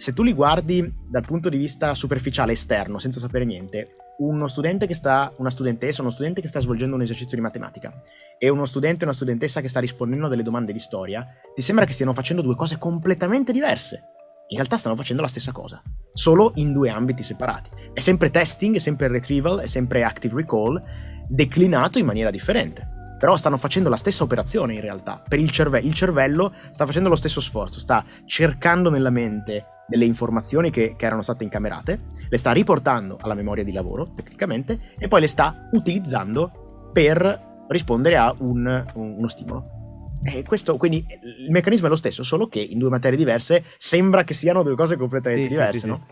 se 0.00 0.14
tu 0.14 0.22
li 0.22 0.32
guardi 0.32 0.90
dal 1.10 1.26
punto 1.26 1.50
di 1.50 1.58
vista 1.58 1.94
superficiale 1.94 2.52
esterno, 2.52 2.98
senza 2.98 3.18
sapere 3.18 3.44
niente, 3.44 3.96
uno 4.20 4.48
studente 4.48 4.86
che 4.86 4.94
sta, 4.94 5.30
una 5.36 5.50
studentessa, 5.50 6.00
uno 6.00 6.10
studente 6.10 6.40
che 6.40 6.48
sta 6.48 6.58
svolgendo 6.58 6.96
un 6.96 7.02
esercizio 7.02 7.36
di 7.36 7.42
matematica 7.42 7.92
e 8.38 8.48
uno 8.48 8.64
studente 8.64 9.04
o 9.04 9.08
una 9.08 9.14
studentessa 9.14 9.60
che 9.60 9.68
sta 9.68 9.78
rispondendo 9.78 10.24
a 10.24 10.28
delle 10.30 10.42
domande 10.42 10.72
di 10.72 10.78
storia, 10.78 11.26
ti 11.54 11.60
sembra 11.60 11.84
che 11.84 11.92
stiano 11.92 12.14
facendo 12.14 12.40
due 12.40 12.56
cose 12.56 12.78
completamente 12.78 13.52
diverse. 13.52 14.19
In 14.50 14.56
realtà 14.56 14.76
stanno 14.76 14.96
facendo 14.96 15.22
la 15.22 15.28
stessa 15.28 15.52
cosa, 15.52 15.80
solo 16.12 16.50
in 16.56 16.72
due 16.72 16.90
ambiti 16.90 17.22
separati. 17.22 17.70
È 17.92 18.00
sempre 18.00 18.30
testing, 18.30 18.74
è 18.74 18.80
sempre 18.80 19.06
retrieval, 19.06 19.60
è 19.60 19.66
sempre 19.66 20.02
active 20.02 20.34
recall, 20.34 20.82
declinato 21.28 21.98
in 21.98 22.06
maniera 22.06 22.30
differente 22.30 22.98
però 23.20 23.36
stanno 23.36 23.58
facendo 23.58 23.90
la 23.90 23.98
stessa 23.98 24.22
operazione 24.22 24.72
in 24.72 24.80
realtà. 24.80 25.22
Per 25.28 25.38
il 25.38 25.50
cervello, 25.50 25.86
il 25.86 25.92
cervello 25.92 26.54
sta 26.70 26.86
facendo 26.86 27.10
lo 27.10 27.16
stesso 27.16 27.42
sforzo, 27.42 27.78
sta 27.78 28.02
cercando 28.24 28.88
nella 28.88 29.10
mente 29.10 29.66
delle 29.86 30.06
informazioni 30.06 30.70
che, 30.70 30.94
che, 30.96 31.04
erano 31.04 31.20
state 31.20 31.44
incamerate, 31.44 32.00
le 32.30 32.38
sta 32.38 32.52
riportando 32.52 33.18
alla 33.20 33.34
memoria 33.34 33.62
di 33.62 33.72
lavoro, 33.72 34.14
tecnicamente, 34.14 34.94
e 34.96 35.06
poi 35.06 35.20
le 35.20 35.26
sta 35.26 35.68
utilizzando 35.72 36.90
per 36.94 37.66
rispondere 37.68 38.16
a 38.16 38.34
un, 38.38 38.86
un, 38.94 39.14
uno 39.18 39.28
stimolo. 39.28 39.79
E 40.22 40.42
questo, 40.44 40.76
quindi 40.76 41.04
il 41.44 41.50
meccanismo 41.50 41.86
è 41.86 41.88
lo 41.88 41.96
stesso, 41.96 42.22
solo 42.22 42.46
che 42.46 42.60
in 42.60 42.78
due 42.78 42.90
materie 42.90 43.16
diverse 43.16 43.64
sembra 43.76 44.22
che 44.22 44.34
siano 44.34 44.62
due 44.62 44.76
cose 44.76 44.96
completamente 44.96 45.44
sì, 45.44 45.48
diverse, 45.48 45.72
sì, 45.72 45.78
sì, 45.80 45.86
no? 45.86 46.06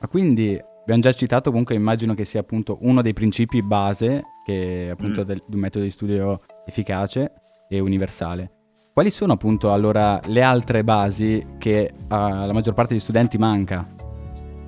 Ma 0.00 0.08
quindi 0.08 0.58
abbiamo 0.82 1.00
già 1.00 1.12
citato, 1.12 1.50
comunque 1.50 1.74
immagino 1.74 2.14
che 2.14 2.24
sia 2.24 2.40
appunto 2.40 2.78
uno 2.82 3.02
dei 3.02 3.12
principi 3.12 3.62
base 3.62 4.22
che 4.44 4.88
appunto 4.90 5.22
mm. 5.22 5.24
del, 5.24 5.42
di 5.46 5.54
un 5.54 5.60
metodo 5.60 5.84
di 5.84 5.90
studio 5.90 6.40
efficace 6.64 7.32
e 7.68 7.80
universale. 7.80 8.52
Quali 8.92 9.10
sono 9.10 9.32
appunto 9.32 9.72
allora 9.72 10.20
le 10.26 10.42
altre 10.42 10.84
basi 10.84 11.54
che 11.58 11.92
alla 12.08 12.52
maggior 12.52 12.74
parte 12.74 12.92
degli 12.92 13.02
studenti 13.02 13.38
manca? 13.38 13.99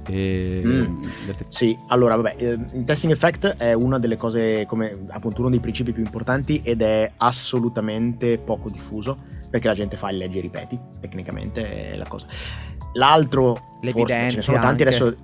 E... 0.09 0.62
Mm. 0.64 1.02
Sì, 1.49 1.78
allora 1.88 2.16
vabbè, 2.16 2.35
eh, 2.38 2.59
il 2.75 2.85
testing 2.85 3.12
effect 3.12 3.56
è 3.56 3.73
una 3.73 3.99
delle 3.99 4.16
cose, 4.16 4.66
come 4.66 5.06
appunto 5.09 5.40
uno 5.40 5.50
dei 5.50 5.61
principi 5.61 5.92
più 5.92 6.02
importanti 6.02 6.61
ed 6.62 6.82
è 6.82 7.12
assolutamente 7.16 8.38
poco 8.38 8.68
diffuso 8.71 9.18
perché 9.50 9.68
la 9.68 9.75
gente 9.75 9.97
fa 9.97 10.11
il 10.11 10.16
leggi 10.16 10.38
e 10.38 10.40
ripeti, 10.40 10.80
tecnicamente 10.99 11.92
è 11.92 11.97
la 11.97 12.06
cosa. 12.06 12.26
L'altro, 12.94 13.78
forse, 13.82 14.30
ce 14.30 14.37
ne 14.37 14.42
sono 14.42 14.59
tanti 14.59 14.82
anche. 14.82 14.94
adesso 14.97 15.16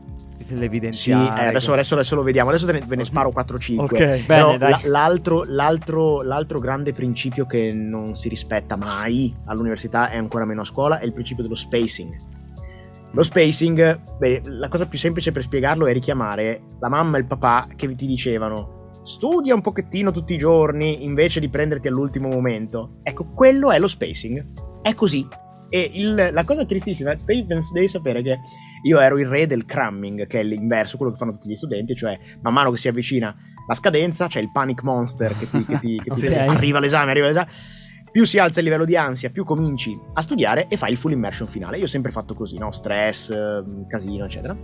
l'evidenziare. 0.54 1.36
Sì, 1.36 1.42
eh, 1.42 1.46
adesso, 1.46 1.72
adesso, 1.72 1.94
adesso, 1.94 2.14
lo 2.14 2.22
vediamo. 2.22 2.50
Adesso 2.50 2.66
ve 2.66 2.96
ne 2.96 3.04
sparo 3.04 3.32
4-5. 3.34 3.78
Ok, 3.78 4.26
Però 4.26 4.56
bene, 4.56 4.80
l'altro, 4.84 5.44
l'altro, 5.46 6.22
l'altro, 6.22 6.58
grande 6.58 6.92
principio 6.92 7.46
che 7.46 7.72
non 7.72 8.14
si 8.14 8.28
rispetta 8.28 8.76
mai 8.76 9.34
all'università 9.46 10.10
e 10.10 10.16
ancora 10.16 10.44
meno 10.44 10.62
a 10.62 10.64
scuola 10.64 10.98
è 10.98 11.04
il 11.04 11.12
principio 11.12 11.42
dello 11.42 11.56
spacing. 11.56 12.16
Lo 13.12 13.22
spacing, 13.22 14.16
beh, 14.18 14.42
la 14.44 14.68
cosa 14.68 14.86
più 14.86 14.98
semplice 14.98 15.32
per 15.32 15.42
spiegarlo 15.42 15.86
è 15.86 15.92
richiamare 15.92 16.62
la 16.78 16.88
mamma 16.88 17.16
e 17.16 17.20
il 17.20 17.26
papà 17.26 17.66
che 17.74 17.94
ti 17.94 18.06
dicevano 18.06 18.76
studia 19.08 19.54
un 19.54 19.62
pochettino 19.62 20.10
tutti 20.10 20.34
i 20.34 20.38
giorni 20.38 21.02
invece 21.02 21.40
di 21.40 21.48
prenderti 21.48 21.88
all'ultimo 21.88 22.28
momento. 22.28 22.98
Ecco, 23.02 23.32
quello 23.32 23.70
è 23.70 23.78
lo 23.78 23.88
spacing. 23.88 24.44
È 24.82 24.94
così. 24.94 25.26
E 25.70 25.90
il, 25.94 26.30
la 26.32 26.44
cosa 26.44 26.64
tristissima, 26.64 27.14
devi 27.14 27.88
sapere 27.88 28.22
che 28.22 28.38
io 28.84 28.98
ero 29.00 29.18
il 29.18 29.26
re 29.26 29.46
del 29.46 29.64
cramming, 29.64 30.26
che 30.26 30.40
è 30.40 30.42
l'inverso, 30.42 30.96
quello 30.96 31.12
che 31.12 31.18
fanno 31.18 31.32
tutti 31.32 31.48
gli 31.48 31.56
studenti, 31.56 31.94
cioè 31.94 32.18
man 32.42 32.52
mano 32.52 32.70
che 32.70 32.76
si 32.76 32.88
avvicina 32.88 33.34
la 33.66 33.74
scadenza, 33.74 34.28
c'è 34.28 34.40
il 34.40 34.50
panic 34.50 34.82
monster 34.82 35.36
che 35.36 35.48
ti, 35.50 35.64
che 35.64 35.78
ti, 35.78 36.00
che 36.02 36.10
ti 36.10 36.26
okay. 36.28 36.46
arriva 36.46 36.78
l'esame, 36.78 37.10
arriva 37.10 37.26
l'esame. 37.26 37.48
Più 38.18 38.26
si 38.26 38.40
alza 38.40 38.58
il 38.58 38.64
livello 38.64 38.84
di 38.84 38.96
ansia, 38.96 39.30
più 39.30 39.44
cominci 39.44 39.96
a 40.14 40.22
studiare 40.22 40.66
e 40.66 40.76
fai 40.76 40.90
il 40.90 40.96
full 40.96 41.12
immersion 41.12 41.46
finale. 41.46 41.78
Io 41.78 41.84
ho 41.84 41.86
sempre 41.86 42.10
fatto 42.10 42.34
così, 42.34 42.58
no? 42.58 42.72
Stress, 42.72 43.32
casino, 43.86 44.24
eccetera. 44.24 44.56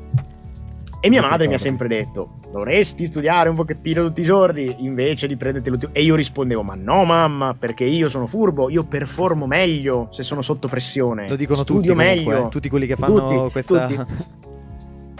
E 1.01 1.09
mia 1.09 1.21
madre 1.21 1.47
mi 1.47 1.55
ha 1.55 1.59
sempre 1.59 1.87
detto: 1.87 2.41
dovresti 2.51 3.05
studiare 3.05 3.49
un 3.49 3.55
pochettino 3.55 4.03
tutti 4.03 4.23
i 4.23 4.25
giorni 4.25 4.75
invece 4.79 5.29
di 5.29 5.37
prenderti 5.37 5.69
l'ultimo. 5.69 5.93
E 5.95 6.03
io 6.03 6.17
rispondevo: 6.17 6.65
Ma 6.65 6.75
no, 6.75 7.05
mamma, 7.05 7.55
perché 7.55 7.85
io 7.85 8.09
sono 8.09 8.27
furbo, 8.27 8.71
io 8.71 8.83
performo 8.87 9.47
meglio 9.47 10.09
se 10.11 10.25
sono 10.25 10.43
sotto 10.43 10.67
pressione. 10.67 11.29
Lo 11.29 11.37
dicono 11.37 11.61
Studio 11.61 11.93
tutti, 11.93 11.95
meglio. 11.95 12.25
Comunque, 12.25 12.51
tutti 12.51 12.69
quelli 12.69 12.87
che 12.89 12.97
fanno 12.97 13.29
tutti, 13.29 13.53
questa. 13.53 13.87
Tutti. 13.87 13.95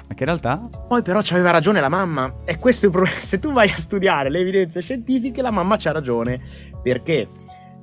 Ma 0.09 0.15
che 0.15 0.25
in 0.25 0.27
realtà. 0.27 0.69
Poi, 0.89 1.03
però, 1.03 1.21
c'aveva 1.23 1.53
ragione 1.53 1.79
la 1.79 1.89
mamma. 1.89 2.41
E 2.45 2.59
questo 2.59 2.87
è 2.87 2.89
il 2.89 2.95
problema. 2.95 3.17
Se 3.23 3.39
tu 3.39 3.53
vai 3.53 3.69
a 3.69 3.79
studiare 3.79 4.29
le 4.29 4.41
evidenze 4.41 4.81
scientifiche, 4.81 5.41
la 5.41 5.53
mamma 5.53 5.77
c'ha 5.77 5.93
ragione. 5.93 6.41
Perché? 6.83 7.29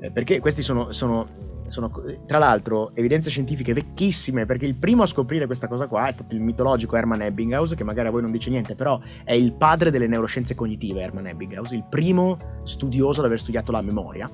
Eh, 0.02 0.12
perché 0.12 0.40
questi 0.40 0.62
sono, 0.62 0.92
sono 0.92 1.50
sono 1.72 1.90
tra 2.28 2.38
l'altro 2.38 2.94
evidenze 2.96 3.30
scientifiche 3.30 3.74
vecchissime, 3.74 4.46
perché 4.46 4.66
il 4.66 4.76
primo 4.76 5.04
a 5.04 5.08
scoprire 5.08 5.48
questa 5.48 5.68
cosa 5.68 5.88
qua 5.88 6.08
è 6.08 6.12
stato 6.12 6.36
il 6.36 6.42
mitologico 6.42 6.96
Hermann 6.96 7.22
Ebbinghaus, 7.22 7.74
che 7.74 7.84
magari 7.84 8.10
a 8.10 8.12
voi 8.12 8.22
non 8.22 8.32
dice 8.32 8.50
niente, 8.50 8.76
però 8.76 9.00
è 9.24 9.34
il 9.34 9.54
padre 9.54 9.90
delle 9.90 10.08
neuroscienze 10.08 10.54
cognitive, 10.54 11.02
Hermann 11.02 11.28
Ebbinghaus, 11.28 11.72
il 11.72 11.86
primo 11.90 12.38
studioso 12.64 13.22
ad 13.22 13.28
aver 13.28 13.40
studiato 13.40 13.72
la 13.72 13.82
memoria. 13.82 14.30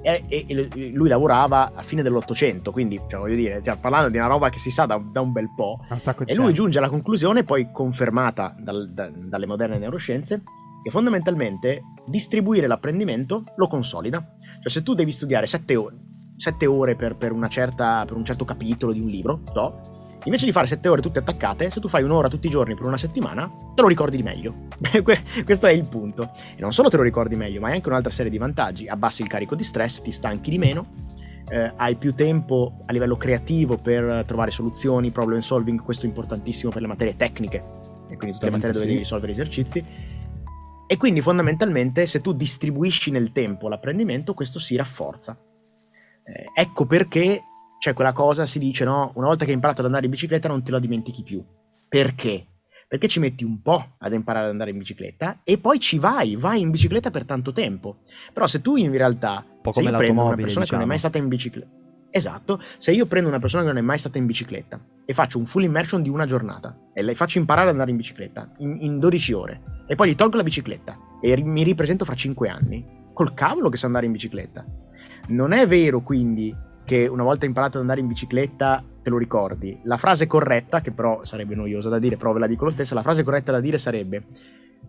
E, 0.00 0.24
e, 0.28 0.68
lui 0.92 1.08
lavorava 1.08 1.72
a 1.74 1.82
fine 1.82 2.02
dell'Ottocento, 2.02 2.70
quindi 2.70 3.00
cioè, 3.08 3.18
voglio 3.18 3.34
dire, 3.34 3.58
stiamo 3.58 3.80
parlando 3.80 4.08
di 4.08 4.16
una 4.16 4.28
roba 4.28 4.48
che 4.48 4.58
si 4.58 4.70
sa 4.70 4.86
da, 4.86 4.96
da 4.96 5.20
un 5.20 5.32
bel 5.32 5.52
po'. 5.54 5.80
Un 5.90 5.98
e 6.24 6.34
lui 6.34 6.44
tempo. 6.44 6.52
giunge 6.52 6.78
alla 6.78 6.88
conclusione, 6.88 7.42
poi 7.42 7.70
confermata 7.72 8.54
dal, 8.58 8.90
da, 8.92 9.10
dalle 9.12 9.46
moderne 9.46 9.78
neuroscienze, 9.78 10.42
che 10.88 10.90
fondamentalmente 10.90 11.82
distribuire 12.06 12.66
l'apprendimento 12.66 13.44
lo 13.56 13.66
consolida. 13.68 14.36
Cioè 14.60 14.70
se 14.70 14.82
tu 14.82 14.94
devi 14.94 15.12
studiare 15.12 15.46
sette 15.46 15.76
ore, 15.76 15.96
sette 16.36 16.66
ore 16.66 16.96
per, 16.96 17.16
per, 17.16 17.36
certa, 17.48 18.04
per, 18.06 18.16
un 18.16 18.24
certo 18.24 18.44
capitolo 18.44 18.92
di 18.92 19.00
un 19.00 19.06
libro, 19.06 19.42
to, 19.52 20.16
invece 20.24 20.46
di 20.46 20.52
fare 20.52 20.66
sette 20.66 20.88
ore 20.88 21.02
tutte 21.02 21.18
attaccate, 21.18 21.70
se 21.70 21.80
tu 21.80 21.88
fai 21.88 22.02
un'ora 22.02 22.28
tutti 22.28 22.46
i 22.46 22.50
giorni 22.50 22.74
per 22.74 22.86
una 22.86 22.96
settimana, 22.96 23.50
te 23.74 23.82
lo 23.82 23.88
ricordi 23.88 24.16
di 24.16 24.22
meglio. 24.22 24.66
Questo 25.44 25.66
è 25.66 25.72
il 25.72 25.88
punto. 25.88 26.30
E 26.56 26.60
non 26.60 26.72
solo 26.72 26.88
te 26.88 26.96
lo 26.96 27.02
ricordi 27.02 27.36
meglio, 27.36 27.60
ma 27.60 27.68
hai 27.68 27.74
anche 27.74 27.88
un'altra 27.88 28.10
serie 28.10 28.30
di 28.30 28.38
vantaggi. 28.38 28.88
Abbassi 28.88 29.22
il 29.22 29.28
carico 29.28 29.54
di 29.54 29.64
stress, 29.64 30.00
ti 30.00 30.10
stanchi 30.10 30.50
di 30.50 30.58
meno, 30.58 31.04
eh, 31.50 31.72
hai 31.76 31.96
più 31.96 32.14
tempo 32.14 32.78
a 32.86 32.92
livello 32.92 33.16
creativo 33.16 33.76
per 33.76 34.24
trovare 34.26 34.50
soluzioni, 34.50 35.10
problem 35.10 35.40
solving, 35.40 35.82
questo 35.82 36.06
è 36.06 36.08
importantissimo 36.08 36.70
per 36.72 36.80
le 36.80 36.88
materie 36.88 37.14
tecniche, 37.14 37.62
e 38.08 38.16
quindi 38.16 38.32
tutte 38.32 38.46
le 38.46 38.52
materie 38.52 38.72
dove 38.72 38.86
devi 38.86 38.98
risolvere 38.98 39.32
esercizi. 39.32 40.16
E 40.90 40.96
quindi 40.96 41.20
fondamentalmente 41.20 42.06
se 42.06 42.22
tu 42.22 42.32
distribuisci 42.32 43.10
nel 43.10 43.30
tempo 43.30 43.68
l'apprendimento, 43.68 44.32
questo 44.32 44.58
si 44.58 44.74
rafforza. 44.74 45.38
Eh, 46.24 46.46
ecco 46.54 46.86
perché 46.86 47.42
c'è 47.78 47.92
quella 47.92 48.14
cosa, 48.14 48.46
si 48.46 48.58
dice, 48.58 48.84
no? 48.84 49.12
Una 49.16 49.26
volta 49.26 49.44
che 49.44 49.50
hai 49.50 49.56
imparato 49.56 49.80
ad 49.80 49.86
andare 49.86 50.06
in 50.06 50.10
bicicletta 50.10 50.48
non 50.48 50.64
te 50.64 50.70
la 50.70 50.78
dimentichi 50.78 51.22
più. 51.22 51.44
Perché? 51.86 52.46
Perché 52.88 53.06
ci 53.06 53.20
metti 53.20 53.44
un 53.44 53.60
po' 53.60 53.96
ad 53.98 54.14
imparare 54.14 54.46
ad 54.46 54.52
andare 54.52 54.70
in 54.70 54.78
bicicletta 54.78 55.40
e 55.44 55.58
poi 55.58 55.78
ci 55.78 55.98
vai, 55.98 56.36
vai 56.36 56.60
in 56.62 56.70
bicicletta 56.70 57.10
per 57.10 57.26
tanto 57.26 57.52
tempo. 57.52 57.98
Però 58.32 58.46
se 58.46 58.62
tu 58.62 58.76
in 58.76 58.90
realtà 58.90 59.44
un 59.46 59.60
po' 59.60 59.72
come 59.72 59.90
l'automobile, 59.90 60.26
una 60.26 60.36
persona 60.36 60.64
diciamo. 60.64 60.64
che 60.64 60.74
non 60.74 60.82
è 60.82 60.86
mai 60.86 60.96
diciamo. 60.96 61.12
stata 61.12 61.18
in 61.18 61.28
bicicletta 61.28 61.77
Esatto, 62.10 62.58
se 62.78 62.92
io 62.92 63.06
prendo 63.06 63.28
una 63.28 63.38
persona 63.38 63.62
che 63.62 63.68
non 63.68 63.78
è 63.78 63.82
mai 63.82 63.98
stata 63.98 64.18
in 64.18 64.26
bicicletta 64.26 64.80
e 65.04 65.12
faccio 65.12 65.38
un 65.38 65.44
full 65.44 65.62
immersion 65.62 66.02
di 66.02 66.08
una 66.08 66.24
giornata 66.24 66.76
e 66.92 67.02
le 67.02 67.14
faccio 67.14 67.38
imparare 67.38 67.66
ad 67.66 67.72
andare 67.72 67.90
in 67.90 67.96
bicicletta 67.96 68.50
in, 68.58 68.76
in 68.80 68.98
12 68.98 69.32
ore 69.34 69.62
e 69.86 69.94
poi 69.94 70.10
gli 70.10 70.14
tolgo 70.14 70.36
la 70.36 70.42
bicicletta 70.42 70.98
e 71.20 71.34
ri- 71.34 71.42
mi 71.42 71.62
ripresento 71.62 72.04
fra 72.04 72.14
5 72.14 72.48
anni, 72.48 72.84
col 73.12 73.34
cavolo 73.34 73.68
che 73.68 73.76
sa 73.76 73.86
andare 73.86 74.06
in 74.06 74.12
bicicletta. 74.12 74.64
Non 75.28 75.52
è 75.52 75.66
vero 75.66 76.00
quindi 76.00 76.54
che 76.84 77.06
una 77.06 77.22
volta 77.22 77.44
imparato 77.44 77.76
ad 77.76 77.82
andare 77.82 78.00
in 78.00 78.06
bicicletta 78.06 78.82
te 79.02 79.10
lo 79.10 79.18
ricordi. 79.18 79.78
La 79.82 79.98
frase 79.98 80.26
corretta, 80.26 80.80
che 80.80 80.92
però 80.92 81.22
sarebbe 81.24 81.54
noiosa 81.54 81.90
da 81.90 81.98
dire, 81.98 82.16
però 82.16 82.32
ve 82.32 82.38
la 82.38 82.46
dico 82.46 82.64
lo 82.64 82.70
stesso, 82.70 82.94
la 82.94 83.02
frase 83.02 83.22
corretta 83.22 83.52
da 83.52 83.60
dire 83.60 83.76
sarebbe 83.76 84.24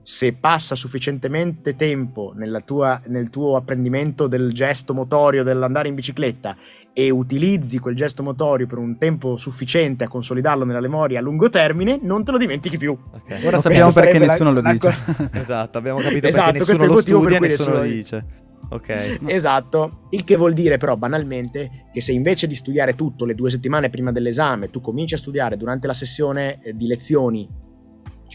se 0.01 0.33
passa 0.33 0.75
sufficientemente 0.75 1.75
tempo 1.75 2.33
tua, 2.65 2.99
nel 3.07 3.29
tuo 3.29 3.55
apprendimento 3.57 4.27
del 4.27 4.51
gesto 4.53 4.93
motorio 4.93 5.43
dell'andare 5.43 5.87
in 5.87 5.95
bicicletta 5.95 6.55
e 6.93 7.09
utilizzi 7.09 7.79
quel 7.79 7.95
gesto 7.95 8.23
motorio 8.23 8.65
per 8.65 8.77
un 8.77 8.97
tempo 8.97 9.37
sufficiente 9.37 10.05
a 10.05 10.07
consolidarlo 10.07 10.65
nella 10.65 10.79
memoria 10.79 11.19
a 11.19 11.21
lungo 11.21 11.49
termine, 11.49 11.99
non 12.01 12.23
te 12.23 12.31
lo 12.31 12.37
dimentichi 12.37 12.77
più. 12.77 12.97
Okay. 13.11 13.45
Ora 13.45 13.61
sappiamo 13.61 13.91
perché 13.91 14.17
nessuno 14.17 14.51
la, 14.51 14.61
lo 14.61 14.71
dice. 14.71 14.87
La... 14.87 15.29
esatto, 15.41 15.77
abbiamo 15.77 15.99
capito 15.99 16.27
esatto, 16.27 16.53
perché 16.53 16.71
nessuno 16.71 16.93
lo 16.93 17.01
studia 17.01 17.37
e 17.37 17.39
nessuno 17.39 17.73
lo 17.75 17.81
dice. 17.83 18.25
Ok. 18.71 19.19
Esatto, 19.29 20.07
il 20.09 20.23
che 20.23 20.35
vuol 20.35 20.53
dire 20.53 20.77
però 20.77 20.95
banalmente 20.95 21.87
che 21.93 22.01
se 22.01 22.11
invece 22.13 22.47
di 22.47 22.55
studiare 22.55 22.95
tutto 22.95 23.25
le 23.25 23.35
due 23.35 23.49
settimane 23.49 23.89
prima 23.89 24.11
dell'esame 24.11 24.69
tu 24.69 24.81
cominci 24.81 25.13
a 25.13 25.17
studiare 25.17 25.55
durante 25.57 25.87
la 25.87 25.93
sessione 25.93 26.61
eh, 26.61 26.75
di 26.75 26.87
lezioni 26.87 27.47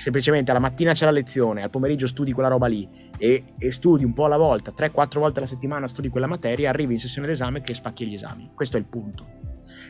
semplicemente 0.00 0.50
alla 0.50 0.60
mattina 0.60 0.92
c'è 0.92 1.04
la 1.04 1.10
lezione, 1.10 1.62
al 1.62 1.70
pomeriggio 1.70 2.06
studi 2.06 2.32
quella 2.32 2.48
roba 2.48 2.66
lì 2.66 2.88
e, 3.16 3.44
e 3.58 3.72
studi 3.72 4.04
un 4.04 4.12
po' 4.12 4.24
alla 4.24 4.36
volta, 4.36 4.72
3-4 4.76 5.18
volte 5.18 5.38
alla 5.38 5.48
settimana 5.48 5.88
studi 5.88 6.08
quella 6.08 6.26
materia, 6.26 6.70
arrivi 6.70 6.94
in 6.94 7.00
sessione 7.00 7.26
d'esame 7.26 7.62
che 7.62 7.74
spacchi 7.74 8.06
gli 8.06 8.14
esami. 8.14 8.50
Questo 8.54 8.76
è 8.76 8.80
il 8.80 8.86
punto. 8.86 9.26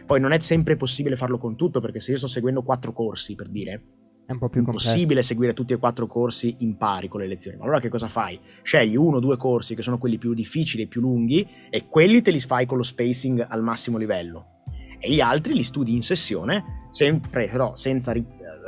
Poi 0.07 0.21
non 0.21 0.33
è 0.33 0.39
sempre 0.39 0.77
possibile 0.77 1.17
farlo 1.17 1.39
con 1.39 1.57
tutto 1.57 1.81
perché 1.81 2.01
se 2.01 2.13
io 2.13 2.19
sto 2.19 2.27
seguendo 2.27 2.63
quattro 2.63 2.93
corsi, 2.93 3.35
per 3.35 3.49
dire, 3.49 3.83
è 4.27 4.33
un 4.33 4.39
po' 4.39 4.49
più 4.49 4.61
impossibile 4.61 5.23
seguire 5.23 5.53
tutti 5.53 5.75
e 5.75 5.77
quattro 5.77 6.07
corsi 6.07 6.57
in 6.61 6.77
pari 6.77 7.09
con 7.09 7.21
le 7.21 7.27
lezioni. 7.27 7.57
Ma 7.57 7.65
allora 7.65 7.81
che 7.81 7.89
cosa 7.89 8.09
fai? 8.09 8.39
Scegli 8.63 8.97
uno 8.97 9.17
o 9.17 9.21
due 9.21 9.37
corsi 9.37 9.75
che 9.75 9.83
sono 9.83 9.99
quelli 9.99 10.19
più 10.19 10.33
difficili 10.35 10.85
e 10.85 10.87
più 10.87 11.01
lunghi 11.01 11.47
e 11.71 11.87
quelli 11.89 12.23
te 12.23 12.31
li 12.31 12.41
fai 12.41 12.67
con 12.67 12.77
lo 12.77 12.83
spacing 12.83 13.45
al 13.49 13.63
massimo 13.63 13.99
livello. 13.99 14.63
E 14.99 15.11
gli 15.11 15.21
altri 15.21 15.55
li 15.55 15.63
studi 15.63 15.95
in 15.95 16.03
sessione, 16.03 16.84
sempre 16.95 17.49
però 17.51 17.75
senza 17.75 18.13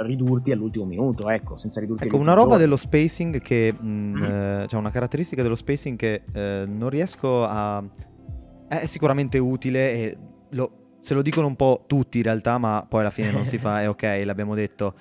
ridurti 0.00 0.50
all'ultimo 0.50 0.84
minuto, 0.84 1.30
ecco, 1.30 1.56
senza 1.58 1.78
ridurti 1.78 2.06
Ecco, 2.08 2.16
una 2.16 2.32
roba 2.32 2.50
giorni. 2.50 2.62
dello 2.64 2.76
spacing 2.76 3.40
che 3.40 3.72
mh, 3.72 3.86
mm. 3.86 4.22
eh, 4.24 4.64
cioè 4.66 4.80
una 4.80 4.90
caratteristica 4.90 5.42
dello 5.42 5.54
spacing 5.54 5.96
che 5.96 6.22
eh, 6.32 6.64
non 6.66 6.88
riesco 6.88 7.44
a 7.44 7.82
è 8.68 8.86
sicuramente 8.86 9.38
utile 9.38 9.92
e 9.92 10.18
lo, 10.50 10.98
se 11.00 11.14
lo 11.14 11.22
dicono 11.22 11.46
un 11.46 11.54
po' 11.54 11.84
tutti 11.86 12.16
in 12.18 12.24
realtà, 12.24 12.58
ma 12.58 12.84
poi 12.88 13.00
alla 13.00 13.10
fine 13.10 13.30
non 13.30 13.44
si 13.44 13.58
fa, 13.58 13.82
è 13.82 13.88
ok, 13.88 14.22
l'abbiamo 14.24 14.56
detto. 14.56 14.94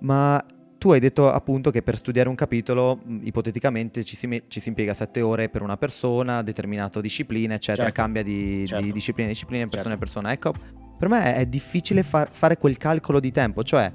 Ma 0.00 0.44
tu 0.76 0.90
hai 0.90 0.98
detto 0.98 1.30
appunto 1.30 1.70
che 1.70 1.82
per 1.82 1.96
studiare 1.96 2.28
un 2.28 2.34
capitolo, 2.34 2.98
mh, 3.00 3.20
ipoteticamente 3.22 4.02
ci 4.02 4.16
si, 4.16 4.26
me- 4.26 4.42
ci 4.48 4.58
si, 4.58 4.68
impiega 4.68 4.92
sette 4.92 5.20
ore 5.20 5.48
per 5.48 5.62
una 5.62 5.76
persona, 5.76 6.42
determinata 6.42 7.00
disciplina, 7.00 7.54
eccetera, 7.54 7.84
certo. 7.84 8.00
cambia 8.00 8.24
di, 8.24 8.66
certo. 8.66 8.84
di 8.84 8.90
disciplina 8.90 9.28
in 9.28 9.34
disciplina, 9.34 9.66
persona 9.68 9.90
certo. 9.90 9.98
persona. 9.98 10.32
Ecco, 10.32 10.81
per 11.02 11.10
me 11.10 11.34
è 11.34 11.46
difficile 11.46 12.04
far, 12.04 12.28
fare 12.30 12.56
quel 12.56 12.76
calcolo 12.76 13.18
di 13.18 13.32
tempo, 13.32 13.64
cioè 13.64 13.90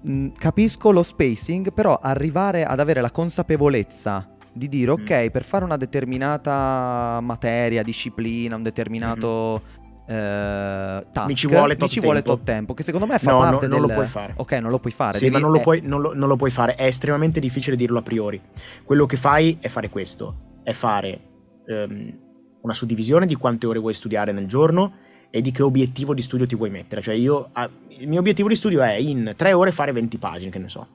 mh, 0.00 0.28
capisco 0.38 0.90
lo 0.90 1.02
spacing, 1.02 1.74
però 1.74 1.98
arrivare 2.00 2.64
ad 2.64 2.80
avere 2.80 3.02
la 3.02 3.10
consapevolezza 3.10 4.34
di 4.50 4.66
dire 4.66 4.92
mm. 4.92 4.94
ok, 4.94 5.30
per 5.30 5.44
fare 5.44 5.64
una 5.64 5.76
determinata 5.76 7.20
materia, 7.20 7.82
disciplina, 7.82 8.56
un 8.56 8.62
determinato 8.62 9.60
mm-hmm. 10.08 10.18
eh, 10.18 11.06
task, 11.12 11.26
mi 11.26 11.34
ci 11.34 11.48
vuole 11.48 11.76
tot, 11.76 11.88
ci 11.88 12.00
tempo. 12.00 12.06
vuole 12.06 12.22
tot 12.22 12.42
tempo, 12.44 12.72
che 12.72 12.82
secondo 12.82 13.06
me 13.06 13.18
fa 13.18 13.32
no, 13.32 13.38
parte 13.38 13.52
no, 13.52 13.60
del... 13.60 13.68
non 13.68 13.80
lo 13.82 13.88
puoi 13.88 14.06
fare. 14.06 14.32
Ok, 14.34 14.52
non 14.52 14.70
lo 14.70 14.78
puoi 14.78 14.92
fare. 14.94 15.18
Sì, 15.18 15.24
devi... 15.24 15.34
ma 15.34 15.38
non 15.38 15.52
lo, 15.52 15.60
puoi, 15.60 15.82
non, 15.82 16.00
lo, 16.00 16.14
non 16.14 16.28
lo 16.28 16.36
puoi 16.36 16.50
fare, 16.50 16.76
è 16.76 16.86
estremamente 16.86 17.40
difficile 17.40 17.76
dirlo 17.76 17.98
a 17.98 18.02
priori. 18.02 18.40
Quello 18.84 19.04
che 19.04 19.18
fai 19.18 19.58
è 19.60 19.68
fare 19.68 19.90
questo, 19.90 20.60
è 20.62 20.72
fare 20.72 21.20
um, 21.66 22.18
una 22.62 22.72
suddivisione 22.72 23.26
di 23.26 23.34
quante 23.34 23.66
ore 23.66 23.80
vuoi 23.80 23.92
studiare 23.92 24.32
nel 24.32 24.46
giorno 24.46 25.10
e 25.34 25.40
di 25.40 25.50
che 25.50 25.62
obiettivo 25.62 26.12
di 26.12 26.20
studio 26.20 26.46
ti 26.46 26.54
vuoi 26.54 26.68
mettere. 26.68 27.00
Cioè 27.00 27.14
io, 27.14 27.48
ah, 27.52 27.68
il 27.88 28.06
mio 28.06 28.20
obiettivo 28.20 28.48
di 28.48 28.54
studio 28.54 28.82
è 28.82 28.92
in 28.92 29.32
tre 29.34 29.54
ore 29.54 29.72
fare 29.72 29.90
20 29.90 30.18
pagine, 30.18 30.50
che 30.50 30.58
ne 30.58 30.68
so. 30.68 30.88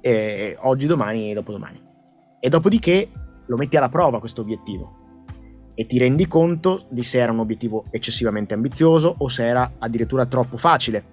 E 0.00 0.56
oggi, 0.62 0.88
domani 0.88 1.30
e 1.30 1.34
dopodomani. 1.34 1.80
E 2.40 2.48
dopodiché 2.48 3.08
lo 3.46 3.56
metti 3.56 3.76
alla 3.76 3.88
prova 3.88 4.18
questo 4.18 4.40
obiettivo 4.40 4.98
e 5.74 5.86
ti 5.86 5.96
rendi 5.96 6.26
conto 6.26 6.86
di 6.90 7.04
se 7.04 7.18
era 7.18 7.30
un 7.30 7.38
obiettivo 7.38 7.84
eccessivamente 7.90 8.52
ambizioso 8.52 9.14
o 9.16 9.28
se 9.28 9.46
era 9.46 9.74
addirittura 9.78 10.26
troppo 10.26 10.56
facile. 10.56 11.04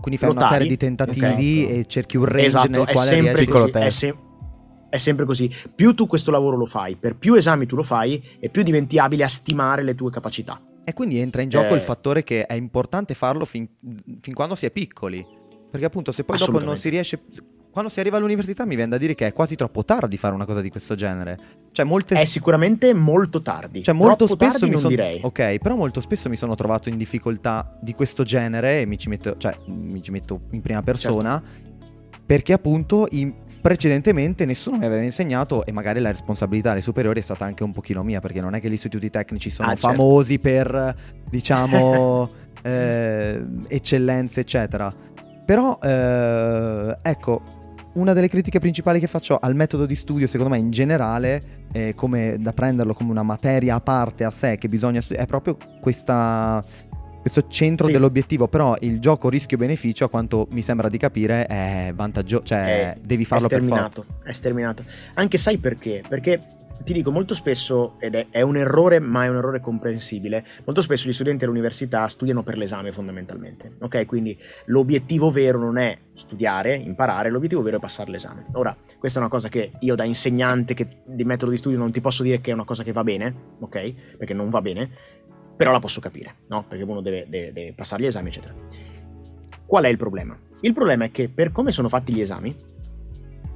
Quindi 0.00 0.18
fai 0.18 0.30
Notari, 0.30 0.48
una 0.48 0.52
serie 0.54 0.68
di 0.68 0.76
tentativi 0.76 1.60
esatto. 1.62 1.78
e 1.78 1.86
cerchi 1.86 2.16
un 2.16 2.24
range 2.24 2.46
esatto, 2.46 2.70
nel 2.70 2.86
quale 2.86 3.20
riesci 3.20 3.46
così, 3.46 3.70
è, 3.70 3.90
se- 3.90 4.16
è 4.90 4.96
sempre 4.96 5.24
così. 5.24 5.48
Più 5.72 5.94
tu 5.94 6.08
questo 6.08 6.32
lavoro 6.32 6.56
lo 6.56 6.66
fai, 6.66 6.96
per 6.96 7.16
più 7.16 7.34
esami 7.34 7.66
tu 7.66 7.76
lo 7.76 7.84
fai 7.84 8.20
e 8.40 8.48
più 8.48 8.64
diventi 8.64 8.98
abile 8.98 9.22
a 9.22 9.28
stimare 9.28 9.84
le 9.84 9.94
tue 9.94 10.10
capacità. 10.10 10.60
E 10.84 10.92
quindi 10.94 11.18
entra 11.18 11.42
in 11.42 11.48
gioco 11.48 11.74
eh... 11.74 11.76
il 11.76 11.82
fattore 11.82 12.24
che 12.24 12.46
è 12.46 12.54
importante 12.54 13.14
farlo 13.14 13.44
fin, 13.44 13.68
fin, 14.20 14.34
quando 14.34 14.54
si 14.54 14.66
è 14.66 14.70
piccoli. 14.70 15.24
Perché 15.70 15.86
appunto 15.86 16.12
se 16.12 16.24
poi 16.24 16.36
dopo 16.38 16.58
non 16.60 16.76
si 16.76 16.88
riesce... 16.88 17.22
Quando 17.72 17.90
si 17.90 18.00
arriva 18.00 18.18
all'università 18.18 18.66
mi 18.66 18.74
viene 18.74 18.90
da 18.90 18.98
dire 18.98 19.14
che 19.14 19.26
è 19.26 19.32
quasi 19.32 19.56
troppo 19.56 19.82
tardi 19.82 20.18
fare 20.18 20.34
una 20.34 20.44
cosa 20.44 20.60
di 20.60 20.68
questo 20.68 20.94
genere. 20.94 21.38
Cioè, 21.72 21.86
molte... 21.86 22.20
È 22.20 22.26
sicuramente 22.26 22.92
molto 22.92 23.40
tardi. 23.40 23.82
Cioè, 23.82 23.94
molto 23.94 24.26
troppo 24.26 24.44
spesso 24.44 24.66
mi 24.66 24.76
sono... 24.76 24.88
direi. 24.88 25.20
Ok, 25.22 25.56
però 25.56 25.74
molto 25.74 26.00
spesso 26.00 26.28
mi 26.28 26.36
sono 26.36 26.54
trovato 26.54 26.90
in 26.90 26.98
difficoltà 26.98 27.78
di 27.80 27.94
questo 27.94 28.24
genere 28.24 28.82
e 28.82 28.84
mi 28.84 28.98
ci 28.98 29.08
metto, 29.08 29.38
cioè, 29.38 29.56
mi 29.68 30.02
ci 30.02 30.10
metto 30.10 30.42
in 30.50 30.60
prima 30.60 30.82
persona. 30.82 31.42
Certo. 31.42 31.70
Perché 32.26 32.52
appunto 32.52 33.06
in 33.12 33.32
precedentemente 33.62 34.44
nessuno 34.44 34.76
mi 34.76 34.84
aveva 34.84 35.02
insegnato 35.02 35.64
e 35.64 35.70
magari 35.70 36.00
la 36.00 36.10
responsabilità 36.10 36.72
dei 36.72 36.82
superiori 36.82 37.20
è 37.20 37.22
stata 37.22 37.44
anche 37.44 37.62
un 37.62 37.72
pochino 37.72 38.02
mia 38.02 38.20
perché 38.20 38.40
non 38.40 38.56
è 38.56 38.60
che 38.60 38.68
gli 38.68 38.74
istituti 38.74 39.08
tecnici 39.08 39.50
sono 39.50 39.68
ah, 39.68 39.76
certo. 39.76 39.86
famosi 39.86 40.40
per 40.40 40.94
diciamo 41.30 42.28
eh, 42.60 43.40
eccellenze 43.68 44.40
eccetera 44.40 44.92
però 45.44 45.78
eh, 45.80 46.96
ecco 47.02 47.60
una 47.94 48.12
delle 48.12 48.28
critiche 48.28 48.58
principali 48.58 48.98
che 48.98 49.06
faccio 49.06 49.38
al 49.40 49.54
metodo 49.54 49.86
di 49.86 49.94
studio 49.94 50.26
secondo 50.26 50.52
me 50.52 50.58
in 50.58 50.70
generale 50.70 51.60
è 51.70 51.94
come 51.94 52.38
da 52.40 52.52
prenderlo 52.52 52.94
come 52.94 53.12
una 53.12 53.22
materia 53.22 53.76
a 53.76 53.80
parte 53.80 54.24
a 54.24 54.30
sé 54.32 54.58
che 54.58 54.68
bisogna 54.68 55.00
studiare 55.00 55.24
è 55.24 55.28
proprio 55.28 55.56
questa 55.80 56.64
questo 57.22 57.46
centro 57.48 57.86
sì. 57.86 57.92
dell'obiettivo, 57.92 58.48
però 58.48 58.76
il 58.80 58.98
gioco 58.98 59.28
rischio-beneficio, 59.28 60.04
a 60.04 60.08
quanto 60.08 60.48
mi 60.50 60.60
sembra 60.60 60.88
di 60.88 60.98
capire, 60.98 61.46
è 61.46 61.92
vantaggioso, 61.94 62.42
cioè 62.42 62.94
è, 62.94 62.98
devi 63.00 63.24
farlo 63.24 63.46
è 63.46 63.48
sterminato, 63.48 64.02
per 64.02 64.12
forza. 64.12 64.28
È 64.28 64.32
sterminato. 64.32 64.84
Anche 65.14 65.38
sai 65.38 65.58
perché? 65.58 66.02
Perché 66.06 66.40
ti 66.82 66.92
dico 66.92 67.12
molto 67.12 67.34
spesso, 67.34 67.94
ed 68.00 68.16
è, 68.16 68.26
è, 68.30 68.40
un 68.40 68.56
errore, 68.56 68.98
ma 68.98 69.24
è 69.24 69.28
un 69.28 69.36
errore 69.36 69.60
comprensibile, 69.60 70.44
molto 70.64 70.82
spesso 70.82 71.08
gli 71.08 71.12
studenti 71.12 71.44
all'università 71.44 72.06
studiano 72.08 72.42
per 72.42 72.56
l'esame 72.56 72.90
fondamentalmente, 72.90 73.76
ok? 73.80 74.04
Quindi 74.04 74.36
l'obiettivo 74.66 75.30
vero 75.30 75.58
non 75.58 75.78
è 75.78 75.96
studiare, 76.12 76.74
imparare, 76.74 77.30
l'obiettivo 77.30 77.62
vero 77.62 77.76
è 77.76 77.80
passare 77.80 78.10
l'esame. 78.10 78.46
Ora, 78.54 78.76
questa 78.98 79.18
è 79.18 79.22
una 79.22 79.30
cosa 79.30 79.48
che 79.48 79.72
io 79.80 79.94
da 79.94 80.04
insegnante 80.04 80.74
che, 80.74 81.02
di 81.04 81.24
metodo 81.24 81.52
di 81.52 81.56
studio 81.56 81.78
non 81.78 81.92
ti 81.92 82.00
posso 82.00 82.24
dire 82.24 82.40
che 82.40 82.50
è 82.50 82.54
una 82.54 82.64
cosa 82.64 82.82
che 82.82 82.92
va 82.92 83.04
bene, 83.04 83.34
ok? 83.60 84.16
Perché 84.18 84.34
non 84.34 84.50
va 84.50 84.60
bene, 84.60 84.90
però 85.56 85.70
la 85.70 85.78
posso 85.78 86.00
capire, 86.00 86.36
no? 86.48 86.64
Perché 86.66 86.84
uno 86.84 87.00
deve, 87.00 87.26
deve, 87.28 87.52
deve 87.52 87.72
passare 87.72 88.02
gli 88.02 88.06
esami, 88.06 88.28
eccetera. 88.28 88.54
Qual 89.66 89.84
è 89.84 89.88
il 89.88 89.96
problema? 89.96 90.36
Il 90.60 90.72
problema 90.72 91.04
è 91.04 91.10
che 91.10 91.28
per 91.28 91.52
come 91.52 91.72
sono 91.72 91.88
fatti 91.88 92.12
gli 92.12 92.20
esami, 92.20 92.54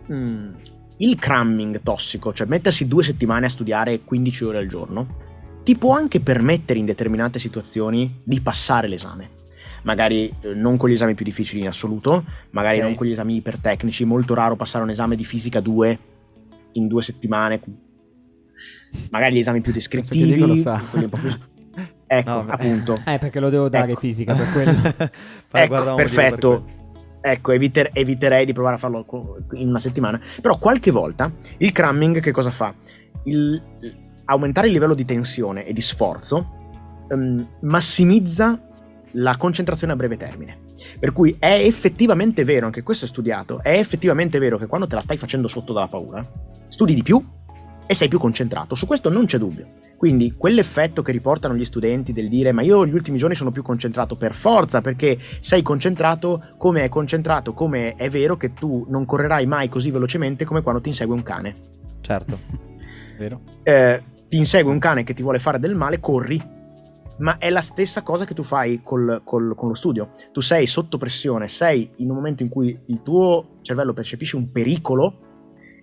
mh, 0.06 0.14
mm, 0.14 0.54
il 0.98 1.16
cramming 1.16 1.82
tossico, 1.82 2.32
cioè 2.32 2.46
mettersi 2.46 2.86
due 2.86 3.02
settimane 3.02 3.46
a 3.46 3.50
studiare 3.50 4.00
15 4.00 4.44
ore 4.44 4.58
al 4.58 4.66
giorno, 4.66 5.24
ti 5.62 5.76
può 5.76 5.94
anche 5.94 6.20
permettere 6.20 6.78
in 6.78 6.84
determinate 6.84 7.38
situazioni 7.38 8.20
di 8.22 8.40
passare 8.40 8.88
l'esame. 8.88 9.30
Magari 9.82 10.32
eh, 10.40 10.54
non 10.54 10.76
con 10.76 10.88
gli 10.88 10.94
esami 10.94 11.14
più 11.14 11.24
difficili 11.24 11.60
in 11.60 11.68
assoluto, 11.68 12.24
magari 12.50 12.76
okay. 12.76 12.88
non 12.88 12.96
con 12.96 13.06
gli 13.06 13.12
esami 13.12 13.36
ipertecnici, 13.36 14.04
molto 14.04 14.34
raro 14.34 14.56
passare 14.56 14.84
un 14.84 14.90
esame 14.90 15.16
di 15.16 15.24
fisica 15.24 15.60
2 15.60 15.98
in 16.72 16.86
due 16.88 17.02
settimane, 17.02 17.60
magari 19.10 19.36
gli 19.36 19.40
esami 19.40 19.60
più 19.60 19.72
descrittivi, 19.72 20.38
quelli 20.38 20.62
un 21.04 21.08
po' 21.08 21.18
più 21.18 21.30
Ecco, 22.06 22.30
no, 22.30 22.46
appunto. 22.48 23.00
Eh, 23.06 23.18
perché 23.18 23.40
lo 23.40 23.50
devo 23.50 23.68
dare 23.68 23.92
ecco. 23.92 24.00
fisica 24.00 24.34
per 24.34 24.52
quello. 24.52 25.10
ecco, 25.50 25.94
perfetto. 25.94 26.64
Per 27.20 27.30
ecco, 27.32 27.52
eviter- 27.52 27.90
eviterei 27.92 28.44
di 28.44 28.52
provare 28.52 28.76
a 28.76 28.78
farlo 28.78 29.04
in 29.52 29.68
una 29.68 29.78
settimana. 29.78 30.20
Però 30.40 30.56
qualche 30.58 30.90
volta 30.90 31.32
il 31.58 31.72
cramming 31.72 32.20
che 32.20 32.30
cosa 32.30 32.50
fa? 32.50 32.72
Il, 33.24 33.60
aumentare 34.26 34.68
il 34.68 34.72
livello 34.72 34.94
di 34.94 35.04
tensione 35.04 35.64
e 35.64 35.72
di 35.72 35.80
sforzo 35.80 37.04
um, 37.08 37.46
massimizza 37.60 38.60
la 39.12 39.36
concentrazione 39.36 39.92
a 39.92 39.96
breve 39.96 40.16
termine. 40.16 40.58
Per 40.98 41.12
cui 41.12 41.34
è 41.38 41.62
effettivamente 41.64 42.44
vero, 42.44 42.66
anche 42.66 42.82
questo 42.82 43.06
è 43.06 43.08
studiato, 43.08 43.62
è 43.62 43.78
effettivamente 43.78 44.38
vero 44.38 44.58
che 44.58 44.66
quando 44.66 44.86
te 44.86 44.94
la 44.94 45.00
stai 45.00 45.16
facendo 45.16 45.48
sotto 45.48 45.72
dalla 45.72 45.88
paura, 45.88 46.24
studi 46.68 46.94
di 46.94 47.02
più 47.02 47.24
e 47.86 47.94
sei 47.94 48.08
più 48.08 48.18
concentrato. 48.18 48.74
Su 48.74 48.86
questo 48.86 49.08
non 49.08 49.26
c'è 49.26 49.38
dubbio. 49.38 49.84
Quindi 49.96 50.34
quell'effetto 50.36 51.00
che 51.00 51.12
riportano 51.12 51.54
gli 51.54 51.64
studenti 51.64 52.12
del 52.12 52.28
dire 52.28 52.52
ma 52.52 52.60
io 52.60 52.86
gli 52.86 52.92
ultimi 52.92 53.16
giorni 53.16 53.34
sono 53.34 53.50
più 53.50 53.62
concentrato 53.62 54.16
per 54.16 54.34
forza 54.34 54.82
perché 54.82 55.18
sei 55.40 55.62
concentrato 55.62 56.42
come 56.58 56.84
è 56.84 56.88
concentrato, 56.90 57.54
come 57.54 57.94
è 57.94 58.10
vero 58.10 58.36
che 58.36 58.52
tu 58.52 58.84
non 58.90 59.06
correrai 59.06 59.46
mai 59.46 59.70
così 59.70 59.90
velocemente 59.90 60.44
come 60.44 60.60
quando 60.60 60.82
ti 60.82 60.90
insegue 60.90 61.14
un 61.14 61.22
cane. 61.22 61.56
Certo. 62.02 62.38
Vero? 63.16 63.40
Eh, 63.62 64.02
ti 64.28 64.36
insegue 64.36 64.70
un 64.70 64.78
cane 64.78 65.02
che 65.02 65.14
ti 65.14 65.22
vuole 65.22 65.38
fare 65.38 65.58
del 65.58 65.74
male, 65.74 66.00
corri. 66.00 66.54
Ma 67.18 67.38
è 67.38 67.48
la 67.48 67.62
stessa 67.62 68.02
cosa 68.02 68.26
che 68.26 68.34
tu 68.34 68.42
fai 68.42 68.82
col- 68.84 69.22
col- 69.24 69.54
con 69.56 69.68
lo 69.68 69.74
studio. 69.74 70.10
Tu 70.32 70.42
sei 70.42 70.66
sotto 70.66 70.98
pressione, 70.98 71.48
sei 71.48 71.90
in 71.96 72.10
un 72.10 72.16
momento 72.16 72.42
in 72.42 72.50
cui 72.50 72.78
il 72.88 73.00
tuo 73.02 73.56
cervello 73.62 73.94
percepisce 73.94 74.36
un 74.36 74.52
pericolo 74.52 75.25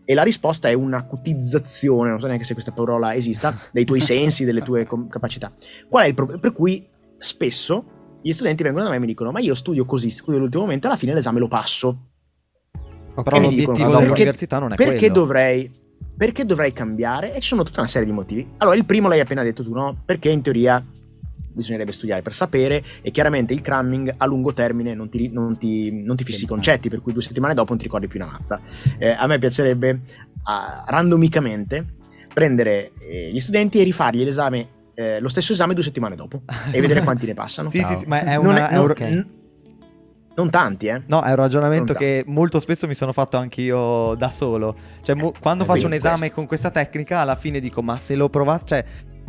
e 0.06 0.14
la 0.14 0.24
risposta 0.24 0.70
è 0.70 0.74
un'acutizzazione, 0.74 2.10
non 2.10 2.20
so 2.20 2.28
neanche 2.28 2.44
se 2.44 2.54
questa 2.54 2.72
parola 2.72 3.16
esista, 3.16 3.58
dei 3.72 3.86
tuoi 3.86 4.02
sensi, 4.02 4.46
delle 4.46 4.62
tue 4.62 4.86
com- 4.86 5.08
capacità. 5.08 5.52
Qual 5.88 6.04
è 6.04 6.08
il 6.08 6.14
problema? 6.14 6.40
Per 6.40 6.54
cui 6.54 6.88
spesso 7.18 7.86
gli 8.22 8.32
studenti 8.32 8.64
vengono 8.64 8.86
da 8.86 8.90
me 8.90 8.98
e 8.98 9.00
mi 9.00 9.06
dicono 9.06 9.32
ma 9.32 9.40
io 9.40 9.56
studio 9.56 9.86
così, 9.86 10.10
studio 10.10 10.38
all'ultimo 10.38 10.64
momento 10.64 10.88
e 10.88 10.90
alla 10.90 10.98
fine 10.98 11.14
l'esame 11.14 11.40
lo 11.40 11.48
passo. 11.48 12.10
Ok. 13.16 13.24
Però 13.24 13.40
l'obiettivo 13.40 13.74
dicono, 13.74 14.00
dell'università 14.00 14.60
non 14.60 14.74
è 14.74 14.76
perché 14.76 14.98
quello. 14.98 15.14
dovrei 15.14 15.82
perché 16.16 16.46
dovrei 16.46 16.74
cambiare? 16.74 17.34
E 17.34 17.40
ci 17.40 17.48
sono 17.50 17.64
tutta 17.64 17.80
una 17.80 17.90
serie 17.90 18.08
di 18.08 18.14
motivi. 18.14 18.48
Allora, 18.58 18.76
il 18.76 18.86
primo 18.86 19.08
l'hai 19.08 19.20
appena 19.20 19.42
detto 19.42 19.64
tu, 19.64 19.74
no? 19.74 19.98
Perché 20.06 20.30
in 20.30 20.42
teoria 20.42 20.84
bisognerebbe 21.54 21.92
studiare 21.92 22.22
per 22.22 22.34
sapere 22.34 22.84
e 23.02 23.12
chiaramente 23.12 23.54
il 23.54 23.62
cramming 23.62 24.14
a 24.18 24.26
lungo 24.26 24.54
termine 24.54 24.94
non 24.94 25.10
ti, 25.10 25.30
non 25.30 25.58
ti- 25.58 25.92
non 25.92 26.16
ti 26.16 26.24
fissi 26.24 26.44
i 26.44 26.48
concetti, 26.48 26.90
per 26.90 27.02
cui 27.02 27.14
due 27.14 27.22
settimane 27.22 27.54
dopo 27.54 27.70
non 27.70 27.78
ti 27.78 27.84
ricordi 27.86 28.08
più 28.08 28.20
una 28.22 28.32
mazza. 28.32 28.60
Eh, 28.98 29.10
a 29.10 29.26
me 29.28 29.38
piacerebbe 29.40 30.02
ah, 30.44 30.84
randomicamente 30.88 31.86
prendere 32.34 32.92
eh, 33.00 33.30
gli 33.32 33.40
studenti 33.40 33.80
e 33.80 33.84
rifargli 33.84 34.24
l'esame, 34.24 34.68
eh, 34.96 35.20
lo 35.20 35.28
stesso 35.30 35.54
esame 35.54 35.74
due 35.74 35.84
settimane 35.84 36.16
dopo 36.16 36.42
e 36.72 36.82
vedere 36.82 37.02
quanti 37.04 37.26
ne 37.26 37.34
passano. 37.34 37.70
Sì, 37.70 37.84
sì, 37.84 37.96
sì, 37.96 38.06
ma 38.06 38.22
è, 38.24 38.36
Non, 38.36 38.46
una, 38.48 38.68
è- 38.70 38.72
è 38.74 38.78
un- 38.78 38.82
non- 38.82 38.92
ok. 38.92 39.00
n- 39.02 39.28
non 40.36 40.50
tanti, 40.50 40.88
eh. 40.88 41.00
No, 41.06 41.22
è 41.22 41.30
un 41.30 41.36
ragionamento 41.36 41.94
che 41.94 42.24
molto 42.26 42.60
spesso 42.60 42.88
mi 42.88 42.96
sono 42.96 43.12
fatto 43.12 43.38
anch'io 43.38 44.16
da 44.16 44.32
solo. 44.32 44.76
Cioè, 45.04 45.16
mo- 45.16 45.32
quando 45.40 45.64
eh, 45.64 45.68
faccio 45.68 45.86
un 45.86 45.94
esame 45.94 46.18
questo. 46.22 46.36
con 46.36 46.48
questa 46.48 46.72
tecnica, 46.72 47.20
alla 47.20 47.36
fine 47.36 47.60
dico, 47.60 47.84
ma 47.84 48.00
se 48.00 48.16
lo 48.16 48.30
provassi, 48.30 48.66
cioè, 48.66 48.84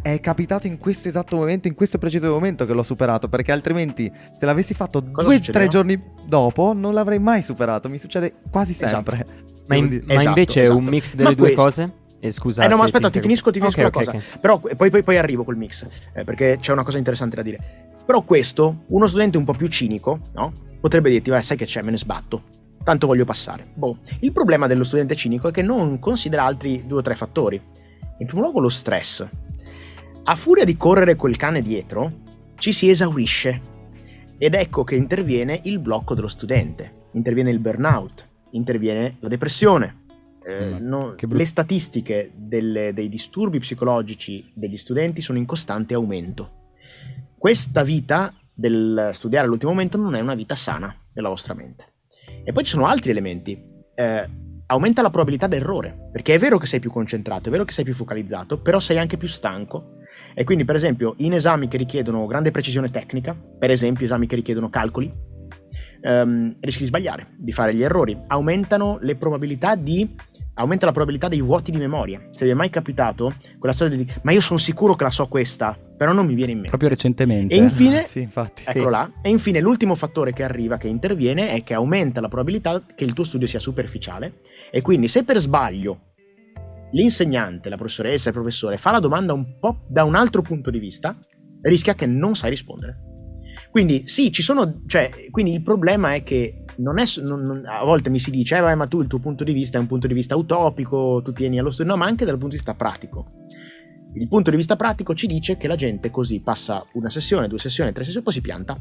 è 0.05 0.21
capitato 0.21 0.67
in 0.67 0.77
questo 0.77 1.09
esatto 1.09 1.37
momento, 1.37 1.67
in 1.67 1.75
questo 1.75 1.97
preciso 1.97 2.31
momento 2.31 2.67
che 2.67 2.75
l'ho 2.75 2.83
superato, 2.83 3.27
perché 3.27 3.53
altrimenti 3.53 4.13
se 4.39 4.45
l'avessi 4.45 4.75
fatto 4.75 5.03
Cosa 5.03 5.27
due 5.27 5.37
o 5.37 5.41
tre 5.41 5.67
giorni 5.67 5.99
dopo, 6.27 6.75
non 6.75 6.93
l'avrei 6.93 7.19
mai 7.19 7.41
superato. 7.41 7.89
Mi 7.89 7.97
succede 7.97 8.35
quasi 8.51 8.73
Esatto. 8.73 8.89
sempre. 8.95 9.27
Ma, 9.67 9.75
Devo 9.77 9.83
in- 9.83 9.89
dire. 9.89 10.05
ma 10.07 10.13
Esatto, 10.13 10.29
invece 10.29 10.61
è 10.61 10.63
esatto. 10.65 10.79
un 10.79 10.85
mix 10.85 11.15
delle 11.15 11.29
Ma 11.31 11.35
due 11.35 11.53
questo- 11.55 11.63
cose? 11.63 11.93
E 12.21 12.31
scusa. 12.31 12.65
Eh 12.65 12.69
no, 12.69 12.77
ma 12.77 12.85
aspetta, 12.85 13.09
ti 13.09 13.21
finisco, 13.21 13.51
ti 13.51 13.59
finisco 13.61 13.81
Ok, 13.81 13.93
la 13.95 13.99
ok, 14.01 14.05
cosa. 14.05 14.17
ok. 14.19 14.39
Però 14.41 14.59
poi, 14.59 14.91
poi- 14.91 15.03
poi 15.03 15.17
arrivo 15.17 15.43
col 15.43 15.57
mix, 15.57 15.87
eh, 16.13 16.23
perché 16.25 16.59
c'è 16.61 16.73
una 16.73 16.83
cosa 16.85 16.99
interessante 16.99 17.37
da 17.37 17.43
dire. 17.43 17.59
Però 18.05 18.21
questo, 18.23 18.85
uno 18.89 19.07
studente 19.07 19.39
un 19.39 19.45
po' 19.45 19.53
più 19.55 19.69
cinico, 19.69 20.21
no? 20.35 20.53
Potrebbe 20.81 21.09
dirti, 21.09 21.31
vai, 21.31 21.43
sai 21.43 21.57
che 21.57 21.65
c'è, 21.65 21.81
me 21.81 21.91
ne 21.93 21.97
sbatto. 21.97 22.43
Tanto 22.85 23.07
voglio 23.07 23.25
passare. 23.25 23.67
Boh. 23.73 23.99
Il 24.21 24.33
problema 24.33 24.67
dello 24.67 24.85
studente 24.85 25.15
cinico 25.17 25.49
è 25.49 25.51
che 25.51 25.63
non 25.63 25.99
considera 25.99 26.45
altri 26.45 26.85
due 26.87 26.99
o 26.99 27.03
tre 27.03 27.15
fattori. 27.15 27.59
In 28.19 28.27
primo 28.27 28.43
luogo 28.43 28.61
lo 28.61 28.69
stress. 28.69 29.27
A 30.27 30.37
furia 30.37 30.65
di 30.65 30.77
correre 30.77 31.17
quel 31.17 31.37
cane 31.37 31.61
dietro, 31.61 32.21
ci 32.57 32.73
si 32.73 32.89
esaurisce. 32.89 33.61
Ed 34.39 34.55
ecco 34.55 34.83
che 34.83 34.95
interviene 34.97 35.61
il 35.65 35.79
blocco 35.81 36.15
dello 36.15 36.29
studente, 36.29 37.03
interviene 37.13 37.51
il 37.51 37.61
burnout, 37.61 38.27
interviene 38.53 39.17
la 39.21 39.29
depressione. 39.29 40.03
Eh, 40.47 40.75
Mm, 40.81 40.87
no- 40.87 41.15
brutto. 41.17 41.27
le 41.37 41.45
statistiche 41.47 42.31
delle- 42.35 42.93
dei 42.93 43.09
disturbi 43.09 43.59
psicologici 43.59 44.51
degli 44.55 44.77
studenti 44.77 45.21
sono 45.23 45.39
in 45.39 45.47
costante 45.47 45.95
aumento. 45.95 46.69
Questa 47.39 47.83
vita 47.83 48.35
del 48.53 49.11
studiare 49.13 49.45
all'ultimo 49.47 49.73
momento 49.73 49.97
non 49.99 50.15
è 50.15 50.21
una 50.21 50.35
vita 50.35 50.55
sana 50.55 50.95
della 51.13 51.29
vostra 51.29 51.55
mente. 51.55 51.93
E 52.45 52.53
poi 52.53 52.63
ci 52.65 52.71
sono 52.71 52.87
altri 52.87 53.11
elementi. 53.11 53.59
Eh, 53.95 54.29
aumenta 54.75 55.03
la 55.03 55.11
probabilità 55.11 55.47
d'errore, 55.47 56.11
perché 56.13 56.35
è 56.35 56.39
vero 56.39 56.59
che 56.59 56.67
sei 56.67 56.81
più 56.81 56.91
concentrato, 56.91 57.49
è 57.49 57.53
vero 57.53 57.65
che 57.65 57.73
sei 57.73 57.85
più 57.85 57.95
focalizzato, 57.95 58.61
però 58.61 58.79
sei 58.81 58.99
anche 58.99 59.17
più 59.17 59.29
stanco. 59.29 59.99
E 60.35 60.45
quindi, 60.45 60.65
per 60.65 60.77
esempio, 60.77 61.15
in 61.19 61.33
esami 61.33 61.69
che 61.69 61.77
richiedono 61.77 62.27
grande 62.27 62.51
precisione 62.51 62.89
tecnica, 62.89 63.35
per 63.35 63.71
esempio 63.71 64.05
esami 64.05 64.27
che 64.27 64.37
richiedono 64.37 64.69
calcoli, 64.69 65.11
ehm, 66.03 66.57
rischi 66.61 66.83
di 66.83 66.89
sbagliare, 66.89 67.35
di 67.37 67.53
fare 67.53 67.75
gli 67.75 67.83
errori. 67.83 68.19
Aumentano 68.27 68.99
le 69.01 69.17
probabilità 69.17 69.75
di 69.75 70.15
aumenta 70.55 70.87
la 70.87 70.93
probabilità 70.93 71.29
dei 71.29 71.41
vuoti 71.41 71.71
di 71.71 71.79
memoria. 71.79 72.29
Se 72.33 72.45
vi 72.45 72.51
è 72.51 72.55
mai 72.55 72.71
capitato 72.71 73.33
quella 73.59 73.75
storia 73.75 73.97
di 73.97 74.07
ma 74.23 74.33
io 74.33 74.41
sono 74.41 74.59
sicuro 74.59 74.95
che 74.95 75.05
la 75.05 75.11
so 75.11 75.27
questa, 75.27 75.77
però 75.97 76.13
non 76.13 76.27
mi 76.27 76.35
viene 76.35 76.53
in 76.53 76.57
mente. 76.59 76.71
Proprio 76.71 76.91
recentemente. 76.91 77.55
E 77.55 77.59
infine, 77.59 78.03
Sì, 78.07 78.21
infatti. 78.21 78.63
eccolo 78.67 78.91
là. 78.91 79.11
E 79.23 79.29
infine 79.29 79.61
l'ultimo 79.61 79.95
fattore 79.95 80.33
che 80.33 80.43
arriva, 80.43 80.77
che 80.77 80.89
interviene, 80.89 81.49
è 81.51 81.63
che 81.65 81.75
aumenta 81.75 82.21
la 82.21 82.29
probabilità 82.29 82.83
che 82.95 83.05
il 83.05 83.13
tuo 83.13 83.25
studio 83.25 83.47
sia 83.47 83.59
superficiale. 83.59 84.41
E 84.71 84.81
quindi 84.83 85.09
se 85.09 85.25
per 85.25 85.39
sbaglio 85.39 86.13
l'insegnante, 86.93 87.69
la 87.69 87.77
professoressa, 87.77 88.29
il 88.29 88.35
professore 88.35 88.77
fa 88.77 88.93
la 88.93 89.01
domanda 89.01 89.33
un 89.33 89.59
po' 89.59 89.85
da 89.89 90.05
un 90.05 90.15
altro 90.15 90.43
punto 90.43 90.71
di 90.71 90.79
vista, 90.79 91.17
rischia 91.63 91.95
che 91.95 92.07
non 92.07 92.37
sai 92.37 92.51
rispondere. 92.51 92.99
Quindi 93.71 94.07
sì, 94.07 94.31
ci 94.31 94.43
sono, 94.43 94.83
cioè, 94.87 95.11
quindi 95.31 95.53
il 95.53 95.63
problema 95.63 96.15
è 96.15 96.23
che 96.23 96.64
non 96.79 96.99
è, 96.99 97.05
non- 97.23 97.43
non- 97.43 97.65
a 97.67 97.85
volte 97.85 98.11
mi 98.11 98.19
si 98.19 98.31
dice, 98.31 98.57
eh, 98.57 98.61
vai, 98.61 98.77
ma 98.77 98.87
tu 98.87 99.01
il 99.01 99.07
tuo 99.07 99.19
punto 99.19 99.45
di 99.45 99.53
vista 99.53 99.79
è 99.79 99.81
un 99.81 99.87
punto 99.87 100.07
di 100.07 100.15
vista 100.15 100.37
utopico, 100.37 101.21
tu 101.23 101.33
tieni 101.33 101.59
allo 101.59 101.71
studio, 101.71 101.93
no, 101.93 101.99
ma 101.99 102.07
anche 102.07 102.25
dal 102.25 102.35
punto 102.35 102.51
di 102.51 102.57
vista 102.57 102.75
pratico. 102.75 103.27
Il 104.15 104.29
punto 104.29 104.51
di 104.51 104.57
vista 104.57 104.77
pratico 104.77 105.15
ci 105.15 105.27
dice 105.27 105.57
che 105.57 105.67
la 105.67 105.75
gente 105.75 106.11
così 106.11 106.41
passa 106.41 106.81
una 106.93 107.11
sessione, 107.11 107.49
due 107.49 107.59
sessioni, 107.59 107.93
tre 107.93 108.05
sessioni, 108.05 108.25
poi 108.25 108.35
si 108.35 108.41
pianta 108.41 108.77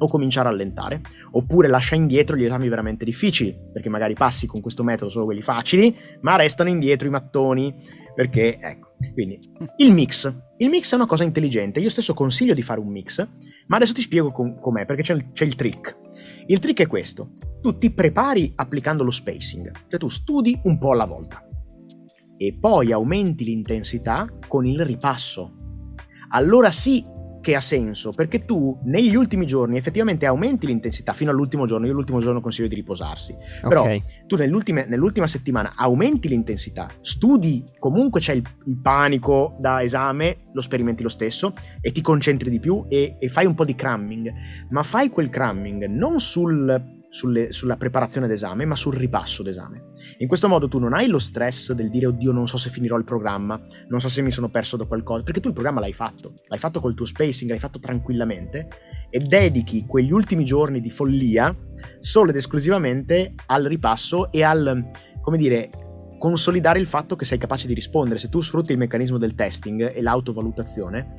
o 0.00 0.06
comincia 0.08 0.40
a 0.40 0.44
rallentare, 0.44 1.00
oppure 1.32 1.66
lascia 1.66 1.94
indietro 1.94 2.36
gli 2.36 2.44
esami 2.44 2.68
veramente 2.68 3.04
difficili, 3.04 3.56
perché 3.72 3.88
magari 3.88 4.14
passi 4.14 4.46
con 4.46 4.60
questo 4.60 4.84
metodo 4.84 5.10
solo 5.10 5.24
quelli 5.24 5.40
facili, 5.42 5.94
ma 6.20 6.36
restano 6.36 6.68
indietro 6.68 7.08
i 7.08 7.10
mattoni, 7.10 7.74
perché 8.14 8.58
ecco. 8.60 8.92
Quindi 9.12 9.38
il 9.78 9.92
mix. 9.92 10.32
Il 10.58 10.68
mix 10.68 10.92
è 10.92 10.96
una 10.96 11.06
cosa 11.06 11.24
intelligente, 11.24 11.80
io 11.80 11.88
stesso 11.88 12.14
consiglio 12.14 12.52
di 12.52 12.62
fare 12.62 12.80
un 12.80 12.88
mix, 12.88 13.26
ma 13.66 13.76
adesso 13.76 13.92
ti 13.92 14.00
spiego 14.02 14.30
com- 14.30 14.58
com'è, 14.60 14.84
perché 14.84 15.02
c'è 15.02 15.14
il, 15.14 15.32
c'è 15.32 15.44
il 15.44 15.54
trick. 15.54 15.96
Il 16.50 16.60
trick 16.60 16.80
è 16.80 16.86
questo, 16.86 17.32
tu 17.60 17.76
ti 17.76 17.92
prepari 17.92 18.50
applicando 18.54 19.04
lo 19.04 19.10
spacing, 19.10 19.70
cioè 19.86 20.00
tu 20.00 20.08
studi 20.08 20.58
un 20.64 20.78
po' 20.78 20.92
alla 20.92 21.04
volta 21.04 21.46
e 22.38 22.56
poi 22.58 22.90
aumenti 22.90 23.44
l'intensità 23.44 24.26
con 24.46 24.64
il 24.64 24.82
ripasso. 24.82 25.54
Allora 26.30 26.70
sì 26.70 27.04
che 27.48 27.54
ha 27.54 27.60
senso, 27.62 28.12
perché 28.12 28.44
tu 28.44 28.78
negli 28.84 29.14
ultimi 29.14 29.46
giorni 29.46 29.78
effettivamente 29.78 30.26
aumenti 30.26 30.66
l'intensità 30.66 31.14
fino 31.14 31.30
all'ultimo 31.30 31.64
giorno, 31.64 31.86
io 31.86 31.94
l'ultimo 31.94 32.20
giorno 32.20 32.42
consiglio 32.42 32.68
di 32.68 32.74
riposarsi, 32.74 33.34
però 33.66 33.84
Ok. 33.84 34.26
tu 34.26 34.36
nell'ultima, 34.36 34.84
nell'ultima 34.84 35.26
settimana 35.26 35.72
aumenti 35.74 36.28
l'intensità, 36.28 36.90
studi, 37.00 37.64
comunque 37.78 38.20
c'è 38.20 38.34
il, 38.34 38.42
il 38.66 38.78
panico 38.82 39.56
da 39.58 39.82
esame, 39.82 40.48
lo 40.52 40.60
sperimenti 40.60 41.02
lo 41.02 41.08
stesso 41.08 41.54
e 41.80 41.90
ti 41.90 42.02
concentri 42.02 42.50
di 42.50 42.60
più 42.60 42.84
e, 42.86 43.16
e 43.18 43.28
fai 43.30 43.46
un 43.46 43.54
po' 43.54 43.64
di 43.64 43.74
cramming, 43.74 44.30
ma 44.68 44.82
fai 44.82 45.08
quel 45.08 45.30
cramming 45.30 45.86
non 45.86 46.20
sul- 46.20 46.96
sulle- 47.10 47.52
sulla 47.52 47.76
preparazione 47.76 48.26
d'esame, 48.26 48.64
ma 48.64 48.76
sul 48.76 48.94
ripasso 48.94 49.42
d'esame. 49.42 49.90
In 50.18 50.28
questo 50.28 50.48
modo 50.48 50.68
tu 50.68 50.78
non 50.78 50.94
hai 50.94 51.08
lo 51.08 51.18
stress 51.18 51.72
del 51.72 51.88
dire 51.88 52.06
oddio 52.06 52.32
non 52.32 52.46
so 52.46 52.56
se 52.56 52.70
finirò 52.70 52.96
il 52.96 53.04
programma, 53.04 53.60
non 53.88 54.00
so 54.00 54.08
se 54.08 54.22
mi 54.22 54.30
sono 54.30 54.50
perso 54.50 54.76
da 54.76 54.86
qualcosa, 54.86 55.24
perché 55.24 55.40
tu 55.40 55.48
il 55.48 55.54
programma 55.54 55.80
l'hai 55.80 55.92
fatto, 55.92 56.34
l'hai 56.48 56.58
fatto 56.58 56.80
col 56.80 56.94
tuo 56.94 57.06
spacing, 57.06 57.50
l'hai 57.50 57.58
fatto 57.58 57.78
tranquillamente 57.78 58.68
e 59.10 59.18
dedichi 59.20 59.84
quegli 59.86 60.12
ultimi 60.12 60.44
giorni 60.44 60.80
di 60.80 60.90
follia 60.90 61.54
solo 62.00 62.30
ed 62.30 62.36
esclusivamente 62.36 63.34
al 63.46 63.64
ripasso 63.64 64.30
e 64.30 64.42
al, 64.42 64.90
come 65.20 65.36
dire, 65.36 65.68
consolidare 66.18 66.80
il 66.80 66.86
fatto 66.86 67.16
che 67.16 67.24
sei 67.24 67.38
capace 67.38 67.66
di 67.66 67.74
rispondere. 67.74 68.18
Se 68.18 68.28
tu 68.28 68.40
sfrutti 68.40 68.72
il 68.72 68.78
meccanismo 68.78 69.18
del 69.18 69.34
testing 69.34 69.94
e 69.94 70.02
l'autovalutazione, 70.02 71.14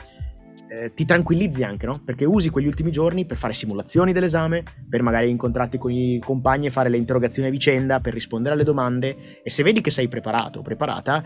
eh, 0.69 0.93
ti 0.93 1.03
tranquillizzi 1.03 1.63
anche, 1.63 1.85
no? 1.85 2.01
Perché 2.03 2.25
usi 2.25 2.49
quegli 2.49 2.67
ultimi 2.67 2.91
giorni 2.91 3.25
per 3.25 3.37
fare 3.37 3.53
simulazioni 3.53 4.13
dell'esame, 4.13 4.63
per 4.87 5.01
magari 5.01 5.29
incontrarti 5.29 5.77
con 5.77 5.91
i 5.91 6.19
compagni 6.23 6.67
e 6.67 6.69
fare 6.69 6.89
le 6.89 6.97
interrogazioni 6.97 7.47
a 7.47 7.51
vicenda, 7.51 7.99
per 7.99 8.13
rispondere 8.13 8.53
alle 8.53 8.63
domande 8.63 9.41
e 9.43 9.49
se 9.49 9.63
vedi 9.63 9.81
che 9.81 9.91
sei 9.91 10.07
preparato 10.07 10.59
o 10.59 10.61
preparata, 10.61 11.23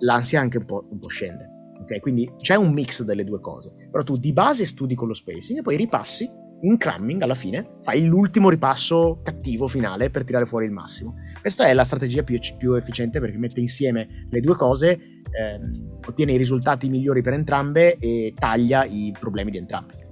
l'ansia 0.00 0.40
anche 0.40 0.58
un 0.58 0.64
po', 0.64 0.86
un 0.90 0.98
po' 0.98 1.08
scende. 1.08 1.56
Ok, 1.80 2.00
quindi 2.00 2.30
c'è 2.40 2.56
un 2.56 2.72
mix 2.72 3.02
delle 3.02 3.24
due 3.24 3.40
cose. 3.40 3.72
Però 3.90 4.04
tu 4.04 4.16
di 4.18 4.32
base 4.32 4.64
studi 4.64 4.94
con 4.94 5.08
lo 5.08 5.14
spacing 5.14 5.60
e 5.60 5.62
poi 5.62 5.76
ripassi 5.76 6.28
in 6.62 6.76
cramming 6.76 7.22
alla 7.22 7.34
fine, 7.34 7.78
fai 7.82 8.04
l'ultimo 8.04 8.48
ripasso 8.48 9.20
cattivo 9.22 9.68
finale 9.68 10.10
per 10.10 10.24
tirare 10.24 10.46
fuori 10.46 10.66
il 10.66 10.72
massimo. 10.72 11.14
Questa 11.40 11.66
è 11.66 11.74
la 11.74 11.84
strategia 11.84 12.22
più, 12.22 12.38
più 12.56 12.74
efficiente 12.74 13.20
perché 13.20 13.38
mette 13.38 13.60
insieme 13.60 14.26
le 14.28 14.40
due 14.40 14.56
cose, 14.56 14.92
ehm, 14.92 15.98
ottiene 16.06 16.32
i 16.32 16.36
risultati 16.36 16.88
migliori 16.88 17.22
per 17.22 17.34
entrambe 17.34 17.96
e 17.96 18.32
taglia 18.34 18.84
i 18.84 19.14
problemi 19.18 19.50
di 19.50 19.58
entrambe. 19.58 20.07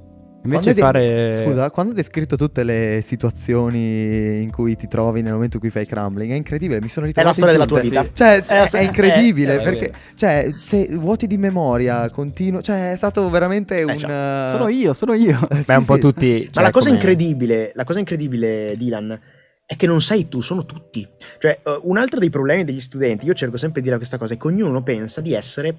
Invece 0.46 0.74
Quando 0.74 0.98
fare... 0.98 1.34
de- 1.34 1.44
Scusa, 1.44 1.70
quando 1.70 1.92
hai 1.92 1.98
descritto 1.98 2.36
tutte 2.36 2.62
le 2.64 3.02
situazioni 3.04 4.42
in 4.42 4.50
cui 4.50 4.76
ti 4.76 4.88
trovi 4.88 5.22
nel 5.22 5.32
momento 5.32 5.56
in 5.56 5.62
cui 5.62 5.70
fai 5.70 5.86
crumbling, 5.86 6.32
è 6.32 6.34
incredibile, 6.34 6.80
mi 6.80 6.88
sono 6.88 7.06
È 7.06 7.12
la 7.14 7.30
ritrovato 7.30 7.34
storia 7.34 7.52
della 7.52 7.66
tua 7.66 7.80
vita. 7.80 8.06
Cioè, 8.12 8.42
È 8.42 8.62
è, 8.62 8.70
è 8.70 8.82
incredibile, 8.82 9.54
eh, 9.54 9.60
eh, 9.60 9.62
perché, 9.62 9.92
cioè, 10.14 10.50
se 10.52 10.88
vuoti 10.92 11.26
di 11.26 11.36
memoria, 11.36 12.08
continuo, 12.10 12.62
cioè, 12.62 12.92
è 12.92 12.96
stato 12.96 13.28
veramente 13.30 13.82
un... 13.82 13.96
già. 13.96 14.46
eh, 14.46 14.50
Sono 14.50 14.68
io, 14.68 14.94
sono 14.94 15.14
io. 15.14 15.38
eh, 15.50 15.56
Beh, 15.56 15.62
sì, 15.62 15.72
un 15.72 15.84
po' 15.84 15.94
sì. 15.94 16.00
tutti. 16.00 16.42
Ma 16.46 16.50
cioè, 16.52 16.64
la 16.64 16.70
cosa 16.70 16.86
come- 16.86 16.98
incredibile, 16.98 17.72
la 17.74 17.84
cosa 17.84 17.98
incredibile, 17.98 18.74
Dylan, 18.76 19.20
è 19.66 19.76
che 19.76 19.86
non 19.86 20.00
sei 20.00 20.28
tu, 20.28 20.40
sono 20.40 20.64
tutti. 20.64 21.06
Cioè, 21.38 21.60
eh, 21.64 21.80
un 21.82 21.98
altro 21.98 22.20
dei 22.20 22.30
problemi 22.30 22.64
degli 22.64 22.80
studenti, 22.80 23.26
io 23.26 23.34
cerco 23.34 23.56
sempre 23.56 23.80
di 23.80 23.86
dire 23.86 23.98
questa 23.98 24.18
cosa, 24.18 24.34
è 24.34 24.36
che 24.36 24.46
ognuno 24.46 24.82
pensa 24.82 25.20
di 25.20 25.34
essere 25.34 25.74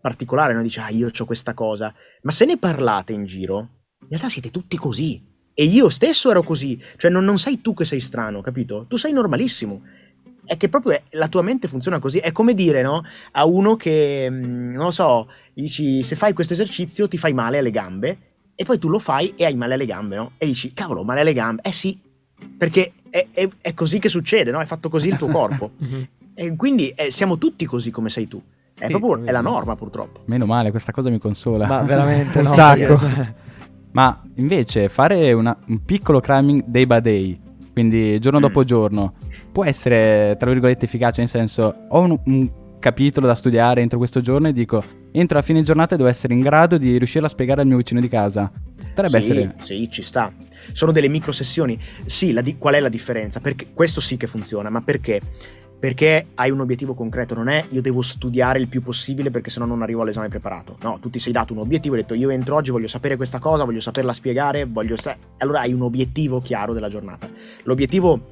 particolare, 0.00 0.54
no? 0.54 0.62
dice, 0.62 0.80
ah, 0.80 0.90
io 0.90 1.10
ho 1.16 1.24
questa 1.24 1.52
cosa. 1.52 1.92
Ma 2.22 2.30
se 2.30 2.44
ne 2.44 2.58
parlate 2.58 3.12
in 3.12 3.24
giro, 3.24 3.70
in 4.08 4.08
realtà 4.10 4.28
siete 4.28 4.50
tutti 4.50 4.76
così. 4.76 5.22
E 5.58 5.64
io 5.64 5.88
stesso 5.88 6.30
ero 6.30 6.42
così. 6.42 6.80
Cioè, 6.96 7.10
non, 7.10 7.24
non 7.24 7.38
sei 7.38 7.60
tu 7.60 7.72
che 7.74 7.84
sei 7.84 8.00
strano, 8.00 8.40
capito? 8.42 8.84
Tu 8.88 8.96
sei 8.96 9.12
normalissimo. 9.12 9.80
È 10.44 10.56
che 10.56 10.68
proprio 10.68 11.00
la 11.12 11.28
tua 11.28 11.42
mente 11.42 11.66
funziona 11.66 11.98
così. 11.98 12.18
È 12.18 12.30
come 12.30 12.54
dire, 12.54 12.82
no? 12.82 13.02
A 13.32 13.44
uno 13.46 13.74
che, 13.74 14.28
mm, 14.30 14.72
non 14.74 14.84
lo 14.84 14.90
so, 14.90 15.28
gli 15.54 15.62
dici, 15.62 16.02
se 16.02 16.14
fai 16.14 16.32
questo 16.34 16.52
esercizio 16.52 17.08
ti 17.08 17.18
fai 17.18 17.32
male 17.32 17.58
alle 17.58 17.70
gambe. 17.70 18.18
E 18.54 18.64
poi 18.64 18.78
tu 18.78 18.88
lo 18.88 18.98
fai 18.98 19.32
e 19.36 19.44
hai 19.44 19.54
male 19.56 19.74
alle 19.74 19.86
gambe, 19.86 20.16
no? 20.16 20.32
E 20.38 20.46
dici, 20.46 20.72
cavolo, 20.72 21.02
male 21.04 21.20
alle 21.22 21.32
gambe. 21.32 21.62
Eh 21.62 21.72
sì, 21.72 21.98
perché 22.56 22.92
è, 23.10 23.26
è- 23.32 23.48
è 23.60 23.74
così 23.74 23.98
che 23.98 24.08
succede, 24.08 24.50
no? 24.50 24.60
È 24.60 24.66
fatto 24.66 24.88
così 24.88 25.08
il 25.08 25.16
tuo 25.16 25.28
corpo. 25.28 25.70
Mhm. 25.78 26.08
e 26.34 26.54
quindi 26.54 26.90
eh, 26.90 27.10
siamo 27.10 27.38
tutti 27.38 27.64
così 27.64 27.90
come 27.90 28.10
sei 28.10 28.28
tu. 28.28 28.40
È 28.78 28.84
Sì, 28.84 28.90
proprio 28.90 29.24
è 29.24 29.32
la 29.32 29.40
norma, 29.40 29.74
purtroppo. 29.74 30.20
Meno 30.26 30.44
male, 30.44 30.70
questa 30.70 30.92
cosa 30.92 31.08
mi 31.08 31.18
consola. 31.18 31.66
Ma 31.66 31.80
veramente 31.82 32.38
Un 32.40 32.44
no, 32.44 32.52
sacco. 32.52 32.98
cioè, 32.98 33.34
Ma 33.92 34.22
invece 34.34 34.88
fare 34.88 35.32
una- 35.32 35.56
un 35.68 35.82
piccolo 35.84 36.20
cramming 36.20 36.64
day 36.66 36.86
by 36.86 37.00
day, 37.00 37.34
quindi 37.72 38.18
giorno 38.18 38.38
Mm. 38.38 38.42
dopo 38.42 38.64
giorno, 38.64 39.14
può 39.52 39.64
essere, 39.64 40.36
tra 40.38 40.50
virgolette, 40.50 40.84
efficace, 40.84 41.20
nel 41.20 41.28
senso, 41.28 41.74
ho 41.88 42.00
un, 42.00 42.18
un 42.24 42.50
capitolo 42.78 43.26
da 43.26 43.34
studiare 43.34 43.80
entro 43.80 43.98
questo 43.98 44.20
giorno 44.20 44.48
e 44.48 44.52
dico, 44.52 44.82
entro 45.12 45.38
la 45.38 45.42
fine 45.42 45.62
giornata 45.62 45.96
devo 45.96 46.08
essere 46.08 46.34
in 46.34 46.40
grado 46.40 46.76
di 46.78 46.98
riuscire 46.98 47.24
a 47.24 47.28
spiegare 47.28 47.62
al 47.62 47.66
mio 47.66 47.78
vicino 47.78 48.00
di 48.00 48.08
casa. 48.08 48.52
Potrebbe 48.76 49.20
sì, 49.22 49.30
essere... 49.30 49.54
sì, 49.58 49.88
ci 49.90 50.02
sta. 50.02 50.32
Sono 50.72 50.92
delle 50.92 51.08
micro 51.08 51.32
sessioni. 51.32 51.78
Sì, 52.04 52.38
di- 52.42 52.56
qual 52.58 52.74
è 52.74 52.80
la 52.80 52.88
differenza? 52.88 53.40
Perché 53.40 53.68
questo 53.72 54.00
sì 54.00 54.16
che 54.16 54.26
funziona, 54.26 54.68
ma 54.70 54.82
perché? 54.82 55.20
Perché 55.78 56.28
hai 56.34 56.50
un 56.50 56.60
obiettivo 56.60 56.94
concreto, 56.94 57.34
non 57.34 57.48
è 57.48 57.64
io 57.70 57.82
devo 57.82 58.00
studiare 58.00 58.58
il 58.58 58.68
più 58.68 58.82
possibile 58.82 59.30
perché 59.30 59.50
sennò 59.50 59.66
non 59.66 59.82
arrivo 59.82 60.02
all'esame 60.02 60.28
preparato. 60.28 60.78
No, 60.82 60.98
tu 61.00 61.10
ti 61.10 61.18
sei 61.18 61.32
dato 61.32 61.52
un 61.52 61.58
obiettivo, 61.58 61.94
hai 61.94 62.00
detto 62.00 62.14
io 62.14 62.30
entro 62.30 62.56
oggi, 62.56 62.70
voglio 62.70 62.88
sapere 62.88 63.16
questa 63.16 63.38
cosa, 63.38 63.64
voglio 63.64 63.80
saperla 63.80 64.12
spiegare, 64.12 64.64
voglio 64.64 64.96
sta-". 64.96 65.16
allora 65.38 65.60
hai 65.60 65.72
un 65.72 65.82
obiettivo 65.82 66.40
chiaro 66.40 66.72
della 66.72 66.88
giornata. 66.88 67.28
L'obiettivo 67.64 68.26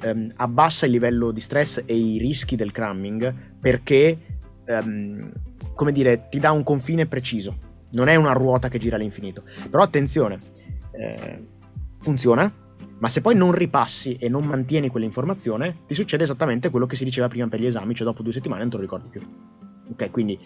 ehm, 0.00 0.32
abbassa 0.36 0.86
il 0.86 0.92
livello 0.92 1.30
di 1.32 1.40
stress 1.40 1.82
e 1.84 1.94
i 1.94 2.18
rischi 2.18 2.56
del 2.56 2.72
cramming 2.72 3.34
perché, 3.60 4.18
ehm, 4.64 5.32
come 5.74 5.92
dire, 5.92 6.28
ti 6.30 6.38
dà 6.38 6.50
un 6.50 6.62
confine 6.62 7.06
preciso. 7.06 7.58
Non 7.90 8.08
è 8.08 8.14
una 8.14 8.32
ruota 8.32 8.68
che 8.68 8.78
gira 8.78 8.96
all'infinito. 8.96 9.42
Però 9.70 9.82
attenzione, 9.82 10.38
eh, 10.92 11.46
funziona, 11.98 12.50
ma 12.98 13.08
se 13.08 13.20
poi 13.20 13.34
non 13.34 13.52
ripassi 13.52 14.14
e 14.14 14.28
non 14.28 14.44
mantieni 14.44 14.88
quell'informazione, 14.88 15.82
ti 15.86 15.94
succede 15.94 16.24
esattamente 16.24 16.70
quello 16.70 16.86
che 16.86 16.96
si 16.96 17.04
diceva 17.04 17.28
prima 17.28 17.48
per 17.48 17.60
gli 17.60 17.66
esami, 17.66 17.94
cioè 17.94 18.06
dopo 18.06 18.22
due 18.22 18.32
settimane 18.32 18.62
non 18.62 18.70
te 18.70 18.76
lo 18.76 18.82
ricordi 18.82 19.08
più. 19.08 19.20
Ok, 19.88 20.10
quindi 20.10 20.38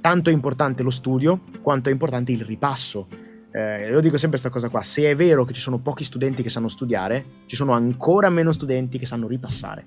tanto 0.00 0.30
è 0.30 0.32
importante 0.32 0.82
lo 0.82 0.90
studio 0.90 1.42
quanto 1.60 1.88
è 1.88 1.92
importante 1.92 2.32
il 2.32 2.42
ripasso. 2.42 3.08
Eh, 3.50 3.90
lo 3.90 4.00
dico 4.00 4.16
sempre 4.16 4.38
questa 4.38 4.50
cosa 4.50 4.68
qua, 4.68 4.82
se 4.82 5.10
è 5.10 5.16
vero 5.16 5.44
che 5.44 5.52
ci 5.52 5.60
sono 5.60 5.78
pochi 5.78 6.04
studenti 6.04 6.42
che 6.42 6.50
sanno 6.50 6.68
studiare, 6.68 7.24
ci 7.46 7.56
sono 7.56 7.72
ancora 7.72 8.30
meno 8.30 8.52
studenti 8.52 8.98
che 8.98 9.06
sanno 9.06 9.26
ripassare. 9.26 9.86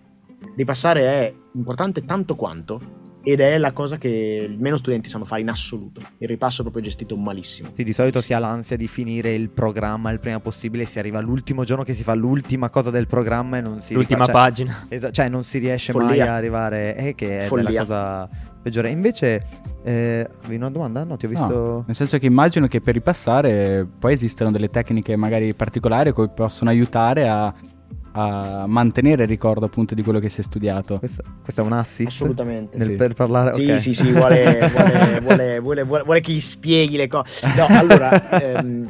Ripassare 0.55 1.01
è 1.01 1.36
importante 1.53 2.03
tanto 2.05 2.36
quanto 2.36 2.97
ed 3.21 3.41
è 3.41 3.58
la 3.58 3.71
cosa 3.73 3.97
che 3.97 4.55
meno 4.58 4.77
studenti 4.77 5.10
sanno 5.10 5.25
fare 5.25 5.41
in 5.41 5.49
assoluto. 5.49 6.01
Il 6.19 6.27
ripasso 6.27 6.60
è 6.60 6.62
proprio 6.63 6.82
gestito 6.84 7.17
malissimo. 7.17 7.69
Sì, 7.75 7.84
di 7.84 7.93
solito 7.93 8.21
si 8.21 8.34
ha 8.34 8.39
l'ansia 8.39 8.77
di 8.77 8.88
finire 8.88 9.34
il 9.34 9.49
programma 9.49 10.10
il 10.12 10.19
prima 10.19 10.39
possibile, 10.39 10.86
si 10.86 10.99
arriva 10.99 11.19
all'ultimo 11.19 11.63
giorno 11.63 11.84
che 11.84 11.93
si 11.93 12.03
fa 12.03 12.13
l'ultima 12.13 12.69
cosa 12.69 12.89
del 12.89 13.08
programma 13.08 13.58
e 13.58 13.62
non 13.62 13.82
si 13.82 13.93
L'ultima 13.93 14.25
rifà- 14.25 14.32
cioè, 14.34 14.41
pagina. 14.41 14.86
esa- 14.89 15.12
cioè 15.12 15.27
non 15.29 15.43
si 15.43 15.58
riesce 15.58 15.93
mai 15.93 16.05
Follia. 16.08 16.32
a 16.32 16.36
arrivare, 16.36 16.95
eh, 16.95 17.15
che 17.15 17.39
è 17.39 17.41
Follia. 17.45 17.69
la 17.71 17.79
cosa 17.79 18.29
peggiore. 18.62 18.89
Invece, 18.89 19.43
eh, 19.84 20.27
avevi 20.39 20.55
una 20.55 20.69
domanda? 20.69 21.03
No, 21.03 21.17
ti 21.17 21.25
ho 21.25 21.29
No, 21.32 21.38
visto... 21.39 21.84
nel 21.88 21.95
senso 21.95 22.17
che 22.17 22.25
immagino 22.25 22.67
che 22.67 22.79
per 22.82 22.93
ripassare 22.93 23.86
poi 23.99 24.13
esistono 24.13 24.51
delle 24.51 24.69
tecniche 24.69 25.15
magari 25.15 25.53
particolari 25.53 26.13
che 26.13 26.29
possono 26.29 26.69
aiutare 26.69 27.27
a, 27.27 27.53
a 28.11 28.65
mantenere 28.67 29.23
il 29.23 29.29
ricordo 29.29 29.65
appunto 29.65 29.95
di 29.95 30.03
quello 30.03 30.19
che 30.19 30.29
si 30.29 30.41
è 30.41 30.43
studiato. 30.43 30.99
Questo, 30.99 31.23
questo 31.43 31.61
è 31.61 31.65
un 31.65 31.73
assist? 31.73 32.09
Assolutamente. 32.09 32.77
Nel- 32.77 32.87
sì. 32.87 32.93
Per 32.93 33.13
parlare... 33.13 33.53
Sì, 33.53 33.69
ok. 33.69 33.79
sì, 33.79 33.93
sì, 33.93 34.11
vuole, 34.11 34.69
vuole, 35.21 35.59
vuole, 35.59 35.83
vuole, 35.83 36.19
che 36.19 36.31
gli 36.31 36.39
spieghi 36.39 36.97
le 36.97 37.07
cose. 37.07 37.47
No, 37.55 37.65
allora, 37.69 38.41
ehm, 38.41 38.89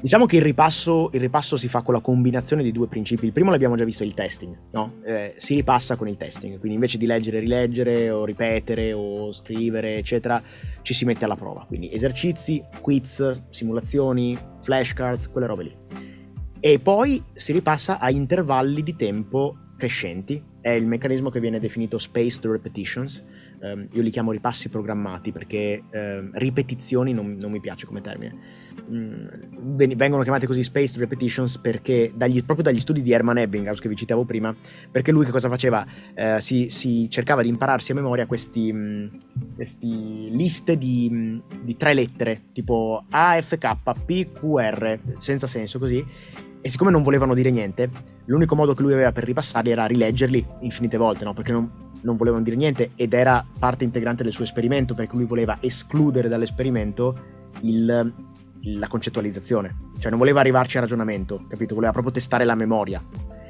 diciamo 0.00 0.26
che 0.26 0.36
il 0.36 0.42
ripasso, 0.42 1.10
il 1.12 1.20
ripasso 1.20 1.56
si 1.56 1.68
fa 1.68 1.82
con 1.82 1.94
la 1.94 2.00
combinazione 2.00 2.62
di 2.62 2.72
due 2.72 2.88
principi. 2.88 3.26
Il 3.26 3.32
primo 3.32 3.50
l'abbiamo 3.50 3.76
già 3.76 3.84
visto, 3.84 4.04
il 4.04 4.14
testing, 4.14 4.56
no? 4.72 4.94
Eh, 5.04 5.34
si 5.36 5.54
ripassa 5.54 5.96
con 5.96 6.08
il 6.08 6.16
testing, 6.16 6.58
quindi 6.58 6.74
invece 6.74 6.98
di 6.98 7.06
leggere 7.06 7.40
rileggere 7.40 8.10
o 8.10 8.24
ripetere 8.24 8.92
o 8.92 9.32
scrivere, 9.32 9.96
eccetera, 9.96 10.42
ci 10.82 10.94
si 10.94 11.04
mette 11.04 11.24
alla 11.24 11.36
prova. 11.36 11.64
Quindi 11.66 11.92
esercizi, 11.92 12.62
quiz, 12.80 13.42
simulazioni, 13.50 14.36
flashcards, 14.62 15.28
quelle 15.28 15.46
robe 15.46 15.62
lì. 15.62 16.08
E 16.62 16.78
poi 16.78 17.22
si 17.32 17.52
ripassa 17.52 17.98
a 17.98 18.10
intervalli 18.10 18.82
di 18.82 18.94
tempo 18.94 19.56
crescenti. 19.78 20.42
È 20.60 20.68
il 20.68 20.86
meccanismo 20.86 21.30
che 21.30 21.40
viene 21.40 21.58
definito 21.58 21.96
spaced 21.96 22.44
repetitions. 22.44 23.24
Ehm, 23.62 23.88
io 23.92 24.02
li 24.02 24.10
chiamo 24.10 24.30
ripassi 24.30 24.68
programmati 24.68 25.32
perché 25.32 25.82
ehm, 25.90 26.32
ripetizioni 26.34 27.14
non, 27.14 27.38
non 27.40 27.50
mi 27.50 27.60
piace 27.60 27.86
come 27.86 28.02
termine. 28.02 28.36
Mm, 28.90 29.26
ven- 29.74 29.96
vengono 29.96 30.22
chiamate 30.22 30.46
così 30.46 30.62
spaced 30.62 30.98
repetitions 30.98 31.56
perché 31.56 32.12
dagli- 32.14 32.44
proprio 32.44 32.62
dagli 32.62 32.78
studi 32.78 33.00
di 33.00 33.10
Hermann 33.10 33.38
Ebbinghaus 33.38 33.80
che 33.80 33.88
vi 33.88 33.96
citavo 33.96 34.26
prima, 34.26 34.54
perché 34.90 35.12
lui 35.12 35.24
che 35.24 35.30
cosa 35.30 35.48
faceva? 35.48 35.86
Eh, 36.14 36.40
si, 36.40 36.68
si 36.68 37.08
cercava 37.08 37.40
di 37.40 37.48
impararsi 37.48 37.92
a 37.92 37.94
memoria 37.94 38.26
questi, 38.26 38.70
mm, 38.70 39.06
questi 39.54 40.28
liste 40.30 40.76
di, 40.76 41.08
mm, 41.10 41.38
di 41.62 41.76
tre 41.78 41.94
lettere, 41.94 42.42
tipo 42.52 43.06
A, 43.08 43.40
F, 43.40 43.56
K, 43.56 43.76
P, 44.04 44.32
Q, 44.32 44.42
R, 44.58 44.98
senza 45.16 45.46
senso 45.46 45.78
così. 45.78 46.04
E 46.62 46.68
siccome 46.68 46.90
non 46.90 47.02
volevano 47.02 47.34
dire 47.34 47.50
niente, 47.50 47.90
l'unico 48.26 48.54
modo 48.54 48.74
che 48.74 48.82
lui 48.82 48.92
aveva 48.92 49.12
per 49.12 49.24
ripassarli 49.24 49.70
era 49.70 49.86
rileggerli 49.86 50.44
infinite 50.60 50.96
volte, 50.98 51.24
no? 51.24 51.32
Perché 51.32 51.52
non, 51.52 51.70
non 52.02 52.16
volevano 52.16 52.42
dire 52.42 52.56
niente 52.56 52.90
ed 52.96 53.14
era 53.14 53.44
parte 53.58 53.84
integrante 53.84 54.22
del 54.22 54.32
suo 54.32 54.44
esperimento, 54.44 54.94
perché 54.94 55.16
lui 55.16 55.24
voleva 55.24 55.56
escludere 55.60 56.28
dall'esperimento 56.28 57.18
il- 57.62 58.12
la 58.62 58.88
concettualizzazione. 58.88 59.88
Cioè 59.98 60.10
non 60.10 60.18
voleva 60.18 60.40
arrivarci 60.40 60.76
a 60.76 60.80
ragionamento, 60.80 61.46
capito? 61.48 61.74
Voleva 61.74 61.92
proprio 61.92 62.12
testare 62.12 62.44
la 62.44 62.54
memoria 62.54 63.02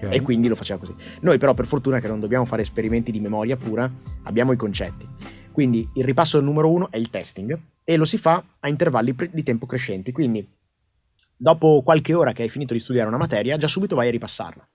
Ok? 0.02 0.14
e 0.14 0.20
quindi 0.22 0.46
lo 0.46 0.54
faceva 0.54 0.78
così. 0.78 0.94
Noi 1.22 1.36
però 1.38 1.52
per 1.52 1.66
fortuna 1.66 1.98
che 1.98 2.06
non 2.08 2.20
dobbiamo 2.20 2.44
fare 2.44 2.62
esperimenti 2.62 3.10
di 3.10 3.18
memoria 3.20 3.56
pura, 3.56 3.90
abbiamo 4.22 4.52
i 4.52 4.56
concetti. 4.56 5.06
Quindi 5.50 5.88
il 5.94 6.04
ripasso 6.04 6.40
numero 6.40 6.70
uno 6.70 6.90
è 6.92 6.96
il 6.96 7.10
testing 7.10 7.58
e 7.82 7.96
lo 7.96 8.04
si 8.04 8.18
fa 8.18 8.42
a 8.60 8.68
intervalli 8.68 9.14
di 9.32 9.42
tempo 9.42 9.66
crescenti. 9.66 10.12
Quindi 10.12 10.46
dopo 11.40 11.80
qualche 11.82 12.12
ora 12.12 12.32
che 12.32 12.42
hai 12.42 12.50
finito 12.50 12.74
di 12.74 12.80
studiare 12.80 13.08
una 13.08 13.16
materia, 13.16 13.56
già 13.56 13.66
subito 13.66 13.96
vai 13.96 14.08
a 14.08 14.10
ripassarla. 14.10 14.68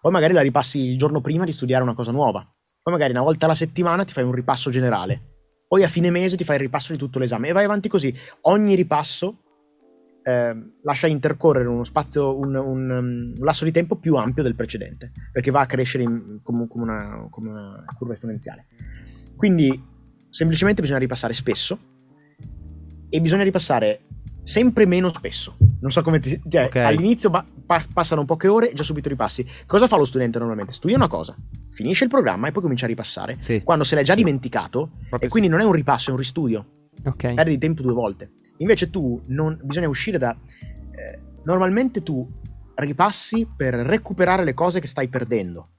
Poi 0.00 0.12
magari 0.12 0.32
la 0.32 0.40
ripassi 0.40 0.78
il 0.80 0.96
giorno 0.96 1.20
prima 1.20 1.44
di 1.44 1.52
studiare 1.52 1.82
una 1.82 1.94
cosa 1.94 2.12
nuova. 2.12 2.40
Poi 2.82 2.92
magari 2.92 3.12
una 3.12 3.20
volta 3.20 3.44
alla 3.44 3.54
settimana 3.54 4.04
ti 4.04 4.14
fai 4.14 4.24
un 4.24 4.32
ripasso 4.32 4.70
generale. 4.70 5.20
Poi 5.68 5.84
a 5.84 5.88
fine 5.88 6.10
mese 6.10 6.36
ti 6.36 6.44
fai 6.44 6.56
il 6.56 6.62
ripasso 6.62 6.92
di 6.92 6.98
tutto 6.98 7.18
l'esame 7.18 7.48
e 7.48 7.52
vai 7.52 7.64
avanti 7.64 7.90
così. 7.90 8.14
Ogni 8.42 8.74
ripasso 8.74 9.42
eh, 10.22 10.56
lascia 10.82 11.08
intercorrere 11.08 11.68
uno 11.68 11.84
spazio, 11.84 12.38
un, 12.38 12.54
un, 12.54 12.90
um, 12.90 13.34
un 13.36 13.44
lasso 13.44 13.66
di 13.66 13.70
tempo 13.70 13.96
più 13.96 14.14
ampio 14.14 14.42
del 14.42 14.54
precedente, 14.54 15.12
perché 15.30 15.50
va 15.50 15.60
a 15.60 15.66
crescere 15.66 16.04
in- 16.04 16.40
come, 16.42 16.66
come 16.68 16.84
una, 16.84 17.26
come 17.28 17.50
una 17.50 17.84
curva 17.98 18.14
esponenziale. 18.14 18.68
Quindi 19.36 19.84
semplicemente 20.30 20.80
bisogna 20.80 21.00
ripassare 21.00 21.34
spesso 21.34 21.78
e 23.10 23.20
bisogna 23.20 23.42
ripassare 23.42 24.06
sempre 24.42 24.86
meno 24.86 25.10
spesso. 25.10 25.67
Non 25.80 25.90
so 25.90 26.02
come 26.02 26.18
ti... 26.20 26.40
Cioè, 26.48 26.64
Ok. 26.64 26.76
all'inizio 26.76 27.30
ba- 27.30 27.46
pa- 27.66 27.84
passano 27.92 28.24
poche 28.24 28.48
ore 28.48 28.70
e 28.70 28.74
già 28.74 28.82
subito 28.82 29.08
ripassi. 29.08 29.46
Cosa 29.66 29.86
fa 29.86 29.96
lo 29.96 30.04
studente 30.04 30.38
normalmente? 30.38 30.72
Studia 30.72 30.96
una 30.96 31.08
cosa, 31.08 31.36
finisce 31.70 32.04
il 32.04 32.10
programma 32.10 32.48
e 32.48 32.52
poi 32.52 32.62
comincia 32.62 32.84
a 32.86 32.88
ripassare. 32.88 33.36
Sì. 33.40 33.62
Quando 33.62 33.84
se 33.84 33.94
l'è 33.94 34.02
già 34.02 34.12
Sì. 34.14 34.18
dimenticato 34.18 34.90
Proprio 35.08 35.28
e 35.28 35.32
quindi 35.32 35.48
non 35.48 35.60
è 35.60 35.64
un 35.64 35.72
ripasso, 35.72 36.08
è 36.10 36.12
un 36.12 36.18
ristudio 36.18 36.88
Ok. 37.04 37.34
perdi 37.34 37.58
tempo 37.58 37.82
due 37.82 37.92
volte. 37.92 38.32
Invece 38.58 38.90
tu 38.90 39.22
non, 39.26 39.58
bisogna 39.62 39.88
uscire 39.88 40.18
da. 40.18 40.36
eh, 40.90 41.20
normalmente 41.44 42.02
tu 42.02 42.28
ripassi 42.74 43.48
per 43.56 43.74
recuperare 43.74 44.44
le 44.44 44.54
cose 44.54 44.80
che 44.80 44.86
stai 44.88 45.08
perdendo. 45.08 45.70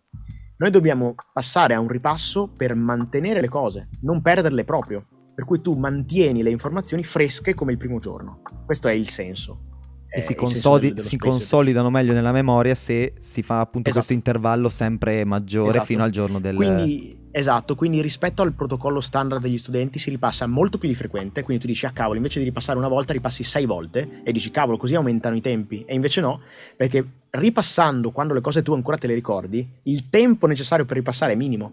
Noi 0.58 0.72
dobbiamo 0.72 1.16
passare 1.34 1.74
a 1.74 1.80
un 1.80 1.88
ripasso 1.88 2.48
per 2.48 2.76
mantenere 2.76 3.40
le 3.42 3.48
cose, 3.50 3.90
non 4.02 4.22
perderle 4.22 4.64
proprio. 4.66 5.06
Per 5.36 5.46
cui 5.48 5.62
tu 5.62 5.74
mantieni 5.76 6.44
le 6.44 6.50
informazioni 6.50 7.02
fresche 7.04 7.54
come 7.54 7.72
il 7.72 7.78
primo 7.78 8.00
giorno. 8.00 8.42
Questo 8.66 8.90
è 8.90 8.92
il 8.92 9.08
senso. 9.08 9.68
E 10.12 10.18
è 10.18 10.22
si, 10.22 10.34
consoli- 10.34 10.94
si 10.98 11.18
consolidano 11.18 11.92
meglio 11.92 12.14
nella 12.14 12.32
memoria 12.32 12.74
se 12.74 13.14
si 13.20 13.44
fa 13.44 13.60
appunto 13.60 13.90
Esatto. 13.90 14.06
questo 14.06 14.14
intervallo 14.14 14.68
sempre 14.68 15.24
maggiore 15.24 15.70
Esatto. 15.70 15.86
fino 15.86 16.04
al 16.04 16.10
giorno 16.10 16.40
del... 16.40 16.56
Quindi, 16.56 17.16
esatto, 17.30 17.76
quindi 17.76 18.02
rispetto 18.02 18.42
al 18.42 18.54
protocollo 18.54 19.02
standard 19.02 19.40
degli 19.40 19.60
studenti 19.60 20.00
si 20.00 20.10
ripassa 20.10 20.48
molto 20.48 20.80
più 20.80 20.88
di 20.90 20.96
frequente, 20.96 21.44
quindi 21.44 21.62
tu 21.62 21.70
dici, 21.70 21.86
ah 21.86 21.92
cavolo, 21.92 22.18
invece 22.18 22.40
di 22.40 22.46
ripassare 22.46 22.80
una 22.80 22.88
volta 22.88 23.14
ripassi 23.14 23.44
sei 23.44 23.68
volte 23.68 24.22
e 24.24 24.32
dici, 24.32 24.50
cavolo, 24.50 24.78
così 24.78 24.96
aumentano 24.96 25.36
i 25.36 25.42
tempi. 25.42 25.86
E 25.86 25.94
invece 25.94 26.22
no, 26.22 26.42
perché 26.76 27.06
ripassando 27.30 28.10
quando 28.10 28.34
le 28.34 28.42
cose 28.42 28.64
tu 28.64 28.74
ancora 28.74 28.98
te 28.98 29.06
le 29.06 29.14
ricordi, 29.14 29.70
il 29.84 30.10
tempo 30.10 30.48
necessario 30.48 30.86
per 30.86 30.98
ripassare 30.98 31.34
è 31.34 31.36
minimo, 31.36 31.72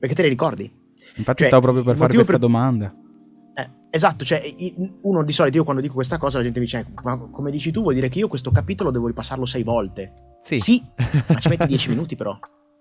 perché 0.00 0.16
te 0.16 0.22
le 0.22 0.28
ricordi. 0.28 0.68
Infatti 1.16 1.38
Cioè, 1.42 1.46
stavo 1.46 1.62
proprio 1.62 1.84
per 1.84 1.96
fare 1.96 2.12
questa 2.14 2.32
per- 2.32 2.40
domanda. 2.40 2.92
Eh, 3.54 3.68
esatto, 3.90 4.24
cioè 4.24 4.42
uno 5.02 5.22
di 5.24 5.32
solito 5.32 5.56
io 5.58 5.64
quando 5.64 5.82
dico 5.82 5.94
questa 5.94 6.18
cosa 6.18 6.38
la 6.38 6.44
gente 6.44 6.58
mi 6.60 6.64
dice, 6.66 6.78
"Eh, 6.78 6.86
ma 7.02 7.18
come 7.30 7.50
dici 7.50 7.70
tu 7.70 7.82
vuol 7.82 7.94
dire 7.94 8.08
che 8.08 8.18
io 8.18 8.28
questo 8.28 8.50
capitolo 8.50 8.90
devo 8.90 9.06
ripassarlo 9.06 9.44
sei 9.44 9.62
volte. 9.62 10.12
Sì. 10.42 10.82
ma 11.28 11.38
ci 11.40 11.48
metti 11.48 11.66
dieci 11.66 11.88
minuti 11.90 12.16
però. 12.16 12.38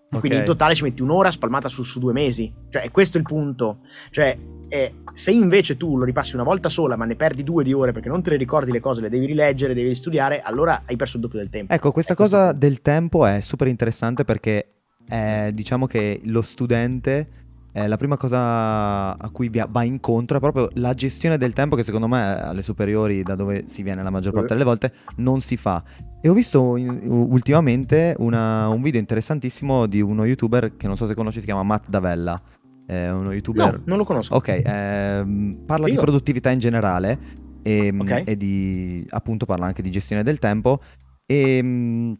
Quindi 0.09 0.29
Ok. 0.37 0.39
in 0.39 0.45
totale 0.45 0.73
ci 0.73 0.83
metti 0.83 1.01
un'ora 1.03 1.29
spalmata 1.29 1.69
su, 1.69 1.83
su 1.83 1.99
due 1.99 2.13
mesi. 2.13 2.51
Cioè, 2.69 2.81
è 2.81 2.89
questo 2.89 3.17
il 3.17 3.23
punto. 3.23 3.81
Cioè, 4.09 4.35
eh, 4.67 4.95
se 5.13 5.31
invece 5.31 5.77
tu 5.77 5.97
lo 5.97 6.03
ripassi 6.03 6.33
una 6.33 6.43
volta 6.43 6.67
sola, 6.67 6.95
ma 6.95 7.05
ne 7.05 7.15
perdi 7.15 7.43
due 7.43 7.63
di 7.63 7.73
ore 7.73 7.91
perché 7.91 8.09
non 8.09 8.23
te 8.23 8.31
le 8.31 8.37
ricordi 8.37 8.71
le 8.71 8.79
cose, 8.79 9.01
le 9.01 9.09
devi 9.09 9.27
rileggere, 9.27 9.75
devi 9.75 9.93
studiare, 9.93 10.41
allora 10.41 10.81
hai 10.87 10.95
perso 10.95 11.17
il 11.17 11.21
doppio 11.23 11.37
del 11.37 11.49
tempo. 11.49 11.71
Ecco, 11.73 11.91
questa 11.91 12.13
È 12.13 12.15
questo 12.15 12.35
cosa 12.37 12.49
punto. 12.51 12.65
del 12.65 12.81
tempo 12.81 13.25
è 13.27 13.39
super 13.39 13.67
interessante 13.67 14.23
perché 14.25 14.71
eh, 15.07 15.51
diciamo 15.53 15.85
che 15.85 16.21
lo 16.23 16.41
studente, 16.41 17.29
eh, 17.71 17.87
la 17.87 17.97
prima 17.97 18.17
cosa 18.17 19.17
a 19.17 19.29
cui 19.31 19.49
va 19.49 19.83
incontro 19.83 20.37
è 20.37 20.39
proprio 20.39 20.69
la 20.75 20.93
gestione 20.93 21.37
del 21.37 21.53
tempo 21.53 21.75
che 21.75 21.83
secondo 21.83 22.07
me 22.07 22.41
alle 22.41 22.61
superiori, 22.61 23.23
da 23.23 23.35
dove 23.35 23.65
si 23.67 23.83
viene 23.83 24.01
la 24.03 24.09
maggior 24.09 24.33
parte 24.33 24.53
delle 24.53 24.63
volte, 24.65 24.91
non 25.17 25.39
si 25.41 25.55
fa. 25.57 25.83
E 26.21 26.27
ho 26.29 26.33
visto 26.33 26.75
in- 26.77 26.99
ultimamente 27.05 28.15
una- 28.19 28.67
un 28.69 28.81
video 28.81 28.99
interessantissimo 28.99 29.85
di 29.85 30.01
uno 30.01 30.25
youtuber 30.25 30.75
che 30.75 30.87
non 30.87 30.97
so 30.97 31.07
se 31.07 31.13
conosci, 31.15 31.39
si 31.39 31.45
chiama 31.45 31.63
Matt 31.63 31.87
Davella. 31.87 32.41
È 32.85 33.07
uno 33.09 33.31
youtuber 33.31 33.73
No, 33.77 33.81
non 33.85 33.97
lo 33.99 34.03
conosco. 34.03 34.35
Ok, 34.35 34.61
ehm, 34.65 35.59
parla 35.65 35.85
di 35.85 35.91
Figo. 35.91 36.01
produttività 36.03 36.49
in 36.49 36.59
generale 36.59 37.19
e, 37.61 37.93
Ok. 37.95 38.23
e 38.25 38.35
di, 38.35 39.05
appunto 39.09 39.45
parla 39.45 39.67
anche 39.67 39.81
di 39.83 39.91
gestione 39.91 40.23
del 40.23 40.39
tempo 40.39 40.81
e, 41.25 41.61
mm, 41.61 42.13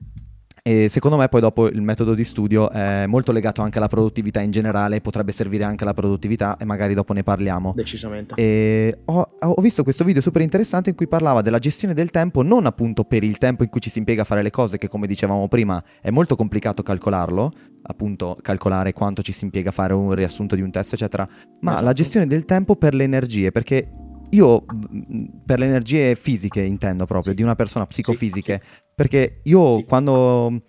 e 0.62 0.90
secondo 0.90 1.18
me 1.18 1.28
poi 1.30 1.42
dopo 1.42 1.68
il 1.68 1.82
metodo 1.82 2.14
di 2.14 2.24
studio 2.24 2.70
è 2.70 3.06
molto 3.06 3.32
legato 3.32 3.62
anche 3.62 3.78
alla 3.78 3.88
produttività 3.88 4.42
in 4.42 4.52
generale, 4.52 5.02
potrebbe 5.02 5.32
servire 5.32 5.64
anche 5.64 5.84
alla 5.84 5.94
produttività 5.94 6.58
e 6.58 6.66
magari 6.66 6.94
dopo 6.94 7.14
ne 7.14 7.24
parliamo. 7.24 7.74
Decisamente. 7.76 8.36
E 8.36 9.00
ho, 9.06 9.30
ho 9.40 9.62
visto 9.62 9.84
questo 9.84 10.04
video 10.04 10.22
super 10.22 10.42
interessante 10.42 10.90
in 10.90 10.96
cui 10.96 11.08
parlava 11.08 11.42
della 11.42 11.60
gestione 11.60 11.94
del 11.94 12.12
tempo, 12.12 12.44
non 12.44 12.66
appunto 12.66 13.04
per 13.04 13.24
il 13.24 13.38
tempo 13.38 13.64
in 13.64 13.70
cui 13.70 13.82
ci 13.82 13.90
si 13.90 14.00
impiega 14.00 14.22
a 14.22 14.26
fare 14.26 14.42
le 14.42 14.50
cose, 14.52 14.78
che 14.78 14.88
come 14.88 15.08
dicevamo 15.08 15.48
prima 15.48 15.84
è 16.02 16.10
molto 16.10 16.36
complicato 16.36 16.84
calcolarlo, 16.84 17.52
appunto 17.84 18.38
calcolare 18.42 18.94
quanto 18.94 19.22
ci 19.22 19.32
si 19.32 19.46
impiega 19.46 19.70
a 19.70 19.74
fare 19.74 19.94
un 19.94 20.14
riassunto 20.14 20.56
di 20.56 20.62
un 20.62 20.72
test, 20.72 20.94
eccetera, 20.94 21.28
ma 21.62 21.72
Esatto. 21.72 21.86
la 21.86 21.94
gestione 21.94 22.28
del 22.28 22.46
tempo 22.46 22.76
per 22.76 22.94
le 22.94 23.04
energie, 23.04 23.52
perché 23.52 23.90
io 24.32 24.64
mh, 24.66 25.24
per 25.46 25.60
le 25.60 25.66
energie 25.66 26.16
fisiche 26.16 26.62
intendo 26.62 27.06
proprio, 27.06 27.32
Sì. 27.32 27.38
di 27.38 27.44
una 27.44 27.56
persona 27.56 27.86
psicofisiche, 27.86 28.62
perché 28.94 29.40
io 29.44 29.78
Sì. 29.78 29.84
quando 29.86 30.62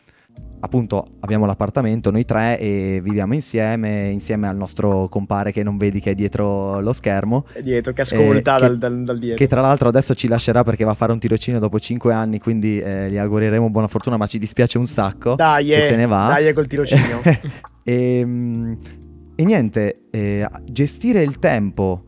appunto 0.63 1.17
abbiamo 1.21 1.47
l'appartamento 1.47 2.11
noi 2.11 2.25
tre 2.27 2.59
e 2.59 3.01
viviamo 3.03 3.33
insieme, 3.35 4.11
insieme 4.11 4.47
al 4.47 4.57
nostro 4.57 5.09
compare 5.09 5.53
che 5.53 5.63
non 5.63 5.79
vedi 5.79 6.01
che 6.01 6.11
è 6.11 6.15
dietro 6.15 6.81
lo 6.81 6.93
schermo, 6.93 7.47
È 7.53 7.63
dietro, 7.63 7.93
che 7.95 8.03
ascolta 8.03 8.57
Eh, 8.57 8.61
dal, 8.61 8.73
che- 8.73 8.79
dal, 8.79 9.03
dal 9.05 9.19
dietro. 9.19 9.37
che 9.39 9.47
tra 9.47 9.61
l'altro 9.63 9.89
adesso 9.89 10.15
ci 10.15 10.29
lascerà 10.29 10.63
perché 10.63 10.85
va 10.85 10.91
a 10.91 10.95
fare 10.95 11.13
un 11.13 11.19
tirocinio 11.19 11.61
dopo 11.61 11.79
5 11.81 12.13
anni, 12.13 12.39
quindi 12.39 12.79
eh, 12.79 13.11
gli 13.11 13.17
augureremo 13.17 13.71
buona 13.71 13.89
fortuna, 13.89 14.17
ma 14.19 14.27
ci 14.27 14.39
dispiace 14.39 14.77
un 14.79 14.87
sacco 14.87 15.35
Dai, 15.35 15.67
che 15.67 15.87
se 15.89 15.97
ne 15.97 16.07
va. 16.07 16.27
dai 16.29 16.53
col 16.53 16.67
tirocinio. 16.67 17.21
e, 17.83 18.23
mm, 18.25 18.73
e 19.37 19.45
niente, 19.45 20.03
eh, 20.11 20.47
gestire 20.65 21.23
il 21.23 21.39
tempo 21.39 22.05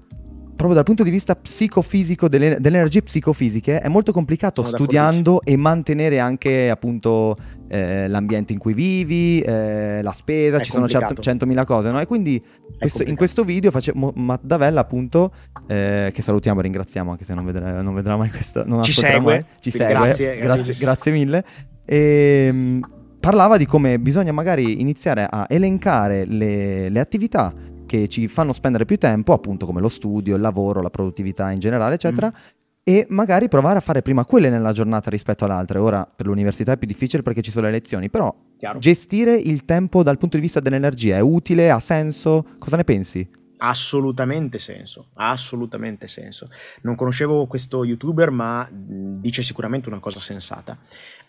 proprio 0.63 0.75
dal 0.75 0.85
punto 0.85 1.03
di 1.03 1.11
vista 1.11 1.35
psicofisico, 1.35 2.29
delle, 2.29 2.57
delle 2.61 2.77
energie 2.77 3.03
psicofisiche, 3.03 3.81
è 3.81 3.89
molto 3.89 4.13
complicato 4.13 4.63
Sono 4.63 4.77
studiando 4.77 5.43
e 5.43 5.57
mantenere 5.57 6.19
anche 6.21 6.71
appunto 6.71 7.37
eh, 7.69 8.07
l'ambiente 8.07 8.53
in 8.53 8.59
cui 8.59 8.73
vivi, 8.73 9.41
eh, 9.41 10.01
la 10.03 10.13
spesa, 10.13 10.59
È 10.59 10.63
ci 10.63 10.71
sono 10.71 10.87
cento- 10.87 11.07
complicato. 11.07 11.23
centomila 11.23 11.65
cose, 11.65 11.91
no? 11.91 12.01
E 12.01 12.07
quindi 12.07 12.43
questo- 12.79 13.03
in 13.03 13.17
questo 13.17 13.45
video 13.45 13.71
face- 13.71 13.93
Mo- 13.95 14.13
Matt 14.15 14.43
Davella 14.45 14.81
appunto, 14.81 15.33
eh, 15.67 16.11
che 16.15 16.23
salutiamo 16.23 16.61
e 16.61 16.63
ringraziamo 16.63 17.11
anche 17.11 17.25
se 17.25 17.35
non 17.35 17.45
vedrà, 17.45 17.81
non 17.83 17.95
vedrà 17.95 18.17
mai 18.17 18.31
questo, 18.31 18.63
non 18.67 18.83
Ci 18.85 18.93
segue, 18.93 19.21
mai, 19.21 19.43
ci 19.61 19.71
segue, 19.71 19.87
grazie, 19.87 20.39
grazie, 20.39 20.75
grazie. 20.79 21.13
mille. 21.13 21.45
E, 21.85 22.51
mm, 22.53 22.81
parlava 23.19 23.57
di 23.57 23.67
come 23.67 23.99
bisogna 23.99 24.33
magari 24.33 24.81
iniziare 24.81 25.27
a 25.29 25.47
elencare 25.49 26.25
le, 26.27 26.89
le 26.89 27.01
attività 27.01 27.53
che 27.93 28.09
ci 28.09 28.27
fanno 28.27 28.55
spendere 28.55 28.87
più 28.87 28.97
tempo, 28.97 29.35
appunto 29.35 29.67
come 29.67 29.83
lo 29.83 29.89
studio, 29.89 30.35
il 30.35 30.41
lavoro, 30.41 30.81
la 30.81 30.89
produttività 30.89 31.51
in 31.51 31.59
generale, 31.59 31.97
eccetera. 31.97 32.29
Mm. 32.29 32.61
E 32.85 33.07
magari 33.11 33.49
provare 33.49 33.77
a 33.77 33.81
fare 33.83 34.01
prima 34.01 34.25
quelle 34.25 34.49
nella 34.49 34.73
giornata 34.73 35.11
rispetto 35.11 35.45
alle 35.45 35.53
altre. 35.53 35.79
Ora 35.79 36.05
per 36.05 36.25
l'università 36.25 36.73
è 36.73 36.79
più 36.79 36.87
difficile 36.87 37.23
perché 37.23 37.43
ci 37.43 37.51
sono 37.51 37.67
le 37.67 37.73
lezioni, 37.73 38.09
però 38.09 38.35
Chiaro. 38.57 38.79
gestire 38.79 39.35
il 39.35 39.67
tempo 39.67 40.03
dal 40.03 40.17
punto 40.17 40.37
di 40.37 40.43
vista 40.43 40.59
dell'energia 40.59 41.17
è 41.17 41.21
utile, 41.21 41.71
ha 41.71 41.81
senso? 41.81 42.47
Cosa 42.59 42.77
ne 42.77 42.85
pensi? 42.85 43.29
assolutamente 43.65 44.59
senso, 44.59 45.11
assolutamente 45.15 46.09
senso. 46.09 46.49
Non 46.81 46.97
conoscevo 46.97 47.47
questo 47.47 47.85
youtuber, 47.85 48.31
ma 48.31 48.69
mh, 48.69 49.19
dice 49.21 49.43
sicuramente 49.43 49.89
una 49.89 50.01
cosa 50.01 50.19
sensata. 50.19 50.77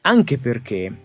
Anche 0.01 0.39
perché 0.39 0.97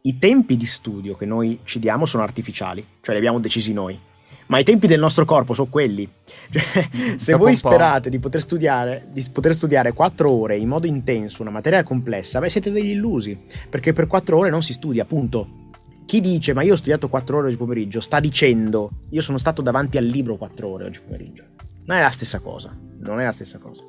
i 0.00 0.18
tempi 0.18 0.56
di 0.56 0.64
studio 0.64 1.14
che 1.14 1.26
noi 1.26 1.58
ci 1.64 1.78
diamo 1.78 2.06
sono 2.06 2.22
artificiali, 2.22 2.82
cioè 3.02 3.12
li 3.12 3.18
abbiamo 3.18 3.38
decisi 3.38 3.74
noi. 3.74 4.00
Ma 4.48 4.58
i 4.58 4.64
tempi 4.64 4.86
del 4.86 5.00
nostro 5.00 5.24
corpo 5.24 5.54
sono 5.54 5.68
quelli. 5.68 6.08
Cioè, 6.48 6.88
se 7.16 7.32
Dopo 7.32 7.44
voi 7.44 7.56
sperate 7.56 8.08
di 8.10 8.18
poter, 8.20 8.40
studiare, 8.40 9.08
di 9.10 9.24
poter 9.32 9.54
studiare 9.54 9.92
4 9.92 10.30
ore 10.30 10.56
in 10.56 10.68
modo 10.68 10.86
intenso 10.86 11.42
una 11.42 11.50
materia 11.50 11.82
complessa, 11.82 12.38
beh, 12.38 12.48
siete 12.48 12.70
degli 12.70 12.90
illusi. 12.90 13.36
Perché 13.68 13.92
per 13.92 14.06
4 14.06 14.36
ore 14.38 14.50
non 14.50 14.62
si 14.62 14.72
studia, 14.72 15.02
appunto. 15.02 15.64
Chi 16.06 16.20
dice 16.20 16.52
ma 16.52 16.62
io 16.62 16.74
ho 16.74 16.76
studiato 16.76 17.08
4 17.08 17.38
ore 17.38 17.48
oggi 17.48 17.56
pomeriggio 17.56 17.98
sta 17.98 18.20
dicendo 18.20 18.90
io 19.10 19.20
sono 19.20 19.38
stato 19.38 19.60
davanti 19.60 19.96
al 19.96 20.04
libro 20.04 20.36
4 20.36 20.68
ore 20.68 20.84
oggi 20.84 21.00
pomeriggio. 21.04 21.42
Non 21.84 21.96
è 21.96 22.00
la 22.00 22.10
stessa 22.10 22.38
cosa, 22.38 22.76
non 23.00 23.20
è 23.20 23.24
la 23.24 23.32
stessa 23.32 23.58
cosa. 23.58 23.82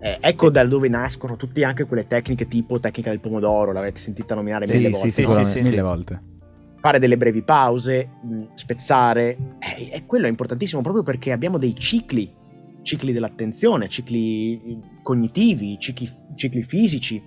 Eh, 0.00 0.18
ecco 0.20 0.50
da 0.50 0.64
dove 0.64 0.88
nascono 0.88 1.36
tutte 1.36 1.62
anche 1.64 1.84
quelle 1.84 2.06
tecniche 2.06 2.48
tipo 2.48 2.80
tecnica 2.80 3.10
del 3.10 3.20
pomodoro, 3.20 3.72
l'avete 3.72 3.98
sentita 4.00 4.34
nominare 4.34 4.66
Sì, 4.66 4.76
mille 4.76 4.88
sì, 4.88 4.92
volte. 4.92 5.10
sì, 5.10 5.20
no? 5.20 5.26
sicuramente. 5.28 5.60
sì. 5.62 5.68
Mille 5.68 5.82
volte. 5.82 6.20
Fare 6.86 7.00
delle 7.00 7.16
brevi 7.16 7.42
pause, 7.42 8.10
mh, 8.22 8.54
spezzare, 8.54 9.56
eh, 9.58 9.90
e 9.90 10.06
quello 10.06 10.26
è 10.26 10.28
importantissimo 10.28 10.82
proprio 10.82 11.02
perché 11.02 11.32
abbiamo 11.32 11.58
dei 11.58 11.74
cicli, 11.74 12.32
cicli 12.82 13.12
dell'attenzione, 13.12 13.88
cicli 13.88 14.54
eh, 14.54 14.78
cognitivi, 15.02 15.80
cicli, 15.80 16.08
cicli 16.36 16.62
fisici. 16.62 17.20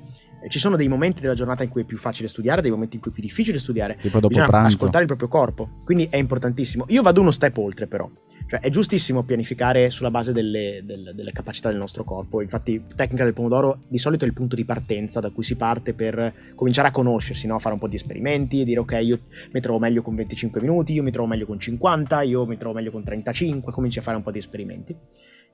Ci 0.48 0.60
sono 0.60 0.76
dei 0.76 0.88
momenti 0.88 1.22
della 1.22 1.34
giornata 1.34 1.64
in 1.64 1.70
cui 1.70 1.82
è 1.82 1.86
più 1.86 1.98
facile 1.98 2.28
studiare, 2.28 2.62
dei 2.62 2.72
momenti 2.72 2.96
in 2.96 3.02
cui 3.02 3.12
è 3.12 3.14
più 3.14 3.24
difficile 3.24 3.60
studiare. 3.60 3.96
Tipo 3.98 4.16
dopo 4.20 4.30
Bisogna 4.30 4.48
pranzo. 4.48 4.76
ascoltare 4.76 5.02
il 5.02 5.08
proprio 5.08 5.28
corpo, 5.28 5.82
quindi 5.84 6.08
è 6.10 6.18
importantissimo. 6.18 6.86
Io 6.90 7.02
vado 7.02 7.22
uno 7.22 7.32
step 7.32 7.58
oltre, 7.58 7.88
però. 7.88 8.10
Cioè, 8.48 8.62
è 8.62 8.70
giustissimo 8.70 9.24
pianificare 9.24 9.90
sulla 9.92 10.10
base 10.10 10.32
delle, 10.32 10.82
del- 10.84 11.12
delle 11.14 11.32
capacità 11.32 11.70
del 11.70 11.78
nostro 11.78 12.04
corpo. 12.04 12.42
Infatti, 12.42 12.84
tecnica 12.96 13.24
del 13.24 13.34
pomodoro 13.34 13.82
di 13.88 14.00
solito 14.00 14.24
è 14.24 14.28
il 14.28 14.34
punto 14.34 14.56
di 14.56 14.66
partenza 14.66 15.20
da 15.20 15.30
cui 15.30 15.44
si 15.44 15.56
parte 15.56 15.94
per 15.94 16.34
cominciare 16.56 16.88
a 16.88 16.92
conoscersi, 16.92 17.46
no? 17.46 17.60
fare 17.60 17.74
un 17.76 17.80
po' 17.80 17.88
di 17.88 17.96
esperimenti 17.98 18.62
e 18.62 18.64
dire: 18.66 18.80
Ok, 18.80 18.98
io 19.02 19.20
mi 19.52 19.62
trovo 19.62 19.78
meglio 19.78 20.02
con 20.02 20.16
25 20.16 20.62
minuti, 20.62 20.94
io 20.94 21.04
mi 21.04 21.12
trovo 21.12 21.28
meglio 21.28 21.46
con 21.46 21.60
50, 21.60 22.22
io 22.24 22.46
mi 22.46 22.58
trovo 22.58 22.74
meglio 22.76 22.92
con 22.92 23.04
35. 23.04 23.72
Cominci 23.72 24.00
a 24.00 24.02
fare 24.02 24.18
un 24.18 24.24
po' 24.24 24.32
di 24.32 24.40
esperimenti. 24.40 24.96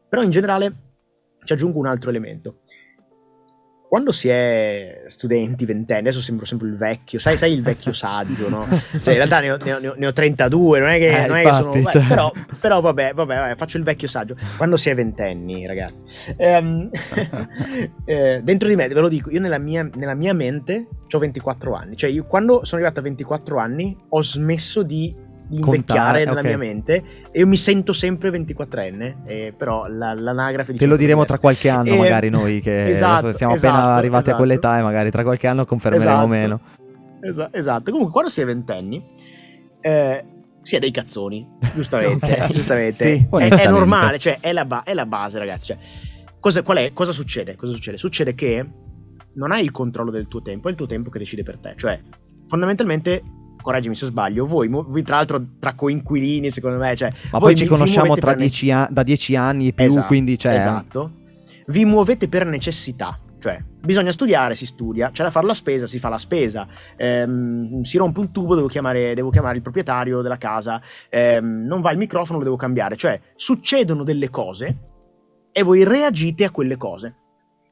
Però 0.08 0.22
in 0.22 0.30
generale 0.32 0.74
ci 1.44 1.52
aggiungo 1.54 1.80
un 1.80 1.88
altro 1.88 2.10
elemento. 2.12 2.60
Quando 3.88 4.12
si 4.12 4.28
è 4.28 5.04
studenti, 5.08 5.66
ventenni, 5.66 6.08
adesso 6.08 6.22
sembro 6.22 6.46
sempre 6.46 6.68
il 6.68 6.76
vecchio, 6.76 7.18
sai, 7.20 7.38
sai 7.38 7.54
il 7.54 7.62
vecchio 7.62 7.94
saggio, 7.94 8.50
no? 8.50 8.66
Cioè, 8.70 9.14
in 9.14 9.20
realtà 9.20 9.40
ne 9.40 9.52
ho, 9.52 9.58
ne 9.58 9.74
ho- 9.74 9.80
ne 9.80 9.88
ho- 9.90 9.96
ne 9.98 10.08
ho 10.08 10.12
32, 10.14 10.80
non 10.80 10.90
è 10.90 10.98
che, 10.98 11.24
Eh, 11.24 11.28
non 11.28 11.38
è 11.38 11.44
che 11.44 11.50
sono. 11.54 11.76
infatti, 11.76 11.98
beh, 11.98 12.04
cioè. 12.04 12.08
però, 12.08 12.32
però 12.60 12.82
vabbè, 12.82 13.14
vabbè, 13.14 13.36
vabbè, 13.38 13.56
faccio 13.56 13.78
il 13.78 13.84
vecchio 13.84 14.08
saggio. 14.08 14.36
Quando 14.58 14.76
si 14.76 14.90
è 14.90 14.96
ventenni, 14.96 15.66
ragazzi, 15.66 16.34
ehm, 16.38 16.90
eh, 18.06 18.42
dentro 18.44 18.68
di 18.68 18.76
me, 18.76 18.88
ve 18.88 19.00
lo 19.00 19.08
dico, 19.08 19.30
io 19.30 19.40
nella 19.40 19.60
mia, 19.60 19.88
nella 19.96 20.14
mia 20.16 20.34
mente 20.34 20.88
ho 21.12 21.18
24 21.20 21.74
anni. 21.74 21.96
Cioè, 21.96 22.10
io 22.10 22.26
quando 22.26 22.66
sono 22.66 22.82
arrivato 22.82 23.00
a 23.00 23.04
24 23.04 23.58
anni 23.58 23.96
ho 24.10 24.22
smesso 24.22 24.84
di, 24.84 25.16
di 25.48 25.60
Contare, 25.60 25.76
invecchiare 25.78 26.26
nella 26.26 26.40
ok. 26.40 26.46
mia 26.46 26.58
mente 26.58 27.04
e 27.32 27.40
io 27.40 27.48
mi 27.48 27.58
sento 27.58 27.94
sempre 27.94 28.30
24enne. 28.32 29.16
eh, 29.26 29.54
però 29.56 29.86
la- 29.88 30.14
l'anagrafe 30.14 30.74
Te 30.74 30.86
lo 30.86 30.96
diremo 30.96 31.24
tra 31.26 31.38
qualche 31.40 31.70
anno, 31.70 31.94
Eh, 31.94 31.98
magari 31.98 32.30
noi 32.30 32.62
che 32.62 32.88
esatto, 32.88 33.32
siamo 33.34 33.54
esatto, 33.54 33.74
appena 33.76 33.94
arrivati 33.96 34.16
a 34.16 34.20
esatto. 34.34 34.38
quell'età 34.38 34.80
e 34.80 34.82
magari 34.82 35.12
tra 35.12 35.24
qualche 35.24 35.48
anno 35.48 35.66
confermeremo 35.66 36.10
Esatto. 36.12 36.28
meno. 36.28 36.60
Esa- 37.22 37.50
esatto. 37.52 37.90
Comunque, 37.92 38.12
quando 38.12 38.30
si 38.30 38.42
è 38.42 38.46
ventenni, 38.46 39.04
eh, 39.82 40.26
si 40.62 40.76
è 40.76 40.80
dei 40.80 40.92
cazzoni, 40.92 41.48
giustamente. 41.74 42.48
Giustamente. 42.52 43.18
Sì, 43.18 43.28
è, 43.38 43.48
è 43.50 43.68
normale, 43.70 44.18
cioè 44.20 44.40
è 44.40 44.52
la, 44.52 44.66
ba- 44.66 44.84
è 44.84 44.94
la 44.96 45.06
base, 45.06 45.38
ragazzi. 45.38 45.68
Cioè, 45.68 45.78
cosa, 46.40 46.64
qual 46.64 46.78
è- 46.78 46.92
cosa 46.94 47.12
succede? 47.12 47.56
Cosa 47.56 47.72
succede? 47.72 47.98
Succede 47.98 48.34
che 48.36 48.66
non 49.36 49.52
hai 49.52 49.64
il 49.64 49.72
controllo 49.72 50.10
del 50.12 50.28
tuo 50.28 50.42
tempo, 50.42 50.68
è 50.68 50.72
il 50.72 50.78
tuo 50.78 50.88
tempo 50.88 51.10
che 51.12 51.20
decide 51.20 51.44
per 51.44 51.60
te. 51.60 51.74
Cioè, 51.78 52.00
fondamentalmente, 52.48 53.22
correggimi 53.66 53.96
se 53.96 54.06
sbaglio, 54.06 54.46
voi, 54.46 54.70
voi 54.70 55.02
tra 55.02 55.18
l'altro 55.18 55.44
tra 55.60 55.74
coinquilini, 55.74 56.52
secondo 56.52 56.78
me, 56.78 56.96
cioè, 56.96 57.10
Ma 57.32 57.40
voi 57.40 57.54
poi 57.54 57.56
ci 57.56 57.66
conosciamo 57.66 58.16
tra 58.16 58.32
ne- 58.32 58.38
dieci 58.38 58.72
a- 58.72 58.88
da 58.90 59.04
dieci 59.04 59.36
anni 59.36 59.68
e 59.68 59.74
più, 59.74 59.86
Esatto, 59.86 60.08
quindi 60.08 60.38
cioè... 60.38 60.54
Esatto. 60.54 61.12
Vi 61.68 61.84
muovete 61.84 62.30
per 62.30 62.46
necessità. 62.46 63.20
Cioè, 63.40 63.64
bisogna 63.80 64.12
studiare, 64.12 64.56
si 64.56 64.66
studia, 64.66 65.12
c'è 65.12 65.24
da 65.24 65.30
fare 65.30 65.46
la 65.46 65.54
spesa, 65.54 65.86
si 65.86 66.00
fa 66.00 66.10
la 66.10 66.18
spesa, 66.18 66.68
ehm, 66.96 67.82
si 67.84 67.98
rompe 67.98 68.20
un 68.20 68.32
tubo, 68.32 68.56
devo 68.56 68.68
chiamare, 68.68 69.14
devo 69.14 69.30
chiamare 69.30 69.58
il 69.58 69.62
proprietario 69.62 70.22
della 70.22 70.38
casa, 70.38 70.82
ehm, 71.10 71.64
non 71.68 71.82
va 71.82 71.92
il 71.92 72.00
microfono, 72.00 72.40
lo 72.40 72.44
devo 72.44 72.56
cambiare. 72.56 72.96
Cioè, 72.96 73.20
succedono 73.36 74.04
delle 74.04 74.32
cose 74.32 74.78
e 75.52 75.62
voi 75.62 75.84
reagite 75.84 76.44
a 76.44 76.50
quelle 76.50 76.76
cose. 76.76 77.16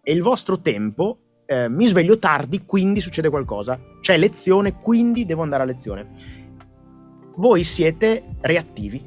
E 0.03 0.11
il 0.13 0.21
vostro 0.21 0.59
tempo, 0.59 1.17
eh, 1.45 1.69
mi 1.69 1.85
sveglio 1.85 2.17
tardi, 2.17 2.63
quindi 2.65 3.01
succede 3.01 3.29
qualcosa. 3.29 3.79
C'è 4.01 4.17
lezione, 4.17 4.79
quindi 4.79 5.25
devo 5.25 5.41
andare 5.43 5.63
a 5.63 5.65
lezione. 5.65 6.09
Voi 7.35 7.63
siete 7.63 8.23
reattivi, 8.41 9.03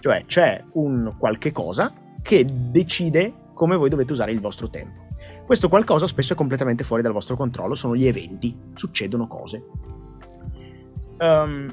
cioè 0.00 0.24
c'è 0.26 0.64
un 0.74 1.14
qualche 1.18 1.52
cosa 1.52 1.92
che 2.22 2.44
decide 2.46 3.46
come 3.54 3.76
voi 3.76 3.88
dovete 3.88 4.12
usare 4.12 4.32
il 4.32 4.40
vostro 4.40 4.68
tempo. 4.68 5.06
Questo 5.44 5.68
qualcosa 5.68 6.06
spesso 6.06 6.34
è 6.34 6.36
completamente 6.36 6.84
fuori 6.84 7.02
dal 7.02 7.12
vostro 7.12 7.36
controllo, 7.36 7.74
sono 7.74 7.96
gli 7.96 8.06
eventi, 8.06 8.56
succedono 8.74 9.26
cose. 9.26 9.64
Ehm, 11.18 11.66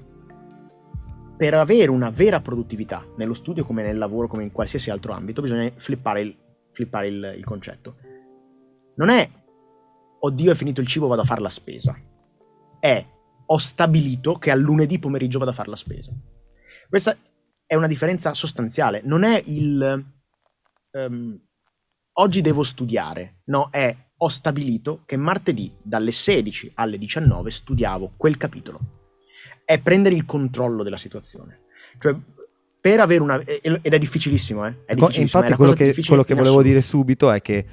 per 1.38 1.54
avere 1.54 1.92
una 1.92 2.10
vera 2.10 2.40
produttività 2.40 3.06
nello 3.18 3.34
studio 3.34 3.66
come 3.66 3.84
nel 3.84 3.98
lavoro, 3.98 4.28
come 4.28 4.44
in 4.44 4.52
qualsiasi 4.52 4.90
altro 4.90 5.14
ambito, 5.14 5.42
bisogna 5.42 5.70
flippare 5.76 6.22
il, 6.22 6.36
flippare 6.70 7.08
il, 7.08 7.34
il 7.38 7.44
concetto. 7.44 7.98
Non 8.96 9.10
è 9.10 9.30
oddio 10.26 10.52
è 10.52 10.56
finito 10.56 10.82
il 10.82 10.88
cibo, 10.88 11.08
vado 11.08 11.22
a 11.22 11.26
fare 11.26 11.42
la 11.42 11.50
spesa. 11.50 11.98
È 12.80 13.06
ho 13.48 13.58
stabilito 13.58 14.34
che 14.36 14.52
al 14.52 14.60
lunedì 14.60 14.98
pomeriggio 15.00 15.40
vado 15.40 15.52
a 15.52 15.54
fare 15.54 15.70
la 15.70 15.76
spesa. 15.76 16.12
Questa 16.90 17.16
è 17.66 17.76
una 17.76 17.88
differenza 17.88 18.34
sostanziale. 18.34 19.02
Non 19.04 19.24
è 19.24 19.42
il 19.46 20.06
ehm, 20.92 21.40
oggi 22.14 22.42
devo 22.42 22.64
studiare, 22.64 23.42
no, 23.46 23.70
è 23.72 23.96
ho 24.18 24.30
stabilito 24.30 25.02
che 25.06 25.18
martedì 25.18 25.76
dalle 25.82 26.12
16 26.12 26.72
alle 26.76 26.98
19 26.98 27.52
studiavo 27.52 28.14
quel 28.18 28.38
capitolo. 28.38 28.80
È 29.66 29.80
prendere 29.80 30.16
il 30.16 30.26
controllo 30.26 30.84
della 30.84 30.98
situazione. 30.98 31.64
Cioè, 32.00 32.16
per 32.80 33.00
avere 33.00 33.22
una. 33.22 33.40
Ed 33.42 33.82
è 33.82 33.98
difficilissimo, 33.98 34.66
eh? 34.66 34.86
È 34.86 34.94
difficilissimo, 34.94 35.10
è 35.18 35.22
Infatti, 35.22 35.50
la 35.50 35.56
quello 35.56 35.74
che, 35.74 36.04
quello 36.06 36.24
che 36.24 36.36
volevo 36.36 36.62
dire 36.62 36.82
subito 36.82 37.32
è 37.32 37.42
che 37.42 37.66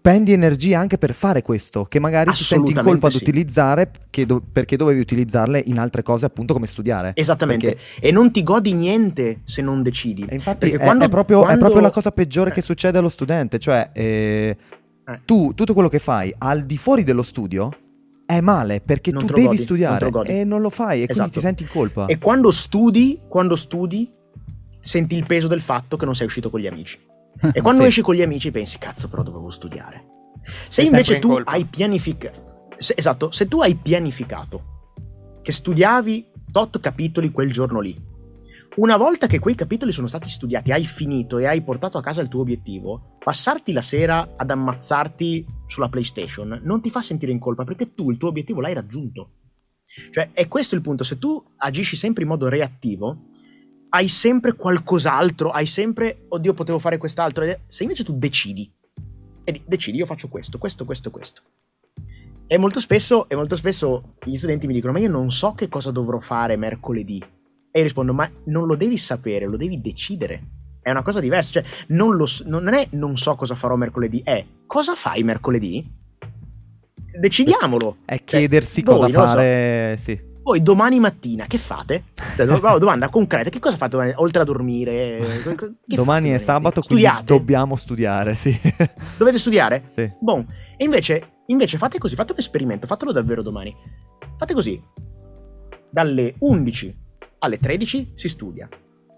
spendi 0.00 0.32
energia 0.32 0.78
anche 0.78 0.96
per 0.96 1.12
fare 1.12 1.42
questo, 1.42 1.84
che 1.84 2.00
magari 2.00 2.30
ti 2.32 2.42
senti 2.42 2.72
in 2.72 2.80
colpa 2.82 3.08
ad 3.08 3.12
sì. 3.12 3.18
utilizzare 3.18 3.90
che 4.08 4.24
do- 4.24 4.40
perché 4.40 4.76
dovevi 4.76 4.98
utilizzarle 4.98 5.62
in 5.66 5.78
altre 5.78 6.02
cose, 6.02 6.24
appunto 6.24 6.54
come 6.54 6.66
studiare. 6.66 7.12
Esattamente. 7.14 7.66
Perché- 7.74 8.06
E 8.06 8.10
non 8.10 8.30
ti 8.32 8.42
godi 8.42 8.72
niente 8.72 9.40
se 9.44 9.60
non 9.60 9.82
decidi. 9.82 10.24
E 10.26 10.34
infatti 10.34 10.70
è, 10.70 10.78
quando- 10.78 11.04
è 11.04 11.08
proprio, 11.10 11.40
è 11.40 11.44
quando- 11.44 11.60
proprio 11.64 11.82
la 11.82 11.90
cosa 11.90 12.12
peggiore 12.12 12.50
che 12.50 12.60
Eh. 12.60 12.62
succede 12.62 12.96
allo 12.96 13.10
studente, 13.10 13.58
cioè 13.58 13.90
eh, 13.92 14.56
Eh. 15.06 15.20
tu 15.26 15.52
tutto 15.54 15.74
quello 15.74 15.88
che 15.90 15.98
fai 15.98 16.34
al 16.38 16.62
di 16.62 16.78
fuori 16.78 17.04
dello 17.04 17.22
studio 17.22 17.70
è 18.24 18.40
male 18.40 18.80
perché 18.80 19.10
Non 19.10 19.26
tu 19.26 19.34
devi 19.34 19.42
godi, 19.42 19.56
non 19.56 19.64
studiare 19.64 20.08
godi. 20.10 20.30
e 20.30 20.44
non 20.44 20.62
lo 20.62 20.70
fai 20.70 21.02
e 21.02 21.04
quindi 21.04 21.12
Esatto. 21.12 21.30
ti 21.30 21.40
senti 21.40 21.62
in 21.64 21.68
colpa. 21.68 22.06
E 22.06 22.16
quando 22.18 22.50
studi, 22.52 23.20
quando 23.28 23.54
studi, 23.54 24.10
senti 24.80 25.14
il 25.14 25.26
peso 25.26 25.46
del 25.46 25.60
fatto 25.60 25.98
che 25.98 26.06
non 26.06 26.14
sei 26.14 26.24
uscito 26.26 26.48
con 26.48 26.58
gli 26.58 26.66
amici. 26.66 26.98
E 27.52 27.60
quando 27.62 27.82
Sì. 27.82 27.88
esci 27.88 28.02
con 28.02 28.14
gli 28.14 28.22
amici 28.22 28.50
pensi, 28.50 28.78
cazzo, 28.78 29.08
però 29.08 29.22
dovevo 29.22 29.50
studiare. 29.50 30.04
Se 30.42 30.52
Sei 30.68 30.86
invece 30.86 31.14
in 31.14 31.20
tu 31.20 31.28
colpa. 31.28 31.50
hai 31.52 31.64
pianificato. 31.64 32.68
Esatto, 32.76 33.30
se 33.30 33.46
tu 33.46 33.60
hai 33.60 33.74
pianificato 33.76 35.38
che 35.42 35.52
studiavi 35.52 36.26
tot 36.50 36.80
capitoli 36.80 37.30
quel 37.30 37.52
giorno 37.52 37.80
lì, 37.80 38.08
una 38.76 38.96
volta 38.96 39.26
che 39.26 39.38
quei 39.38 39.54
capitoli 39.54 39.92
sono 39.92 40.06
stati 40.06 40.28
studiati, 40.28 40.72
hai 40.72 40.84
finito 40.86 41.38
e 41.38 41.46
hai 41.46 41.60
portato 41.62 41.98
a 41.98 42.02
casa 42.02 42.22
il 42.22 42.28
tuo 42.28 42.40
obiettivo, 42.40 43.16
passarti 43.22 43.72
la 43.72 43.82
sera 43.82 44.34
ad 44.36 44.50
ammazzarti 44.50 45.44
sulla 45.66 45.88
PlayStation 45.88 46.60
non 46.62 46.80
ti 46.80 46.88
fa 46.88 47.00
sentire 47.02 47.32
in 47.32 47.38
colpa 47.38 47.64
perché 47.64 47.94
tu 47.94 48.10
il 48.10 48.16
tuo 48.16 48.28
obiettivo 48.28 48.60
l'hai 48.60 48.74
raggiunto. 48.74 49.32
Cioè, 50.12 50.30
è 50.32 50.46
questo 50.46 50.76
il 50.76 50.80
punto. 50.82 51.02
Se 51.04 51.18
tu 51.18 51.42
agisci 51.56 51.96
sempre 51.96 52.22
in 52.22 52.28
modo 52.28 52.48
reattivo, 52.48 53.29
hai 53.90 54.08
sempre 54.08 54.54
qualcos'altro, 54.54 55.50
hai 55.50 55.66
sempre, 55.66 56.24
oddio, 56.28 56.54
potevo 56.54 56.78
fare 56.78 56.98
quest'altro. 56.98 57.44
Se 57.66 57.82
invece 57.82 58.04
tu 58.04 58.16
decidi, 58.16 58.70
e 59.44 59.52
di- 59.52 59.62
decidi, 59.66 59.98
io 59.98 60.06
faccio 60.06 60.28
questo, 60.28 60.58
questo, 60.58 60.84
questo, 60.84 61.10
questo. 61.10 61.42
E 62.46 62.58
molto 62.58 62.80
spesso, 62.80 63.28
e 63.28 63.36
molto 63.36 63.56
spesso 63.56 64.16
gli 64.24 64.36
studenti 64.36 64.66
mi 64.66 64.72
dicono, 64.72 64.92
ma 64.92 64.98
io 64.98 65.08
non 65.08 65.30
so 65.30 65.52
che 65.52 65.68
cosa 65.68 65.90
dovrò 65.90 66.18
fare 66.18 66.56
mercoledì. 66.56 67.22
E 67.70 67.78
io 67.78 67.84
rispondo, 67.84 68.12
ma 68.12 68.28
non 68.44 68.66
lo 68.66 68.74
devi 68.74 68.96
sapere, 68.96 69.46
lo 69.46 69.56
devi 69.56 69.80
decidere. 69.80 70.42
È 70.82 70.90
una 70.90 71.02
cosa 71.02 71.20
diversa. 71.20 71.60
Cioè, 71.60 71.64
non, 71.88 72.16
lo 72.16 72.26
non 72.46 72.72
è 72.74 72.88
non 72.90 73.16
so 73.16 73.36
cosa 73.36 73.54
farò 73.54 73.76
mercoledì, 73.76 74.20
è 74.24 74.44
cosa 74.66 74.94
fai 74.94 75.22
mercoledì? 75.22 75.98
Decidiamolo. 77.18 77.98
È 78.04 78.16
Cioè, 78.24 78.38
chiedersi 78.38 78.82
voi, 78.82 78.94
cosa 78.94 79.06
non 79.06 79.20
lo 79.22 79.28
so. 79.28 79.34
fare, 79.34 79.96
sì. 79.98 80.28
Voi 80.50 80.64
domani 80.64 80.98
mattina 80.98 81.46
che 81.46 81.58
fate? 81.58 82.06
Cioè, 82.34 82.44
domanda 82.44 83.08
concreta, 83.08 83.50
che 83.50 83.60
cosa 83.60 83.76
fate 83.76 83.92
domani, 83.92 84.14
oltre 84.16 84.42
a 84.42 84.44
dormire? 84.44 85.18
Che 85.20 85.54
fate 85.54 85.74
Domani 85.86 86.30
è 86.30 86.38
sabato, 86.38 86.82
Studiate? 86.82 87.22
dobbiamo 87.22 87.76
studiare, 87.76 88.34
sì. 88.34 88.58
Dovete 89.16 89.38
studiare? 89.38 89.90
Sì. 89.94 90.10
Bon, 90.18 90.44
e 90.76 90.82
invece, 90.82 91.42
invece 91.46 91.78
fate 91.78 91.98
così, 91.98 92.16
fate 92.16 92.32
un 92.32 92.38
esperimento, 92.38 92.88
fatelo 92.88 93.12
davvero 93.12 93.42
domani. 93.42 93.72
Fate 94.36 94.52
così. 94.52 94.82
Dalle 95.88 96.34
11 96.40 96.98
alle 97.38 97.58
13 97.60 98.14
si 98.16 98.28
studia. 98.28 98.68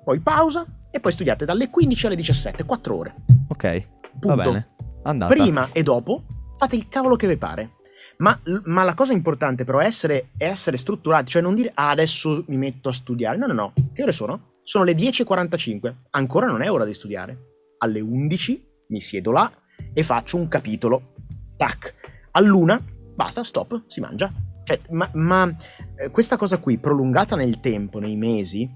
Poi 0.04 0.20
pausa 0.20 0.66
e 0.90 1.00
poi 1.00 1.12
studiate 1.12 1.46
dalle 1.46 1.70
15 1.70 2.06
alle 2.08 2.16
17, 2.16 2.62
4 2.66 2.94
ore. 2.94 3.14
Ok, 3.48 3.88
Punto. 4.20 4.36
va 4.36 4.36
bene. 4.36 4.68
Andata. 5.04 5.32
Prima 5.32 5.66
e 5.72 5.82
dopo 5.82 6.24
fate 6.58 6.76
il 6.76 6.88
cavolo 6.88 7.16
che 7.16 7.26
vi 7.26 7.38
pare. 7.38 7.76
Ma, 8.22 8.40
ma 8.66 8.84
la 8.84 8.94
cosa 8.94 9.12
importante 9.12 9.64
però 9.64 9.80
è 9.80 9.84
essere, 9.84 10.28
è 10.36 10.44
essere 10.44 10.76
strutturati, 10.76 11.32
cioè 11.32 11.42
non 11.42 11.56
dire 11.56 11.72
ah, 11.74 11.90
adesso 11.90 12.44
mi 12.46 12.56
metto 12.56 12.88
a 12.88 12.92
studiare. 12.92 13.36
No, 13.36 13.46
no, 13.46 13.52
no. 13.52 13.72
Che 13.92 14.02
ore 14.02 14.12
sono? 14.12 14.58
Sono 14.62 14.84
le 14.84 14.92
10.45. 14.92 15.94
Ancora 16.10 16.46
non 16.46 16.62
è 16.62 16.70
ora 16.70 16.84
di 16.84 16.94
studiare. 16.94 17.36
Alle 17.78 18.00
11 18.00 18.66
mi 18.88 19.00
siedo 19.00 19.32
là 19.32 19.50
e 19.92 20.04
faccio 20.04 20.36
un 20.36 20.46
capitolo. 20.46 21.14
Tac. 21.56 21.94
All'una, 22.32 22.80
basta, 23.14 23.42
stop, 23.42 23.82
si 23.88 23.98
mangia. 23.98 24.32
Cioè, 24.62 24.78
ma 24.90 25.10
ma, 25.14 25.52
eh, 25.96 26.10
questa 26.10 26.36
cosa 26.36 26.58
qui, 26.58 26.78
prolungata 26.78 27.34
nel 27.34 27.58
tempo, 27.58 27.98
nei 27.98 28.16
mesi, 28.16 28.72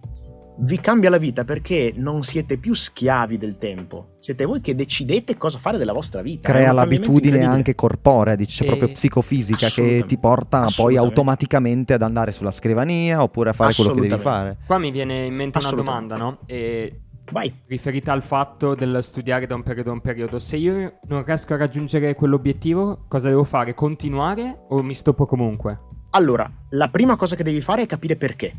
vi 0.59 0.81
cambia 0.81 1.11
la 1.11 1.19
vita 1.19 1.45
perché 1.45 1.93
non 1.97 2.23
siete 2.23 2.59
più 2.59 2.75
schiavi 2.75 3.37
del 3.37 3.59
tempo. 3.59 4.17
Siete 4.19 4.45
voi 4.45 4.61
che 4.61 4.75
decidete 4.75 5.37
cosa 5.37 5.59
fare 5.59 5.79
della 5.79 5.93
vostra 5.93 6.23
vita. 6.23 6.51
Crea 6.51 6.73
l'abitudine 6.73 7.45
anche 7.45 7.75
corporea, 7.75 8.35
dice 8.35 8.65
E- 8.65 8.67
proprio 8.67 8.93
psicofisica, 8.93 9.69
che 9.69 10.05
ti 10.07 10.19
porta 10.19 10.67
poi 10.75 10.97
automaticamente 10.97 11.95
ad 11.95 12.03
andare 12.03 12.31
sulla 12.33 12.51
scrivania 12.51 13.23
oppure 13.23 13.51
a 13.51 13.53
fare 13.53 13.75
quello 13.75 13.93
che 13.95 14.01
devi 14.09 14.21
fare. 14.21 14.59
Qua 14.67 14.79
mi 14.79 14.91
viene 14.91 15.27
in 15.27 15.35
mente 15.35 15.59
una 15.59 15.71
domanda, 15.71 16.17
no? 16.17 16.39
E 16.47 17.01
Vai. 17.31 17.53
riferita 17.67 18.13
al 18.13 18.23
fatto 18.23 18.75
del 18.75 18.99
studiare 19.03 19.47
da 19.47 19.55
un 19.55 19.63
periodo 19.63 19.91
a 19.91 19.95
un 19.95 20.01
periodo. 20.01 20.39
Se 20.39 20.57
io 20.57 20.99
non 21.09 21.25
riesco 21.25 21.55
a 21.55 21.57
raggiungere 21.57 22.15
quell'obiettivo, 22.15 23.05
cosa 23.09 23.29
devo 23.29 23.45
fare? 23.45 23.75
Continuare 23.75 24.65
o 24.69 24.83
mi 24.83 24.95
stoppo 24.95 25.27
comunque? 25.27 25.81
Allora, 26.11 26.51
la 26.71 26.89
prima 26.89 27.17
cosa 27.17 27.37
che 27.37 27.43
devi 27.43 27.61
fare 27.61 27.83
è 27.83 27.87
capire 27.87 28.17
perché. 28.17 28.55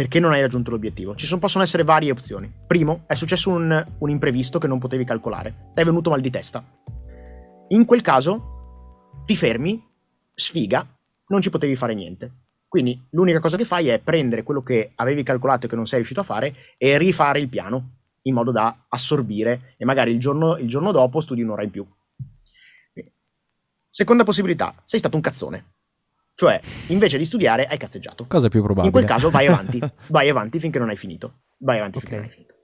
Perché 0.00 0.18
non 0.18 0.32
hai 0.32 0.40
raggiunto 0.40 0.70
l'obiettivo. 0.70 1.14
Ci 1.14 1.26
sono- 1.26 1.40
possono 1.40 1.62
essere 1.62 1.84
varie 1.84 2.10
opzioni. 2.10 2.50
Primo, 2.66 3.04
è 3.06 3.12
successo 3.12 3.50
un, 3.50 3.86
un 3.98 4.08
imprevisto 4.08 4.58
che 4.58 4.66
non 4.66 4.78
potevi 4.78 5.04
calcolare. 5.04 5.72
Ti 5.74 5.82
è 5.82 5.84
venuto 5.84 6.08
mal 6.08 6.22
di 6.22 6.30
testa. 6.30 6.64
In 7.68 7.84
quel 7.84 8.00
caso, 8.00 9.20
ti 9.26 9.36
fermi, 9.36 9.86
sfiga, 10.34 10.86
non 11.26 11.42
ci 11.42 11.50
potevi 11.50 11.76
fare 11.76 11.92
niente. 11.92 12.32
Quindi 12.66 13.08
l'unica 13.10 13.40
cosa 13.40 13.58
che 13.58 13.66
fai 13.66 13.88
è 13.88 13.98
prendere 13.98 14.42
quello 14.42 14.62
che 14.62 14.92
avevi 14.94 15.22
calcolato 15.22 15.66
e 15.66 15.68
che 15.68 15.76
non 15.76 15.84
sei 15.84 15.96
riuscito 15.96 16.20
a 16.20 16.24
fare 16.24 16.54
e 16.78 16.96
rifare 16.96 17.38
il 17.38 17.50
piano 17.50 17.96
in 18.22 18.32
modo 18.32 18.52
da 18.52 18.86
assorbire 18.88 19.74
e 19.76 19.84
magari 19.84 20.12
il 20.12 20.18
giorno, 20.18 20.56
il 20.56 20.66
giorno 20.66 20.92
dopo 20.92 21.20
studi 21.20 21.42
un'ora 21.42 21.62
in 21.62 21.70
più. 21.70 21.86
Seconda 23.90 24.24
possibilità, 24.24 24.74
sei 24.86 24.98
stato 24.98 25.16
un 25.16 25.22
cazzone. 25.22 25.72
Cioè, 26.40 26.58
invece 26.86 27.18
di 27.18 27.26
studiare, 27.26 27.66
hai 27.66 27.76
cazzeggiato. 27.76 28.24
Cosa 28.26 28.48
più 28.48 28.62
probabile? 28.62 28.86
In 28.86 28.92
quel 28.92 29.04
caso 29.04 29.28
vai 29.28 29.46
avanti, 29.46 29.78
vai 30.08 30.30
avanti 30.30 30.58
finché 30.58 30.78
non 30.78 30.88
hai 30.88 30.96
finito. 30.96 31.40
Vai 31.58 31.76
avanti 31.76 31.98
finché 32.00 32.14
Ok. 32.14 32.20
non 32.22 32.30
hai 32.30 32.34
finito. 32.34 32.54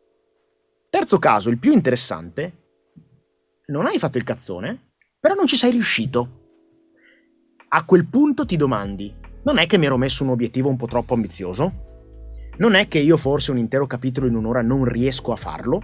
Terzo 0.88 1.18
caso, 1.18 1.50
il 1.50 1.58
più 1.58 1.74
interessante, 1.74 2.52
non 3.66 3.84
hai 3.84 3.98
fatto 3.98 4.16
il 4.16 4.24
cazzone, 4.24 4.92
però 5.20 5.34
non 5.34 5.46
ci 5.46 5.56
sei 5.56 5.72
riuscito. 5.72 6.44
A 7.68 7.84
quel 7.84 8.06
punto 8.06 8.46
ti 8.46 8.56
domandi, 8.56 9.14
non 9.44 9.58
è 9.58 9.66
che 9.66 9.76
mi 9.76 9.84
ero 9.84 9.98
messo 9.98 10.24
un 10.24 10.30
obiettivo 10.30 10.70
un 10.70 10.76
po' 10.76 10.86
troppo 10.86 11.12
ambizioso? 11.12 11.84
Non 12.56 12.72
è 12.76 12.88
che 12.88 12.98
io 13.00 13.18
forse 13.18 13.50
un 13.50 13.58
intero 13.58 13.86
capitolo 13.86 14.26
in 14.26 14.36
un'ora 14.36 14.62
non 14.62 14.86
riesco 14.86 15.32
a 15.32 15.36
farlo? 15.36 15.82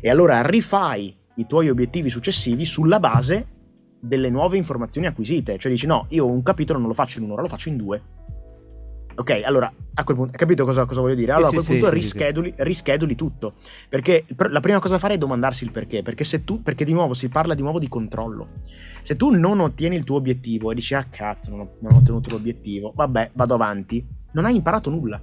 E 0.00 0.08
allora 0.08 0.40
rifai 0.46 1.18
i 1.34 1.46
tuoi 1.48 1.68
obiettivi 1.68 2.10
successivi 2.10 2.64
sulla 2.64 3.00
base 3.00 3.56
delle 4.00 4.30
nuove 4.30 4.56
informazioni 4.56 5.06
acquisite. 5.06 5.58
Cioè 5.58 5.70
dici 5.70 5.86
no, 5.86 6.06
io 6.10 6.26
un 6.26 6.42
capitolo 6.42 6.78
non 6.78 6.88
lo 6.88 6.94
faccio 6.94 7.18
in 7.18 7.24
un'ora, 7.24 7.42
lo 7.42 7.48
faccio 7.48 7.68
in 7.68 7.76
due. 7.76 8.02
Ok, 9.16 9.40
allora 9.44 9.72
a 9.94 10.04
quel 10.04 10.16
punto, 10.16 10.32
hai 10.32 10.38
capito 10.38 10.64
cosa, 10.64 10.84
cosa 10.84 11.00
voglio 11.00 11.16
dire? 11.16 11.32
Allora 11.32 11.48
Sì, 11.48 11.56
a 11.56 11.58
quel 11.58 11.78
punto 11.80 11.90
sì, 11.96 12.02
sì, 12.02 12.08
sì. 12.08 12.14
rischeduli, 12.18 12.54
rischeduli 12.58 13.14
tutto. 13.16 13.54
Perché 13.88 14.24
la 14.36 14.60
prima 14.60 14.78
cosa 14.78 14.94
da 14.94 15.00
fare 15.00 15.14
è 15.14 15.18
domandarsi 15.18 15.64
il 15.64 15.72
perché. 15.72 16.02
Perché 16.02 16.22
se 16.22 16.44
tu, 16.44 16.62
perché 16.62 16.84
di 16.84 16.92
nuovo 16.92 17.14
si 17.14 17.28
parla 17.28 17.54
di 17.54 17.62
nuovo 17.62 17.80
di 17.80 17.88
controllo. 17.88 18.48
Se 19.02 19.16
tu 19.16 19.30
non 19.30 19.58
ottieni 19.58 19.96
il 19.96 20.04
tuo 20.04 20.16
obiettivo 20.16 20.70
e 20.70 20.76
dici, 20.76 20.94
ah 20.94 21.02
cazzo, 21.02 21.50
non 21.50 21.60
ho, 21.60 21.70
non 21.80 21.94
ho 21.94 21.96
ottenuto 21.98 22.30
l'obiettivo, 22.30 22.92
vabbè, 22.94 23.32
vado 23.34 23.54
avanti, 23.54 24.06
non 24.32 24.44
hai 24.44 24.54
imparato 24.54 24.88
nulla. 24.88 25.20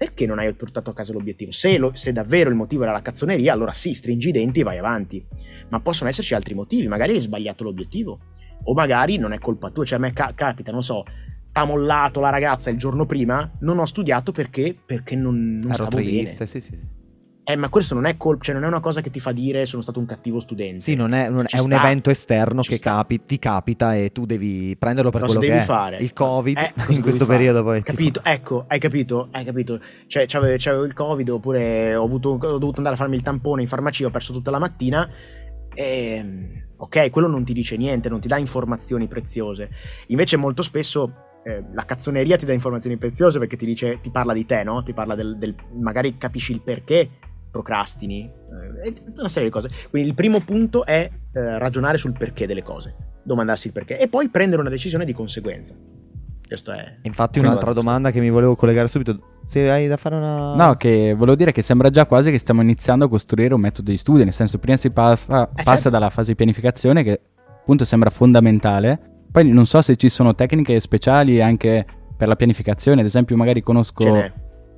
Perché 0.00 0.24
non 0.24 0.38
hai 0.38 0.54
portato 0.54 0.88
a 0.88 0.94
casa 0.94 1.12
l'obiettivo? 1.12 1.50
Se, 1.50 1.76
lo- 1.76 1.90
se 1.92 2.10
davvero 2.10 2.48
il 2.48 2.56
motivo 2.56 2.84
era 2.84 2.92
la 2.92 3.02
cazzoneria, 3.02 3.52
allora 3.52 3.74
sì, 3.74 3.92
stringi 3.92 4.30
i 4.30 4.32
denti 4.32 4.60
e 4.60 4.62
vai 4.62 4.78
avanti. 4.78 5.22
Ma 5.68 5.80
possono 5.80 6.08
esserci 6.08 6.32
altri 6.32 6.54
motivi, 6.54 6.88
magari 6.88 7.12
hai 7.12 7.20
sbagliato 7.20 7.64
l'obiettivo. 7.64 8.18
O 8.62 8.72
magari 8.72 9.18
non 9.18 9.32
è 9.32 9.38
colpa 9.38 9.68
tua, 9.68 9.84
cioè 9.84 9.98
a 9.98 10.00
me 10.00 10.14
ca- 10.14 10.32
capita, 10.34 10.72
non 10.72 10.82
so, 10.82 11.04
t'ha 11.52 11.66
mollato 11.66 12.18
la 12.20 12.30
ragazza 12.30 12.70
il 12.70 12.78
giorno 12.78 13.04
prima, 13.04 13.52
non 13.60 13.78
ho 13.78 13.84
studiato 13.84 14.32
perché, 14.32 14.74
perché 14.86 15.16
non, 15.16 15.58
non 15.58 15.70
Ero 15.70 15.74
stavo 15.74 15.96
triste, 15.96 16.22
bene. 16.22 16.46
sì, 16.46 16.60
sì. 16.60 16.60
sì. 16.60 16.78
Eh, 17.52 17.56
ma 17.56 17.68
questo 17.68 17.94
non 17.94 18.04
è 18.06 18.16
colpa, 18.16 18.44
cioè 18.44 18.54
non 18.54 18.64
è 18.64 18.66
una 18.66 18.80
cosa 18.80 19.00
che 19.00 19.10
ti 19.10 19.18
fa 19.20 19.32
dire 19.32 19.66
sono 19.66 19.82
stato 19.82 19.98
un 19.98 20.06
cattivo 20.06 20.38
studente. 20.40 20.80
Sì, 20.80 20.94
non 20.94 21.12
è, 21.12 21.28
non- 21.28 21.46
è 21.48 21.58
un 21.58 21.72
evento 21.72 22.10
esterno 22.10 22.62
Ci 22.62 22.70
che 22.70 22.78
capi- 22.78 23.24
ti 23.24 23.38
capita 23.38 23.96
e 23.96 24.12
tu 24.12 24.26
devi 24.26 24.76
prenderlo 24.78 25.10
per 25.10 25.22
Cosa 25.22 25.34
quello 25.38 25.46
devi 25.48 25.60
che 25.60 25.66
fare? 25.66 25.96
è. 25.98 26.00
Il 26.02 26.12
Covid 26.12 26.56
Eh, 26.58 26.72
in 26.94 27.02
questo 27.02 27.26
periodo 27.26 27.62
poi. 27.62 27.82
Capito? 27.82 28.20
Ecco, 28.22 28.64
hai 28.68 28.78
capito? 28.78 29.28
Hai 29.30 29.44
capito? 29.44 29.80
Cioè, 30.06 30.26
c'avevo, 30.26 30.54
c'avevo 30.58 30.84
il 30.84 30.92
Covid 30.94 31.28
oppure 31.30 31.94
ho, 31.94 32.04
avuto- 32.04 32.30
ho 32.30 32.36
dovuto 32.58 32.76
andare 32.78 32.94
a 32.94 32.98
farmi 32.98 33.16
il 33.16 33.22
tampone 33.22 33.62
in 33.62 33.68
farmacia, 33.68 34.06
ho 34.06 34.10
perso 34.10 34.32
tutta 34.32 34.50
la 34.50 34.58
mattina. 34.58 35.08
E, 35.72 36.64
ok, 36.76 37.10
quello 37.10 37.28
non 37.28 37.44
ti 37.44 37.52
dice 37.52 37.76
niente, 37.76 38.08
non 38.08 38.20
ti 38.20 38.28
dà 38.28 38.36
informazioni 38.38 39.06
preziose. 39.08 39.70
Invece 40.08 40.36
molto 40.36 40.62
spesso 40.62 41.12
eh, 41.44 41.64
la 41.72 41.84
cazzoneria 41.84 42.36
ti 42.36 42.44
dà 42.44 42.52
informazioni 42.52 42.96
preziose 42.96 43.38
perché 43.38 43.56
ti 43.56 43.64
dice, 43.64 44.00
ti 44.00 44.10
parla 44.10 44.32
di 44.32 44.44
te, 44.44 44.62
no? 44.64 44.82
Ti 44.82 44.92
parla 44.92 45.14
del, 45.14 45.36
del- 45.38 45.54
magari 45.78 46.16
capisci 46.18 46.52
il 46.52 46.60
perché 46.60 47.08
procrastini, 47.50 48.30
eh, 48.84 48.94
una 49.16 49.28
serie 49.28 49.48
di 49.48 49.54
cose. 49.54 49.68
Quindi 49.90 50.08
il 50.08 50.14
primo 50.14 50.40
punto 50.40 50.84
è 50.84 51.10
eh, 51.32 51.58
ragionare 51.58 51.98
sul 51.98 52.12
perché 52.12 52.46
delle 52.46 52.62
cose, 52.62 52.94
domandarsi 53.22 53.68
il 53.68 53.72
perché 53.72 53.98
e 53.98 54.08
poi 54.08 54.28
prendere 54.28 54.60
una 54.60 54.70
decisione 54.70 55.04
di 55.04 55.12
conseguenza. 55.12 55.74
Questo 56.46 56.72
è... 56.72 56.98
Infatti 57.02 57.38
un'altra 57.38 57.72
domanda 57.72 58.10
che 58.10 58.20
mi 58.20 58.30
volevo 58.30 58.56
collegare 58.56 58.88
subito. 58.88 59.38
Se 59.46 59.70
hai 59.70 59.86
da 59.86 59.96
fare 59.96 60.16
una... 60.16 60.54
No, 60.54 60.74
che 60.74 61.14
volevo 61.14 61.36
dire 61.36 61.52
che 61.52 61.62
sembra 61.62 61.90
già 61.90 62.06
quasi 62.06 62.30
che 62.30 62.38
stiamo 62.38 62.60
iniziando 62.60 63.04
a 63.04 63.08
costruire 63.08 63.54
un 63.54 63.60
metodo 63.60 63.90
di 63.90 63.96
studio, 63.96 64.24
nel 64.24 64.32
senso 64.32 64.58
prima 64.58 64.76
si 64.76 64.90
passa, 64.90 65.48
Eh, 65.48 65.62
passa 65.62 65.74
certo. 65.74 65.90
dalla 65.90 66.10
fase 66.10 66.30
di 66.30 66.36
pianificazione 66.36 67.02
che 67.02 67.20
appunto 67.60 67.84
sembra 67.84 68.10
fondamentale, 68.10 69.00
poi 69.30 69.48
non 69.48 69.66
so 69.66 69.80
se 69.80 69.94
ci 69.96 70.08
sono 70.08 70.34
tecniche 70.34 70.80
speciali 70.80 71.40
anche 71.40 71.86
per 72.16 72.26
la 72.26 72.36
pianificazione, 72.36 73.00
ad 73.00 73.06
esempio 73.06 73.36
magari 73.36 73.62
conosco 73.62 74.02
Ce 74.02 74.10
n'è. 74.10 74.32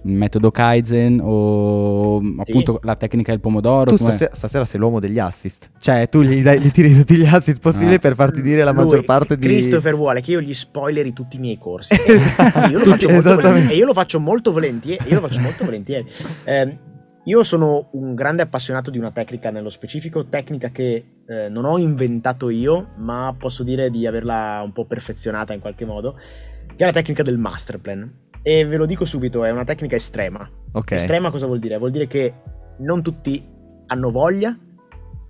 Il 0.05 0.13
metodo 0.17 0.51
Kaizen 0.51 1.21
o 1.23 2.17
appunto 2.39 2.81
la 2.83 2.97
tecnica 2.97 3.31
del 3.31 3.41
pomodoro. 3.41 3.91
Tu 3.91 3.97
stasera, 3.97 4.35
stasera 4.35 4.65
sei 4.65 4.81
l'uomo 4.81 4.99
degli 5.01 5.19
assist. 5.19 5.71
Cioè, 5.79 6.09
tu 6.09 6.23
gli, 6.23 6.43
dai- 6.43 6.61
gli 6.61 6.71
tiri 6.71 6.93
tutti 6.97 7.15
gli 7.17 7.25
assist 7.27 7.61
possibili 7.61 7.95
Ah. 7.95 7.99
per 7.99 8.15
farti 8.15 8.43
dire 8.43 8.65
la 8.65 8.73
Lui, 8.73 8.83
maggior 8.85 9.05
parte 9.05 9.37
di... 9.37 9.47
Christopher 9.47 9.95
vuole 9.95 10.21
che 10.21 10.33
io 10.33 10.41
gli 10.41 10.55
spoileri 10.55 11.13
tutti 11.13 11.37
i 11.37 11.39
miei 11.39 11.57
corsi. 11.59 11.95
E 11.95 11.99
io 12.71 12.79
lo 12.79 12.85
faccio 12.85 13.09
molto 13.09 13.29
Esattamente. 13.29 13.43
volentieri. 13.43 13.73
E 13.75 13.77
io 13.77 13.87
lo 13.87 13.93
faccio 13.95 14.21
molto 14.21 14.53
volentieri. 14.53 15.05
Io 15.09 15.21
lo 15.21 15.27
faccio 15.29 15.41
molto 15.41 15.65
volentieri. 15.65 16.07
Ehm, 16.45 16.79
io 17.25 17.43
sono 17.45 17.89
un 17.93 18.15
grande 18.17 18.43
appassionato 18.43 18.91
di 18.91 18.99
una 18.99 19.13
tecnica 19.13 19.51
nello 19.51 19.71
specifico, 19.71 20.27
tecnica 20.27 20.71
che 20.71 21.05
eh, 21.29 21.49
non 21.49 21.65
ho 21.65 21.79
inventato 21.79 22.51
io, 22.51 22.89
ma 22.97 23.33
posso 23.39 23.63
dire 23.63 23.91
di 23.91 24.05
averla 24.09 24.61
un 24.65 24.73
po' 24.73 24.85
perfezionata 24.87 25.53
in 25.53 25.61
qualche 25.61 25.85
modo, 25.85 26.17
che 26.67 26.83
è 26.83 26.85
la 26.85 26.91
tecnica 26.93 27.23
del 27.23 27.39
master 27.39 27.79
plan. 27.79 28.13
E 28.43 28.65
ve 28.65 28.77
lo 28.77 28.87
dico 28.87 29.05
subito, 29.05 29.45
è 29.45 29.51
una 29.51 29.65
tecnica 29.65 29.97
estrema. 29.97 30.49
Ok. 30.73 30.93
Estrema 30.93 31.31
cosa 31.31 31.47
vuol 31.47 31.59
dire? 31.61 31.79
Vuol 31.79 31.91
dire 31.91 32.07
che 32.07 32.35
non 32.79 33.03
tutti 33.03 33.47
hanno 33.87 34.11
voglia 34.11 34.57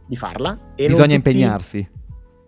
di 0.07 0.17
farla 0.17 0.73
e 0.75 0.87
Bisogna 0.87 1.15
impegnarsi. 1.15 1.89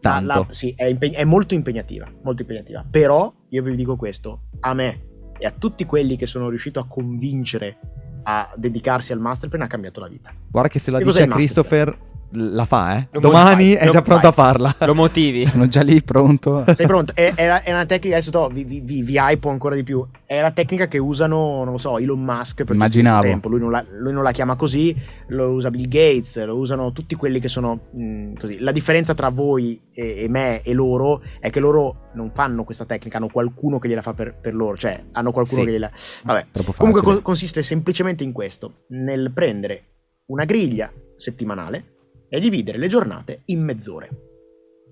Tanto. 0.00 0.26
la- 0.26 0.46
sì, 0.50 0.74
è, 0.76 0.84
impeg- 0.84 1.14
è 1.14 1.24
molto 1.24 1.54
impegnativa, 1.54 2.10
molto 2.22 2.42
impegnativa. 2.42 2.84
Però 2.88 3.32
io 3.48 3.62
vi 3.62 3.74
dico 3.74 3.96
questo, 3.96 4.42
a 4.60 4.74
me 4.74 5.12
e 5.38 5.46
a 5.46 5.50
tutti 5.50 5.84
quelli 5.86 6.16
che 6.16 6.26
sono 6.26 6.48
riuscito 6.48 6.78
a 6.78 6.86
convincere 6.86 7.78
a 8.24 8.52
dedicarsi 8.56 9.12
al 9.12 9.20
masterplan 9.20 9.62
ha 9.62 9.66
cambiato 9.66 10.00
la 10.00 10.08
vita. 10.08 10.32
Guarda 10.50 10.68
che 10.68 10.78
se 10.78 10.90
la 10.90 10.98
Che 10.98 11.04
dice 11.04 11.22
a 11.22 11.26
Christopher 11.26 11.98
la 12.34 12.64
fa, 12.64 12.96
eh. 12.98 13.08
Lo 13.12 13.20
Domani 13.20 13.74
fai, 13.76 13.86
è 13.86 13.90
già 13.90 14.02
pronto 14.02 14.30
fai. 14.30 14.30
a 14.30 14.32
farla. 14.32 14.74
Lo 14.86 14.94
motivi? 14.94 15.44
Sono 15.44 15.66
già 15.68 15.82
lì 15.82 16.02
pronto. 16.02 16.64
Sei 16.74 16.86
pronto? 16.86 17.12
È, 17.14 17.32
è- 17.34 17.62
è 17.62 17.70
una 17.70 17.86
tecnica, 17.86 18.16
adesso 18.16 18.30
to- 18.30 18.48
vi, 18.48 18.64
vi, 18.64 18.80
vi, 18.80 19.02
vi 19.02 19.16
hypo 19.16 19.48
ancora 19.50 19.74
di 19.74 19.82
più. 19.82 20.06
È 20.26 20.40
la 20.40 20.50
tecnica 20.50 20.86
che 20.88 20.98
usano, 20.98 21.62
non 21.64 21.72
lo 21.72 21.78
so, 21.78 21.98
Elon 21.98 22.20
Musk 22.22 22.64
per 22.64 22.74
Immaginavo. 22.74 23.22
tempo. 23.22 23.48
Lui 23.48 23.60
non, 23.60 23.70
la, 23.70 23.84
lui 23.98 24.12
non 24.12 24.22
la 24.22 24.32
chiama 24.32 24.56
così, 24.56 24.94
lo 25.28 25.50
usa 25.50 25.70
Bill 25.70 25.88
Gates, 25.88 26.42
lo 26.44 26.56
usano 26.56 26.92
tutti 26.92 27.14
quelli 27.14 27.40
che 27.40 27.48
sono 27.48 27.88
mh, 27.92 28.32
così. 28.38 28.58
La 28.60 28.72
differenza 28.72 29.14
tra 29.14 29.28
voi 29.28 29.80
e, 29.92 30.24
e 30.24 30.28
me 30.28 30.60
e 30.62 30.72
loro 30.72 31.22
è 31.40 31.50
che 31.50 31.60
loro 31.60 32.10
non 32.14 32.30
fanno 32.32 32.64
questa 32.64 32.84
tecnica, 32.84 33.18
hanno 33.18 33.28
qualcuno 33.28 33.78
che 33.78 33.88
gliela 33.88 34.02
fa 34.02 34.14
per, 34.14 34.34
per 34.40 34.54
loro, 34.54 34.76
cioè 34.76 35.02
hanno 35.12 35.32
qualcuno 35.32 35.60
Sì. 35.60 35.66
che 35.66 35.72
gliela... 35.72 35.90
Vabbè, 36.24 36.46
Troppo 36.50 36.72
facile. 36.72 36.90
Comunque 36.92 37.14
co- 37.16 37.22
consiste 37.22 37.62
semplicemente 37.62 38.24
in 38.24 38.32
questo, 38.32 38.84
nel 38.88 39.30
prendere 39.32 39.82
una 40.26 40.44
griglia 40.44 40.90
settimanale 41.16 41.93
e 42.36 42.40
dividere 42.40 42.78
le 42.78 42.88
giornate 42.88 43.42
in 43.46 43.62
mezz'ore. 43.62 44.08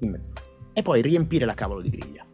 In 0.00 0.10
mezz'ore. 0.10 0.42
E 0.72 0.82
poi 0.82 1.02
riempire 1.02 1.44
la 1.44 1.54
cavolo 1.54 1.80
di 1.80 1.90
griglia. 1.90 2.24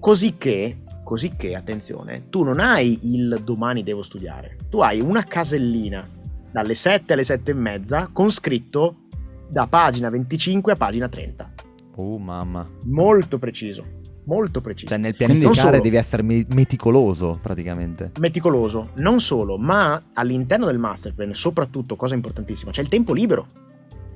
Così 0.00 0.36
che, 0.36 0.82
così 1.02 1.36
che, 1.36 1.54
attenzione, 1.54 2.28
tu 2.28 2.42
non 2.42 2.60
hai 2.60 2.98
il 3.14 3.40
domani 3.44 3.82
devo 3.82 4.02
studiare. 4.02 4.56
Tu 4.68 4.80
hai 4.80 5.00
una 5.00 5.22
casellina 5.22 6.08
dalle 6.52 6.74
7 6.74 7.12
alle 7.12 7.24
7 7.24 7.50
e 7.50 7.54
mezza 7.54 8.10
con 8.12 8.30
scritto 8.30 9.06
da 9.48 9.66
pagina 9.66 10.10
25 10.10 10.72
a 10.72 10.76
pagina 10.76 11.08
30. 11.08 11.52
Oh, 11.96 12.18
mamma. 12.18 12.68
Molto 12.86 13.38
preciso. 13.38 14.02
Molto 14.26 14.60
preciso. 14.60 14.88
Cioè, 14.88 14.98
nel 14.98 15.16
pianificare 15.16 15.80
devi 15.80 15.96
essere 15.96 16.22
me- 16.22 16.46
meticoloso, 16.48 17.38
praticamente. 17.40 18.12
meticoloso, 18.18 18.90
non 18.96 19.20
solo, 19.20 19.58
ma 19.58 20.10
all'interno 20.14 20.66
del 20.66 20.78
master 20.78 21.14
plan, 21.14 21.34
soprattutto, 21.34 21.96
cosa 21.96 22.14
importantissima, 22.14 22.70
c'è 22.70 22.80
il 22.80 22.88
tempo 22.88 23.12
libero. 23.12 23.46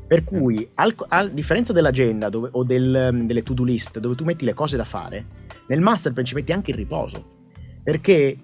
Per 0.08 0.24
cui, 0.24 0.66
a 0.74 1.26
differenza 1.26 1.74
dell'agenda 1.74 2.30
dove- 2.30 2.48
o 2.52 2.64
del, 2.64 3.10
um, 3.12 3.26
delle 3.26 3.42
to-do 3.42 3.62
list, 3.62 3.98
dove 3.98 4.14
tu 4.14 4.24
metti 4.24 4.46
le 4.46 4.54
cose 4.54 4.78
da 4.78 4.84
fare, 4.84 5.26
nel 5.66 5.82
master 5.82 6.14
plan 6.14 6.24
ci 6.24 6.34
metti 6.34 6.50
anche 6.50 6.70
il 6.70 6.78
riposo. 6.78 7.36
Perché 7.84 8.34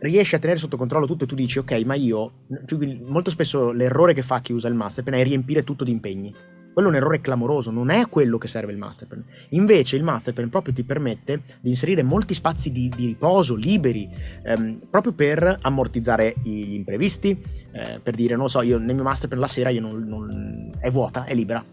riesci 0.00 0.34
a 0.34 0.40
tenere 0.40 0.58
sotto 0.58 0.76
controllo 0.76 1.06
tutto 1.06 1.22
e 1.22 1.26
tu 1.28 1.36
dici, 1.36 1.60
ok, 1.60 1.72
ma 1.84 1.94
io... 1.94 2.46
cioè, 2.66 2.98
Molto 3.06 3.30
spesso 3.30 3.70
l'errore 3.70 4.14
che 4.14 4.22
fa 4.22 4.40
chi 4.40 4.52
usa 4.52 4.66
il 4.66 4.74
master 4.74 5.04
plan 5.04 5.20
è 5.20 5.22
riempire 5.22 5.62
tutto 5.62 5.84
di 5.84 5.92
impegni. 5.92 6.34
Quello 6.76 6.90
è 6.90 6.92
un 6.92 6.98
errore 6.98 7.22
clamoroso, 7.22 7.70
non 7.70 7.88
è 7.88 8.06
quello 8.06 8.36
che 8.36 8.48
serve 8.48 8.70
il 8.70 8.76
master 8.76 9.08
plan. 9.08 9.24
Invece 9.52 9.96
il 9.96 10.04
master 10.04 10.34
plan 10.34 10.50
proprio 10.50 10.74
ti 10.74 10.84
permette 10.84 11.40
di 11.62 11.70
inserire 11.70 12.02
molti 12.02 12.34
spazi 12.34 12.70
di, 12.70 12.92
di 12.94 13.06
riposo 13.06 13.54
liberi, 13.54 14.06
ehm, 14.42 14.80
proprio 14.90 15.14
per 15.14 15.56
ammortizzare 15.62 16.34
gli 16.42 16.74
imprevisti, 16.74 17.30
eh, 17.72 17.98
per 18.02 18.14
dire, 18.14 18.34
non 18.34 18.42
lo 18.42 18.48
so, 18.48 18.60
io 18.60 18.76
nel 18.76 18.94
mio 18.94 19.04
master 19.04 19.26
plan 19.26 19.40
la 19.40 19.46
sera 19.46 19.70
non, 19.80 20.04
non- 20.06 20.70
è 20.78 20.90
vuota, 20.90 21.24
è 21.24 21.34
libera. 21.34 21.64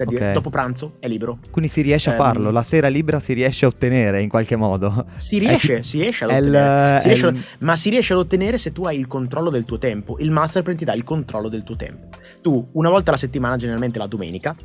Per 0.00 0.08
dire, 0.08 0.28
Ok. 0.28 0.32
dopo 0.32 0.48
pranzo 0.48 0.94
è 0.98 1.08
libero. 1.08 1.38
Quindi 1.50 1.70
si 1.70 1.82
riesce 1.82 2.08
a 2.08 2.12
Ehm, 2.12 2.18
farlo. 2.18 2.50
La 2.50 2.62
sera 2.62 2.88
libera 2.88 3.20
si 3.20 3.34
riesce 3.34 3.66
a 3.66 3.68
ottenere 3.68 4.22
in 4.22 4.30
qualche 4.30 4.56
modo. 4.56 5.04
Si 5.16 5.38
riesce, 5.38 5.82
si 5.82 5.98
riesce 6.00 6.24
ad 6.24 6.30
È 6.30 6.36
il- 6.38 6.46
ottenere. 6.48 7.00
Si 7.00 7.06
riesce 7.08 7.26
il- 7.26 7.44
ma 7.58 7.76
si 7.76 7.90
riesce 7.90 8.12
ad 8.14 8.18
ottenere 8.20 8.56
se 8.56 8.72
tu 8.72 8.84
hai 8.84 8.98
il 8.98 9.06
controllo 9.06 9.50
del 9.50 9.64
tuo 9.64 9.76
tempo. 9.76 10.16
Il 10.18 10.30
master 10.30 10.62
plan 10.62 10.74
ti 10.74 10.86
dà 10.86 10.94
il 10.94 11.04
controllo 11.04 11.48
del 11.50 11.64
tuo 11.64 11.76
tempo. 11.76 12.08
Tu, 12.40 12.66
una 12.72 12.88
volta 12.88 13.10
alla 13.10 13.18
settimana, 13.18 13.56
generalmente 13.56 13.98
la 13.98 14.06
domenica, 14.06 14.56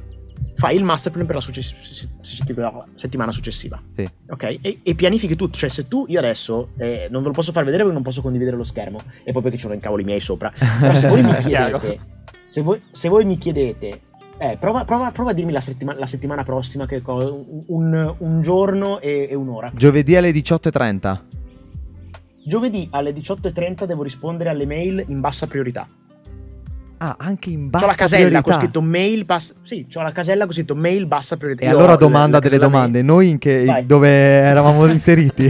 fai 0.56 0.78
il 0.78 0.86
master 0.86 1.12
plan 1.12 1.26
per 1.26 1.36
la 1.36 1.42
success- 1.42 2.08
settimana 2.96 3.32
successiva. 3.34 3.82
Sì. 3.94 4.08
Ok? 4.30 4.58
E, 4.62 4.80
e 4.84 4.96
pianifichi 4.96 5.36
tutto. 5.36 5.58
Cioè, 5.58 5.70
se 5.70 5.90
tu, 5.90 6.06
io 6.08 6.20
adesso 6.20 6.70
eh, 6.78 7.08
non 7.12 7.22
ve 7.24 7.28
lo 7.28 7.34
posso 7.34 7.52
far 7.52 7.64
vedere 7.64 7.80
perché 7.84 7.94
non 7.98 8.04
posso 8.04 8.22
condividere 8.22 8.56
lo 8.56 8.64
schermo, 8.64 9.00
e 9.26 9.34
poi 9.34 9.42
perché 9.42 9.58
ci 9.58 9.64
sono 9.64 9.74
incavoli 9.74 10.06
miei 10.06 10.22
sopra. 10.22 10.50
Però 10.80 10.94
se 10.94 11.08
voi 11.10 11.22
mi 11.24 11.36
chiedete, 11.44 12.00
se 12.48 12.62
voi, 12.62 12.82
se 12.92 13.10
voi 13.10 13.26
mi 13.26 13.38
chiedete, 13.38 14.00
eh, 14.38 14.58
prova, 14.60 14.84
prova- 14.86 15.12
prova 15.12 15.32
a 15.32 15.34
dirmi 15.34 15.52
la, 15.52 15.62
settima- 15.62 15.96
la 15.98 16.06
settimana 16.08 16.44
prossima 16.44 16.86
che 16.86 17.02
co- 17.02 17.46
un, 17.68 18.16
un 18.18 18.42
giorno 18.42 19.00
e, 19.00 19.28
e 19.30 19.36
un'ora. 19.36 19.70
Giovedì 19.74 20.16
alle 20.16 20.32
18.30. 20.32 21.20
Giovedì 22.46 22.88
alle 22.92 23.12
18.30 23.12 23.86
devo 23.86 24.04
rispondere 24.04 24.50
alle 24.50 24.66
mail 24.66 25.04
in 25.08 25.20
bassa 25.20 25.48
priorità. 25.48 25.88
Ah, 26.98 27.16
anche 27.20 27.50
in 27.50 27.64
C'ho 27.64 27.70
bassa 27.70 27.86
la 27.88 27.94
casella 27.94 28.26
priorità. 28.28 28.42
con 28.42 28.54
scritto 28.54 28.82
mail 28.82 29.26
bassa. 29.26 29.54
Sì, 29.62 29.86
c'ho 29.94 30.02
la 30.02 30.12
casella 30.12 30.46
con 30.46 30.54
scritto 30.54 30.76
mail 30.76 31.08
bassa 31.08 31.36
priorità. 31.38 31.64
E 31.64 31.68
Io 31.70 31.76
allora 31.76 31.96
domanda 31.98 32.40
delle 32.40 32.58
domande. 32.58 33.02
Noi 33.02 33.30
in 33.30 33.38
che, 33.38 33.66
Vai. 33.66 33.86
dove 33.86 34.10
eravamo 34.10 34.86
inseriti? 34.92 35.46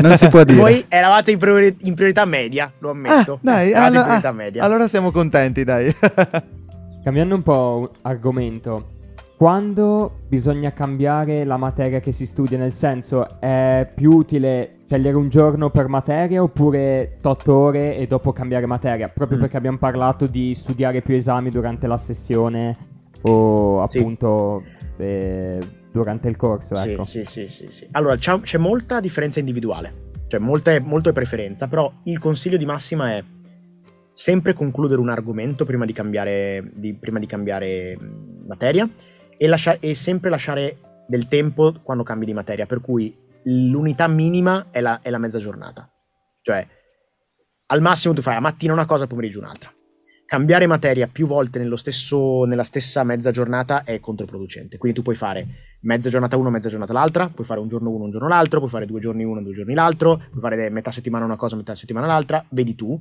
Non 0.00 0.16
si 0.16 0.28
può 0.28 0.38
mail. 0.42 0.46
dire. 0.46 0.58
Voi 0.60 0.84
eravate 0.88 1.30
in, 1.30 1.38
priori- 1.38 1.76
in 1.80 1.94
priorità 1.94 2.24
media, 2.24 2.72
lo 2.78 2.90
ammetto. 2.90 3.34
Ah, 3.34 3.38
dai, 3.42 3.70
eravate 3.70 3.86
allora, 3.86 3.98
in 3.98 4.04
priorità 4.04 4.28
ah, 4.28 4.32
media. 4.32 4.64
allora 4.64 4.88
siamo 4.88 5.10
contenti, 5.10 5.64
dai. 5.64 5.94
Cambiando 7.02 7.34
un 7.36 7.42
po' 7.42 7.90
argomento, 8.02 8.96
quando 9.36 10.20
bisogna 10.28 10.72
cambiare 10.72 11.44
la 11.44 11.56
materia 11.56 12.00
che 12.00 12.12
si 12.12 12.26
studia, 12.26 12.58
nel 12.58 12.72
senso 12.72 13.26
è 13.40 13.88
più 13.94 14.10
utile 14.12 14.80
scegliere 14.86 15.16
un 15.16 15.28
giorno 15.28 15.70
per 15.70 15.86
materia 15.86 16.42
oppure 16.42 17.18
8 17.22 17.54
ore 17.54 17.96
e 17.96 18.06
dopo 18.06 18.32
cambiare 18.32 18.66
materia? 18.66 19.08
Proprio 19.08 19.38
Mm. 19.38 19.40
perché 19.42 19.56
abbiamo 19.56 19.78
parlato 19.78 20.26
di 20.26 20.54
studiare 20.54 21.00
più 21.02 21.14
esami 21.14 21.50
durante 21.50 21.86
la 21.86 21.98
sessione 21.98 22.76
o 23.22 23.86
Sì. 23.86 23.98
appunto 23.98 24.62
eh, 24.98 25.58
durante 25.92 26.28
il 26.28 26.36
corso, 26.36 26.74
Sì, 26.74 26.90
ecco. 26.92 27.04
sì, 27.04 27.24
sì, 27.24 27.46
sì, 27.48 27.66
sì. 27.68 27.86
Allora, 27.92 28.16
c'è, 28.16 28.40
c'è 28.40 28.58
molta 28.58 28.98
differenza 29.00 29.38
individuale, 29.38 30.10
cioè 30.26 30.40
molta 30.40 30.78
molto 30.80 31.08
è 31.10 31.12
preferenza, 31.12 31.68
però 31.68 31.90
il 32.04 32.18
consiglio 32.18 32.56
di 32.56 32.66
massima 32.66 33.12
è 33.12 33.22
sempre 34.18 34.52
concludere 34.52 35.00
un 35.00 35.10
argomento 35.10 35.64
prima 35.64 35.84
di 35.84 35.92
cambiare, 35.92 36.72
di- 36.74 36.92
prima 36.94 37.20
di 37.20 37.26
cambiare 37.26 37.96
mh, 37.96 38.46
materia 38.48 38.88
e, 39.36 39.46
lascia- 39.46 39.78
e 39.78 39.94
sempre 39.94 40.28
lasciare 40.28 41.04
del 41.06 41.28
tempo 41.28 41.72
quando 41.84 42.02
cambi 42.02 42.26
di 42.26 42.34
materia, 42.34 42.66
per 42.66 42.80
cui 42.80 43.16
l'unità 43.44 44.08
minima 44.08 44.66
è 44.72 44.80
la, 44.80 44.98
è 45.00 45.10
la 45.10 45.18
mezza 45.18 45.38
giornata. 45.38 45.88
Cioè, 46.42 46.66
al 47.66 47.80
massimo 47.80 48.12
tu 48.12 48.20
fai 48.20 48.34
la 48.34 48.40
mattina 48.40 48.72
una 48.72 48.86
cosa, 48.86 49.06
pomeriggio 49.06 49.38
un'altra. 49.38 49.72
Cambiare 50.26 50.66
materia 50.66 51.06
più 51.06 51.28
volte 51.28 51.64
stesso- 51.76 52.44
nella 52.44 52.64
stessa 52.64 53.04
mezza 53.04 53.30
giornata 53.30 53.84
è 53.84 54.00
controproducente. 54.00 54.78
Quindi 54.78 54.98
tu 54.98 55.04
puoi 55.04 55.14
fare 55.14 55.46
mezza 55.82 56.10
giornata 56.10 56.36
uno, 56.36 56.50
mezza 56.50 56.68
giornata 56.68 56.92
l'altra, 56.92 57.28
puoi 57.28 57.46
fare 57.46 57.60
un 57.60 57.68
giorno 57.68 57.90
uno, 57.90 58.02
un 58.02 58.10
giorno 58.10 58.26
l'altro, 58.26 58.58
puoi 58.58 58.70
fare 58.70 58.84
due 58.84 58.98
giorni 58.98 59.22
uno, 59.22 59.40
due 59.40 59.52
giorni 59.52 59.74
l'altro, 59.74 60.16
puoi 60.16 60.40
fare 60.40 60.70
metà 60.70 60.90
settimana 60.90 61.24
una 61.24 61.36
cosa, 61.36 61.54
metà 61.54 61.76
settimana 61.76 62.08
l'altra, 62.08 62.44
vedi 62.48 62.74
tu. 62.74 63.00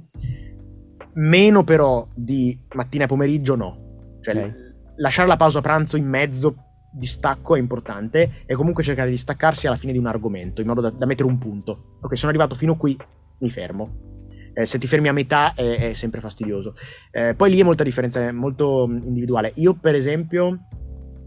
Meno 1.20 1.64
però 1.64 2.08
di 2.14 2.58
mattina 2.76 3.06
e 3.06 3.08
pomeriggio 3.08 3.56
no. 3.56 4.18
Cioè 4.22 4.36
Ok. 4.36 4.46
l- 4.46 4.76
lasciare 4.98 5.28
la 5.28 5.38
pausa 5.38 5.62
pranzo 5.62 5.98
in 5.98 6.06
mezzo 6.08 6.56
di 6.92 7.06
stacco 7.06 7.56
è 7.56 7.60
importante 7.60 8.44
e 8.46 8.56
comunque 8.56 8.84
cercare 8.84 9.10
di 9.10 9.18
staccarsi 9.18 9.68
alla 9.68 9.76
fine 9.76 9.92
di 9.92 9.98
un 9.98 10.06
argomento 10.08 10.62
in 10.62 10.68
modo 10.68 10.82
da, 10.82 10.90
da 10.90 11.06
mettere 11.06 11.28
un 11.28 11.38
punto. 11.38 11.98
Ok, 12.02 12.16
sono 12.18 12.30
arrivato 12.30 12.56
fino 12.56 12.76
qui, 12.78 12.98
mi 13.40 13.50
fermo. 13.50 14.06
Eh, 14.54 14.66
se 14.66 14.80
ti 14.80 14.88
fermi 14.88 15.08
a 15.08 15.14
metà 15.14 15.54
è, 15.54 15.90
è 15.90 15.94
sempre 15.94 16.20
fastidioso. 16.20 16.74
Eh, 17.12 17.36
poi 17.36 17.52
lì 17.52 17.60
è 17.60 17.64
molta 17.64 17.84
differenza, 17.84 18.20
è 18.28 18.32
molto 18.32 18.88
mm, 18.88 19.06
individuale. 19.06 19.52
Io, 19.56 19.76
per 19.76 19.94
esempio, 19.96 20.58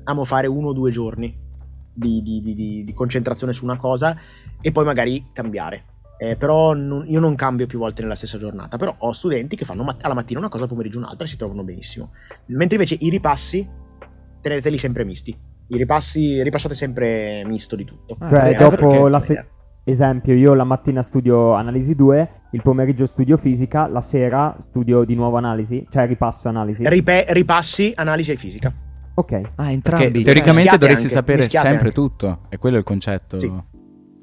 amo 0.04 0.24
fare 0.24 0.46
uno 0.48 0.68
o 0.68 0.72
due 0.72 0.90
giorni 0.90 1.36
di- 1.92 2.22
di- 2.22 2.40
di- 2.40 2.82
di 2.84 2.92
concentrazione 2.92 3.52
su 3.52 3.64
una 3.64 3.76
cosa 3.76 4.16
e 4.60 4.72
poi 4.72 4.84
magari 4.84 5.26
cambiare. 5.32 5.84
Eh, 6.22 6.36
però 6.36 6.74
non- 6.74 7.04
io 7.06 7.18
non 7.18 7.34
cambio 7.34 7.66
più 7.66 7.78
volte 7.78 8.02
nella 8.02 8.14
stessa 8.14 8.36
giornata. 8.36 8.76
Però 8.76 8.94
ho 8.98 9.12
studenti 9.12 9.56
che 9.56 9.64
fanno 9.64 9.82
mat- 9.84 10.04
alla 10.04 10.12
mattina 10.14 10.38
una 10.38 10.48
cosa, 10.50 10.64
al 10.64 10.68
pomeriggio 10.68 10.98
un'altra 10.98 11.24
e 11.24 11.28
si 11.28 11.36
trovano 11.36 11.64
benissimo. 11.64 12.10
Mentre 12.46 12.76
invece 12.76 12.96
i 13.00 13.08
ripassi 13.08 13.66
teneteli 14.42 14.76
sempre 14.76 15.04
misti. 15.04 15.34
I 15.68 15.76
ripassi, 15.78 16.42
ripassate 16.42 16.74
sempre 16.74 17.42
misto 17.46 17.74
di 17.76 17.84
tutto. 17.84 18.16
Ah, 18.18 18.28
Cioè, 18.28 18.48
eh, 18.50 18.54
dopo 18.54 18.88
perché- 18.88 19.08
la 19.08 19.20
se- 19.20 19.46
Esempio, 19.82 20.34
io 20.34 20.52
la 20.52 20.64
mattina 20.64 21.02
studio 21.02 21.54
analisi 21.54 21.94
2, 21.94 22.28
il 22.52 22.60
pomeriggio 22.60 23.06
studio 23.06 23.38
fisica, 23.38 23.88
la 23.88 24.02
sera 24.02 24.54
studio 24.58 25.04
di 25.04 25.14
nuovo 25.14 25.38
analisi, 25.38 25.86
cioè 25.88 26.06
ripasso 26.06 26.48
analisi. 26.48 26.86
Ripe- 26.86 27.24
ripassi, 27.30 27.92
analisi 27.96 28.30
e 28.30 28.36
fisica. 28.36 28.72
ok. 29.14 29.32
Ah, 29.32 29.40
Perché 29.54 29.72
entrambi. 29.72 30.22
teoricamente 30.22 30.48
mischiate 30.54 30.78
dovresti 30.78 31.04
anche, 31.04 31.14
sapere 31.16 31.42
sempre 31.48 31.70
anche. 31.78 31.92
tutto. 31.92 32.40
E 32.50 32.58
quello 32.58 32.76
è 32.76 32.78
il 32.78 32.84
concetto. 32.84 33.40
Sì. 33.40 33.50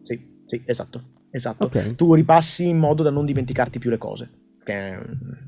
Sì, 0.02 0.28
sì, 0.46 0.64
esatto. 0.66 1.04
Esatto. 1.32 1.66
Ok. 1.66 1.96
Tu 1.96 2.14
ripassi 2.14 2.68
in 2.68 2.78
modo 2.78 3.04
da 3.04 3.10
non 3.10 3.26
dimenticarti 3.26 3.80
più 3.80 3.90
le 3.90 3.98
cose. 3.98 4.30
Che 4.64 4.74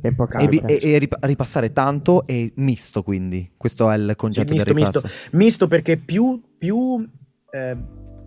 E, 0.01 0.61
e- 0.65 0.79
e 0.93 0.97
rip- 0.97 1.17
ripassare 1.25 1.73
tanto 1.73 2.25
e 2.25 2.53
misto, 2.55 3.03
quindi. 3.03 3.51
Questo 3.57 3.89
è 3.91 3.97
il 3.97 4.13
concetto 4.15 4.53
misto, 4.53 4.73
del 4.73 4.83
ripasso. 4.83 5.09
Misto 5.31 5.67
perché 5.67 5.97
più, 5.97 6.41
più, 6.57 7.05
eh, 7.51 7.77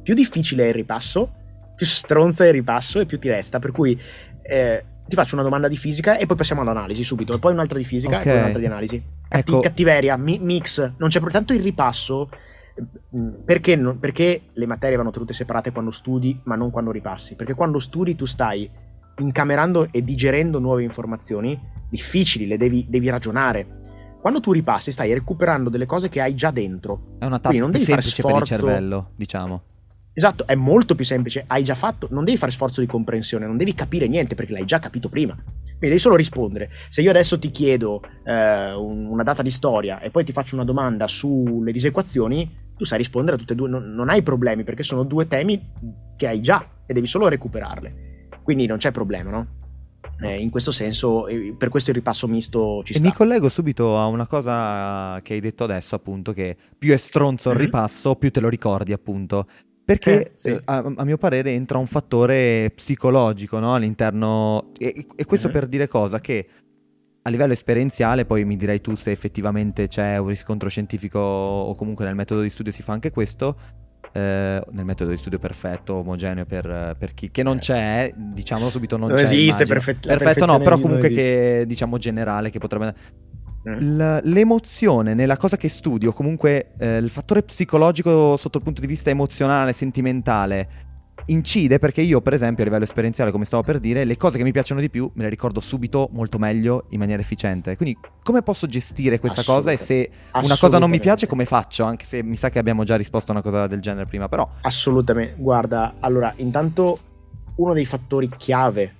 più 0.02 0.14
difficile 0.14 0.64
è 0.64 0.68
il 0.68 0.74
ripasso, 0.74 1.32
più 1.74 1.86
stronza 1.86 2.44
è 2.44 2.48
il 2.48 2.52
ripasso 2.52 3.00
e 3.00 3.06
più 3.06 3.18
ti 3.18 3.28
resta. 3.28 3.58
Per 3.58 3.72
cui 3.72 3.98
eh, 4.42 4.84
ti 5.08 5.14
faccio 5.16 5.34
una 5.34 5.42
domanda 5.44 5.66
di 5.68 5.76
fisica 5.78 6.18
e 6.18 6.26
poi 6.26 6.36
passiamo 6.36 6.60
all'analisi 6.60 7.02
subito. 7.04 7.34
E 7.34 7.38
poi 7.38 7.52
un'altra 7.54 7.78
di 7.78 7.84
fisica 7.84 8.16
Ok. 8.18 8.26
e 8.26 8.28
poi 8.28 8.38
un'altra 8.38 8.58
di 8.60 8.66
analisi. 8.66 9.02
Catti- 9.28 9.50
Ecco. 9.50 9.60
Cattiveria, 9.60 10.16
mi- 10.18 10.38
mix. 10.40 10.92
Non 10.98 11.08
c'è 11.08 11.20
pro- 11.20 11.30
tanto 11.30 11.54
il 11.54 11.60
ripasso. 11.62 12.28
Perché, 13.44 13.76
non- 13.76 13.98
perché 13.98 14.42
le 14.52 14.66
materie 14.66 14.96
vanno 14.96 15.10
tenute 15.10 15.32
separate 15.32 15.72
quando 15.72 15.90
studi, 15.90 16.40
ma 16.44 16.54
non 16.54 16.70
quando 16.70 16.90
ripassi? 16.90 17.34
Perché 17.34 17.54
quando 17.54 17.78
studi 17.78 18.14
tu 18.16 18.24
stai 18.24 18.70
incamerando 19.18 19.88
e 19.90 20.02
digerendo 20.02 20.58
nuove 20.58 20.82
informazioni 20.82 21.58
difficili, 21.88 22.46
le 22.46 22.56
devi, 22.56 22.86
devi 22.88 23.08
ragionare. 23.10 23.80
Quando 24.20 24.40
tu 24.40 24.52
ripassi, 24.52 24.90
stai 24.92 25.12
recuperando 25.12 25.68
delle 25.68 25.84
cose 25.84 26.08
che 26.08 26.20
hai 26.20 26.34
già 26.34 26.50
dentro. 26.50 27.16
È 27.18 27.24
una 27.26 27.38
task 27.38 27.58
non 27.60 27.70
devi 27.70 27.84
fare 27.84 28.00
semplice 28.00 28.22
per 28.22 28.36
il 28.40 28.46
sforzo. 28.46 28.66
cervello, 28.66 29.10
diciamo. 29.16 29.62
Esatto, 30.14 30.46
è 30.46 30.54
molto 30.54 30.94
più 30.94 31.04
semplice, 31.06 31.44
hai 31.46 31.64
già 31.64 31.74
fatto, 31.74 32.06
non 32.10 32.24
devi 32.24 32.36
fare 32.36 32.52
sforzo 32.52 32.80
di 32.82 32.86
comprensione, 32.86 33.46
non 33.46 33.56
devi 33.56 33.74
capire 33.74 34.06
niente 34.08 34.34
perché 34.34 34.52
l'hai 34.52 34.66
già 34.66 34.78
capito 34.78 35.08
prima. 35.08 35.34
Quindi 35.34 35.96
devi 35.96 35.98
solo 35.98 36.16
rispondere. 36.16 36.70
Se 36.88 37.00
io 37.02 37.10
adesso 37.10 37.38
ti 37.38 37.50
chiedo 37.50 38.00
eh, 38.24 38.72
un- 38.74 39.06
una 39.06 39.22
data 39.24 39.42
di 39.42 39.50
storia 39.50 40.00
e 40.00 40.10
poi 40.10 40.24
ti 40.24 40.30
faccio 40.32 40.54
una 40.54 40.64
domanda 40.64 41.08
sulle 41.08 41.72
disequazioni, 41.72 42.48
tu 42.76 42.84
sai 42.84 42.98
rispondere 42.98 43.36
a 43.36 43.38
tutte 43.38 43.52
e 43.52 43.56
due, 43.56 43.68
non, 43.68 43.92
non 43.94 44.08
hai 44.08 44.22
problemi 44.22 44.64
perché 44.64 44.82
sono 44.82 45.02
due 45.04 45.26
temi 45.28 45.70
che 46.16 46.26
hai 46.26 46.40
già 46.40 46.66
e 46.86 46.92
devi 46.92 47.06
solo 47.06 47.28
recuperarle. 47.28 48.28
Quindi 48.42 48.66
non 48.66 48.78
c'è 48.78 48.90
problema, 48.90 49.30
no? 49.30 49.46
Eh, 50.20 50.36
in 50.40 50.50
questo 50.50 50.70
senso, 50.70 51.26
eh, 51.26 51.54
per 51.58 51.68
questo 51.68 51.90
il 51.90 51.96
ripasso 51.96 52.28
misto 52.28 52.82
ci 52.84 52.92
E 52.92 52.96
sta. 52.96 53.04
mi 53.06 53.12
collego 53.12 53.48
subito 53.48 53.98
a 53.98 54.06
una 54.06 54.26
cosa 54.26 55.20
che 55.22 55.34
hai 55.34 55.40
detto 55.40 55.64
adesso, 55.64 55.94
appunto, 55.94 56.32
che 56.32 56.56
più 56.78 56.92
è 56.92 56.96
stronzo 56.96 57.50
il 57.50 57.56
Mhm. 57.56 57.62
ripasso, 57.62 58.14
più 58.16 58.30
te 58.30 58.40
lo 58.40 58.48
ricordi, 58.48 58.92
appunto. 58.92 59.46
Perché 59.84 60.26
Eh, 60.26 60.30
sì. 60.34 60.48
eh, 60.50 60.60
a, 60.64 60.92
a 60.96 61.04
mio 61.04 61.18
parere 61.18 61.50
entra 61.52 61.78
un 61.78 61.88
fattore 61.88 62.70
psicologico 62.74 63.58
no, 63.58 63.74
all'interno. 63.74 64.70
E, 64.78 65.06
e 65.16 65.24
questo 65.24 65.48
Mhm. 65.48 65.52
per 65.52 65.66
dire 65.66 65.88
cosa? 65.88 66.20
Che 66.20 66.46
a 67.24 67.30
livello 67.30 67.52
esperienziale, 67.52 68.24
poi 68.24 68.44
mi 68.44 68.56
dirai 68.56 68.80
tu 68.80 68.94
se 68.94 69.10
effettivamente 69.12 69.86
c'è 69.88 70.16
un 70.18 70.26
riscontro 70.28 70.68
scientifico 70.68 71.18
o 71.20 71.74
comunque 71.76 72.04
nel 72.04 72.14
metodo 72.16 72.40
di 72.42 72.48
studio 72.50 72.72
si 72.72 72.82
fa 72.82 72.92
anche 72.92 73.10
questo. 73.10 73.56
eh, 74.14 74.62
nel 74.72 74.84
metodo 74.84 75.10
di 75.10 75.16
studio 75.16 75.38
perfetto, 75.38 75.94
omogeneo 75.94 76.44
per, 76.44 76.96
per 76.98 77.14
chi 77.14 77.30
che 77.30 77.42
non 77.42 77.56
Eh. 77.56 77.60
c'è, 77.60 78.12
diciamolo 78.14 78.68
subito, 78.68 78.98
non, 78.98 79.08
Non 79.08 79.16
c'è. 79.16 79.22
esiste, 79.22 79.64
la 79.64 80.16
perfetto, 80.16 80.44
no, 80.44 80.58
però 80.58 80.78
comunque 80.78 81.08
che 81.08 81.64
diciamo 81.66 81.96
generale 81.98 82.50
che 82.50 82.58
potrebbe 82.58 82.94
Mm. 83.66 83.78
L- 83.96 84.20
l'emozione 84.24 85.14
nella 85.14 85.36
cosa 85.36 85.56
che 85.56 85.68
studio, 85.68 86.12
comunque 86.12 86.72
eh, 86.78 86.96
il 86.96 87.08
fattore 87.08 87.44
psicologico 87.44 88.36
sotto 88.36 88.58
il 88.58 88.64
punto 88.64 88.80
di 88.80 88.88
vista 88.88 89.08
emozionale, 89.10 89.72
sentimentale, 89.72 90.68
incide 91.26 91.78
perché 91.78 92.00
io, 92.00 92.20
per 92.20 92.32
esempio, 92.32 92.62
a 92.62 92.66
livello 92.66 92.84
esperienziale, 92.84 93.30
come 93.30 93.44
stavo 93.44 93.62
per 93.62 93.78
dire, 93.78 94.04
le 94.04 94.16
cose 94.16 94.38
che 94.38 94.44
mi 94.44 94.52
piacciono 94.52 94.80
di 94.80 94.90
più 94.90 95.10
me 95.14 95.24
le 95.24 95.28
ricordo 95.28 95.60
subito 95.60 96.08
molto 96.12 96.38
meglio 96.38 96.86
in 96.90 96.98
maniera 96.98 97.20
efficiente. 97.20 97.76
Quindi, 97.76 97.98
come 98.22 98.42
posso 98.42 98.66
gestire 98.66 99.18
questa 99.18 99.42
cosa 99.42 99.70
e 99.72 99.76
se 99.76 100.10
una 100.32 100.56
cosa 100.58 100.78
non 100.78 100.90
mi 100.90 101.00
piace, 101.00 101.26
come 101.26 101.44
faccio? 101.44 101.84
Anche 101.84 102.04
se 102.04 102.22
mi 102.22 102.36
sa 102.36 102.48
che 102.48 102.58
abbiamo 102.58 102.84
già 102.84 102.96
risposto 102.96 103.32
a 103.32 103.34
una 103.34 103.42
cosa 103.42 103.66
del 103.66 103.80
genere 103.80 104.06
prima, 104.06 104.28
però. 104.28 104.48
Assolutamente. 104.62 105.34
Guarda, 105.38 105.94
allora, 106.00 106.32
intanto 106.36 106.98
uno 107.56 107.72
dei 107.74 107.84
fattori 107.84 108.28
chiave, 108.36 108.94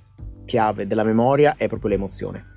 chiave 0.45 0.87
della 0.87 1.05
memoria 1.05 1.55
è 1.57 1.69
proprio 1.69 1.91
l'emozione. 1.91 2.51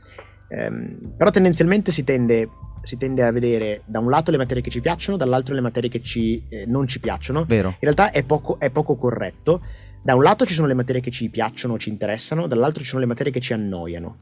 Ehm, 0.49 1.13
però 1.17 1.31
tendenzialmente 1.31 1.91
si 1.91 2.03
tende, 2.03 2.49
si 2.85 2.97
tende 2.97 3.23
a 3.23 3.31
vedere 3.31 3.81
da 3.85 3.99
un 3.99 4.09
lato 4.09 4.31
le 4.31 4.37
materie 4.37 4.61
che 4.61 4.69
ci 4.69 4.81
piacciono, 4.81 5.17
dall'altro 5.17 5.53
le 5.53 5.61
materie 5.61 5.89
che 5.89 6.01
ci, 6.01 6.43
eh, 6.49 6.65
non 6.65 6.87
ci 6.87 6.99
piacciono. 6.99 7.43
Vero. 7.45 7.69
In 7.69 7.75
realtà 7.79 8.11
è 8.11 8.23
poco, 8.23 8.59
è 8.59 8.69
poco 8.69 8.95
corretto. 8.95 9.61
Da 10.01 10.15
un 10.15 10.23
lato 10.23 10.45
ci 10.45 10.53
sono 10.53 10.67
le 10.67 10.75
materie 10.75 11.01
che 11.01 11.11
ci 11.11 11.29
piacciono, 11.29 11.77
ci 11.77 11.89
interessano, 11.89 12.47
dall'altro 12.47 12.83
ci 12.83 12.89
sono 12.89 13.01
le 13.01 13.07
materie 13.07 13.31
che 13.31 13.39
ci 13.39 13.53
annoiano. 13.53 14.17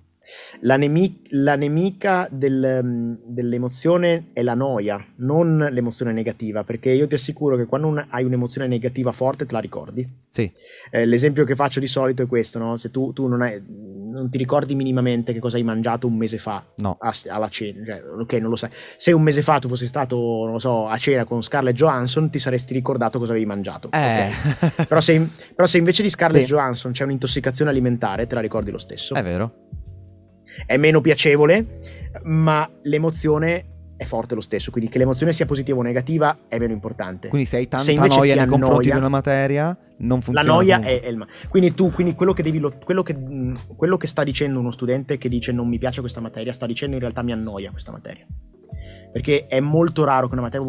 La, 0.61 0.77
nemi- 0.77 1.21
la 1.31 1.55
nemica 1.55 2.27
del, 2.31 2.79
mm, 2.83 3.13
dell'emozione 3.25 4.29
è 4.33 4.41
la 4.41 4.53
noia, 4.53 5.03
non 5.17 5.67
l'emozione 5.71 6.11
negativa, 6.13 6.63
perché 6.63 6.91
io 6.91 7.07
ti 7.07 7.15
assicuro 7.15 7.55
che 7.57 7.65
quando 7.65 7.87
un- 7.87 8.05
hai 8.09 8.23
un'emozione 8.23 8.67
negativa 8.67 9.11
forte 9.11 9.45
te 9.45 9.53
la 9.53 9.59
ricordi. 9.59 10.07
Sì. 10.29 10.51
Eh, 10.91 11.05
l'esempio 11.05 11.43
che 11.43 11.55
faccio 11.55 11.79
di 11.79 11.87
solito 11.87 12.23
è 12.23 12.27
questo, 12.27 12.57
no? 12.59 12.77
se 12.77 12.89
tu, 12.89 13.11
tu 13.13 13.27
non, 13.27 13.41
hai- 13.41 13.61
non 14.13 14.29
ti 14.29 14.37
ricordi 14.37 14.75
minimamente 14.75 15.33
che 15.33 15.39
cosa 15.39 15.57
hai 15.57 15.63
mangiato 15.63 16.07
un 16.07 16.15
mese 16.15 16.37
fa 16.37 16.63
No. 16.77 16.97
a- 16.99 17.13
alla 17.27 17.49
cena, 17.49 17.83
cioè, 17.85 18.01
ok, 18.19 18.33
non 18.33 18.49
lo 18.49 18.55
sai. 18.55 18.69
Se 18.97 19.11
un 19.11 19.21
mese 19.21 19.41
fa 19.41 19.59
tu 19.59 19.67
fossi 19.67 19.87
stato, 19.87 20.15
non 20.15 20.53
lo 20.53 20.59
so, 20.59 20.87
a 20.87 20.97
cena 20.97 21.25
con 21.25 21.41
Scarlett 21.43 21.75
Johansson, 21.75 22.29
ti 22.29 22.39
saresti 22.39 22.73
ricordato 22.73 23.19
cosa 23.19 23.31
avevi 23.31 23.45
mangiato. 23.45 23.89
Eh. 23.91 24.29
ok? 24.29 24.85
Però, 24.87 25.01
se, 25.01 25.27
però 25.53 25.67
se 25.67 25.77
invece 25.79 26.01
di 26.01 26.09
Scarlett 26.09 26.45
Sì. 26.45 26.51
Johansson 26.53 26.91
c'è 26.93 27.03
un'intossicazione 27.03 27.69
alimentare, 27.71 28.25
te 28.25 28.35
la 28.35 28.41
ricordi 28.41 28.71
lo 28.71 28.77
stesso. 28.77 29.13
È 29.15 29.21
vero. 29.23 29.53
È 30.65 30.77
meno 30.77 31.01
piacevole, 31.01 31.79
ma 32.23 32.69
l'emozione 32.83 33.65
è 33.95 34.05
forte 34.05 34.35
lo 34.35 34.41
stesso. 34.41 34.71
Quindi 34.71 34.89
che 34.89 34.97
l'emozione 34.97 35.33
sia 35.33 35.45
positiva 35.45 35.77
o 35.77 35.81
negativa 35.81 36.39
è 36.47 36.57
meno 36.57 36.73
importante. 36.73 37.27
Quindi 37.29 37.47
se 37.47 37.57
hai 37.57 37.67
tanta 37.67 37.85
Se 37.85 37.91
invece 37.93 38.17
noia 38.17 38.35
nei 38.35 38.45
confronti 38.47 38.89
di 38.91 38.97
una 38.97 39.09
materia, 39.09 39.77
non 39.97 40.17
la 40.19 40.23
funziona. 40.23 40.53
noia 40.53 40.75
comunque. 40.77 40.99
è, 41.01 41.05
è 41.05 41.09
il 41.09 41.17
ma- 41.17 41.27
quindi 41.49 41.73
tu 41.73 41.91
quindi 41.91 42.13
quello 42.15 42.33
che 42.33 42.43
devi 42.43 42.59
lo- 42.59 42.73
quello 42.83 43.03
che, 43.03 43.15
mh, 43.15 43.75
quello 43.77 43.95
che 43.97 44.07
sta 44.07 44.23
dicendo 44.23 44.59
uno 44.59 44.71
studente 44.71 45.17
che 45.17 45.29
dice 45.29 45.51
non 45.51 45.67
mi 45.69 45.77
piace 45.77 46.01
questa 46.01 46.19
materia 46.19 46.51
sta 46.51 46.65
dicendo 46.65 46.95
in 46.95 47.01
realtà 47.01 47.21
mi 47.21 47.31
annoia 47.31 47.69
questa 47.71 47.91
materia 47.91 48.25
Perché 49.11 49.45
è 49.47 49.59
molto 49.59 50.03
raro 50.03 50.27
che 50.27 50.33
una 50.33 50.41
materia 50.41 50.65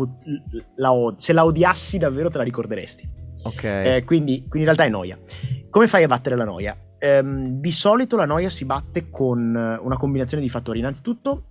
la 0.76 0.92
od- 0.92 1.16
se 1.16 1.32
la 1.32 1.44
odiassi 1.44 1.96
davvero 1.98 2.28
te 2.30 2.36
la 2.38 2.44
ricorderesti. 2.44 3.08
Ok. 3.44 3.62
Eh, 3.64 4.02
quindi, 4.04 4.40
quindi 4.40 4.58
in 4.58 4.64
realtà 4.64 4.84
è 4.84 4.88
noia. 4.88 5.18
Come 5.70 5.86
fai 5.86 6.02
a 6.02 6.06
battere 6.06 6.36
la 6.36 6.44
noia? 6.44 6.76
Ehm, 6.98 7.60
di 7.60 7.72
solito 7.72 8.16
la 8.16 8.26
noia 8.26 8.50
si 8.50 8.64
batte 8.64 9.10
con 9.10 9.54
una 9.54 9.96
combinazione 9.96 10.42
di 10.42 10.48
fattori. 10.48 10.78
Innanzitutto, 10.78 11.44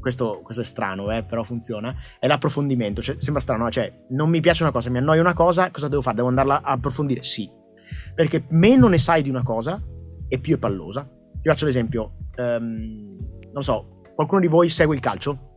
questo, 0.00 0.40
questo 0.42 0.62
è 0.62 0.64
strano, 0.64 1.10
eh, 1.10 1.24
però 1.24 1.42
funziona, 1.42 1.94
è 2.18 2.26
l'approfondimento. 2.26 3.02
Cioè, 3.02 3.16
sembra 3.18 3.42
strano, 3.42 3.70
cioè, 3.70 4.06
non 4.10 4.30
mi 4.30 4.40
piace 4.40 4.62
una 4.62 4.72
cosa, 4.72 4.90
mi 4.90 4.98
annoia 4.98 5.20
una 5.20 5.34
cosa, 5.34 5.70
cosa 5.70 5.88
devo 5.88 6.02
fare? 6.02 6.16
Devo 6.16 6.28
andarla 6.28 6.62
a 6.62 6.72
approfondire? 6.72 7.22
Sì. 7.22 7.50
Perché 8.14 8.44
meno 8.50 8.88
ne 8.88 8.98
sai 8.98 9.22
di 9.22 9.30
una 9.30 9.42
cosa 9.42 9.82
e 10.28 10.38
più 10.38 10.56
è 10.56 10.58
pallosa. 10.58 11.08
Ti 11.40 11.48
faccio 11.48 11.64
l'esempio, 11.64 12.16
um, 12.36 13.16
non 13.52 13.62
so, 13.62 14.02
qualcuno 14.14 14.40
di 14.40 14.48
voi 14.48 14.68
segue 14.68 14.94
il 14.94 15.00
calcio? 15.00 15.47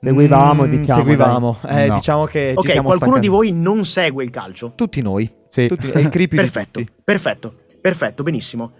Seguivamo, 0.00 0.66
Mm, 0.66 0.70
diciamo. 0.70 0.98
Seguivamo. 1.00 1.56
Eh, 1.68 1.86
No. 1.88 1.94
diciamo 1.94 2.24
che 2.26 2.50
ci 2.52 2.58
Ok, 2.58 2.70
siamo 2.70 2.86
qualcuno 2.88 3.16
staccati. 3.16 3.20
di 3.20 3.28
voi 3.28 3.52
non 3.52 3.84
segue 3.84 4.24
il 4.24 4.30
calcio? 4.30 4.72
Tutti 4.74 5.00
noi. 5.02 5.30
Sì. 5.48 5.66
Tutti, 5.68 5.88
è 5.90 5.98
il 5.98 6.08
creepy 6.08 6.36
Perfetto, 6.36 6.78
di 6.80 6.84
tutti. 6.86 7.00
perfetto, 7.04 7.54
perfetto, 7.80 8.22
benissimo. 8.22 8.72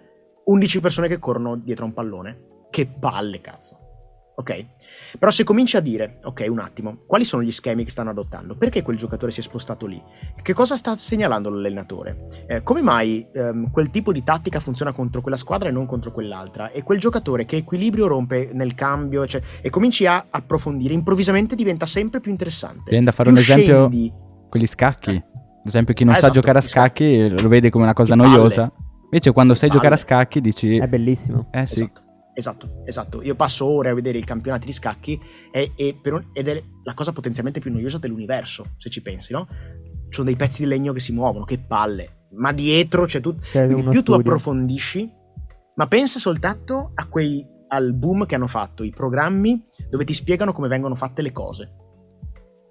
11 0.44 0.80
persone 0.80 1.08
che 1.08 1.18
corrono 1.18 1.56
dietro 1.56 1.84
a 1.84 1.88
un 1.88 1.94
pallone. 1.94 2.40
Che 2.70 2.86
palle, 2.86 3.40
cazzo. 3.40 3.78
Ok? 4.38 4.66
Però 5.18 5.30
se 5.30 5.44
cominci 5.44 5.78
a 5.78 5.80
dire, 5.80 6.18
ok, 6.22 6.44
un 6.50 6.58
attimo, 6.58 6.98
quali 7.06 7.24
sono 7.24 7.42
gli 7.42 7.50
schemi 7.50 7.84
che 7.84 7.90
stanno 7.90 8.10
adottando? 8.10 8.54
Perché 8.54 8.82
quel 8.82 8.98
giocatore 8.98 9.32
si 9.32 9.40
è 9.40 9.42
spostato 9.42 9.86
lì? 9.86 10.00
Che 10.42 10.52
cosa 10.52 10.76
sta 10.76 10.94
segnalando 10.96 11.48
l'allenatore? 11.48 12.26
Eh, 12.46 12.62
come 12.62 12.82
mai 12.82 13.26
ehm, 13.32 13.70
quel 13.70 13.88
tipo 13.88 14.12
di 14.12 14.22
tattica 14.22 14.60
funziona 14.60 14.92
contro 14.92 15.22
quella 15.22 15.38
squadra 15.38 15.70
e 15.70 15.72
non 15.72 15.86
contro 15.86 16.12
quell'altra? 16.12 16.70
E 16.70 16.82
quel 16.82 16.98
giocatore 17.00 17.46
che 17.46 17.56
equilibrio 17.56 18.06
rompe 18.08 18.50
nel 18.52 18.74
cambio? 18.74 19.26
Cioè, 19.26 19.40
e 19.62 19.70
cominci 19.70 20.04
a 20.06 20.26
approfondire, 20.28 20.92
improvvisamente 20.92 21.54
diventa 21.54 21.86
sempre 21.86 22.20
più 22.20 22.30
interessante. 22.30 22.90
Viene 22.90 23.06
da 23.06 23.12
fare 23.12 23.30
Più 23.30 23.38
un 23.38 23.42
esempio 23.42 23.88
scendi- 23.88 24.12
con 24.50 24.60
gli 24.60 24.66
scacchi. 24.66 25.14
Ad 25.16 25.64
esempio, 25.64 25.94
chi 25.94 26.04
non 26.04 26.12
Eh, 26.12 26.16
sa 26.16 26.24
esatto, 26.26 26.40
giocare 26.40 26.58
a 26.58 26.60
scacchi. 26.60 27.40
lo 27.40 27.48
vede 27.48 27.70
come 27.70 27.84
una 27.84 27.94
cosa 27.94 28.14
noiosa. 28.14 28.70
Invece, 29.04 29.32
quando 29.32 29.54
sai 29.54 29.70
giocare 29.70 29.94
a 29.94 29.96
scacchi, 29.98 30.40
dici: 30.42 30.76
È 30.76 30.86
bellissimo. 30.86 31.48
Eh 31.52 31.66
sì, 31.66 31.80
Esatto, 31.80 32.02
esatto, 32.36 32.82
esatto. 32.84 33.22
Io 33.22 33.34
passo 33.34 33.64
ore 33.64 33.88
a 33.90 33.94
vedere 33.94 34.18
i 34.18 34.24
campionati 34.24 34.66
di 34.66 34.72
scacchi 34.72 35.18
e- 35.50 35.72
e 35.74 35.98
per 36.00 36.12
un- 36.12 36.30
ed 36.32 36.48
è 36.48 36.62
la 36.84 36.94
cosa 36.94 37.12
potenzialmente 37.12 37.60
più 37.60 37.72
noiosa 37.72 37.98
dell'universo, 37.98 38.74
se 38.76 38.90
ci 38.90 39.00
pensi, 39.02 39.32
no? 39.32 39.46
Ci 39.48 40.12
sono 40.12 40.26
dei 40.26 40.36
pezzi 40.36 40.62
di 40.62 40.68
legno 40.68 40.92
che 40.92 41.00
si 41.00 41.12
muovono, 41.12 41.44
che 41.44 41.58
palle. 41.58 42.26
Ma 42.36 42.52
dietro 42.52 43.06
c'è 43.06 43.20
tutto. 43.20 43.40
Più 43.50 43.82
tu 43.84 43.92
studio. 44.00 44.14
approfondisci, 44.16 45.10
ma 45.76 45.86
pensa 45.86 46.18
soltanto 46.18 46.90
a 46.94 47.06
quei 47.08 47.54
al 47.68 47.94
boom 47.94 48.26
che 48.26 48.36
hanno 48.36 48.46
fatto 48.46 48.84
i 48.84 48.90
programmi 48.90 49.60
dove 49.90 50.04
ti 50.04 50.12
spiegano 50.12 50.52
come 50.52 50.68
vengono 50.68 50.94
fatte 50.94 51.20
le 51.22 51.32
cose. 51.32 51.72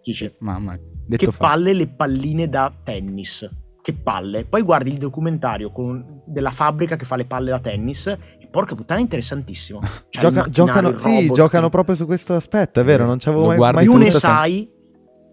Dici, 0.01 0.31
mamma, 0.39 0.77
detto 0.77 1.25
che 1.25 1.31
fatto. 1.31 1.47
palle 1.47 1.73
le 1.73 1.87
palline 1.87 2.47
da 2.47 2.71
tennis. 2.83 3.49
Che 3.81 3.93
palle. 3.93 4.45
Poi 4.45 4.61
guardi 4.61 4.89
il 4.91 4.97
documentario 4.97 5.71
con- 5.71 6.21
della 6.25 6.51
fabbrica 6.51 6.95
che 6.95 7.05
fa 7.05 7.15
le 7.15 7.25
palle 7.25 7.49
da 7.51 7.59
tennis. 7.59 8.07
E 8.07 8.44
porca 8.55 8.73
puttana, 8.75 8.99
è 8.99 9.03
interessantissimo. 9.03 9.79
Il 9.83 10.19
Gioca- 10.19 10.47
giocano, 10.49 10.95
sì, 10.97 11.29
giocano 11.31 11.67
proprio 11.69 11.93
su 11.95 12.05
questo 12.05 12.33
aspetto, 12.35 12.79
è 12.79 12.83
vero, 12.85 13.05
non 13.05 13.19
ci 13.19 13.27
avevo 13.27 13.47
mai, 13.47 13.57
mai 13.73 13.83
Più 13.83 13.97
ne 13.97 14.11
sai, 14.11 14.69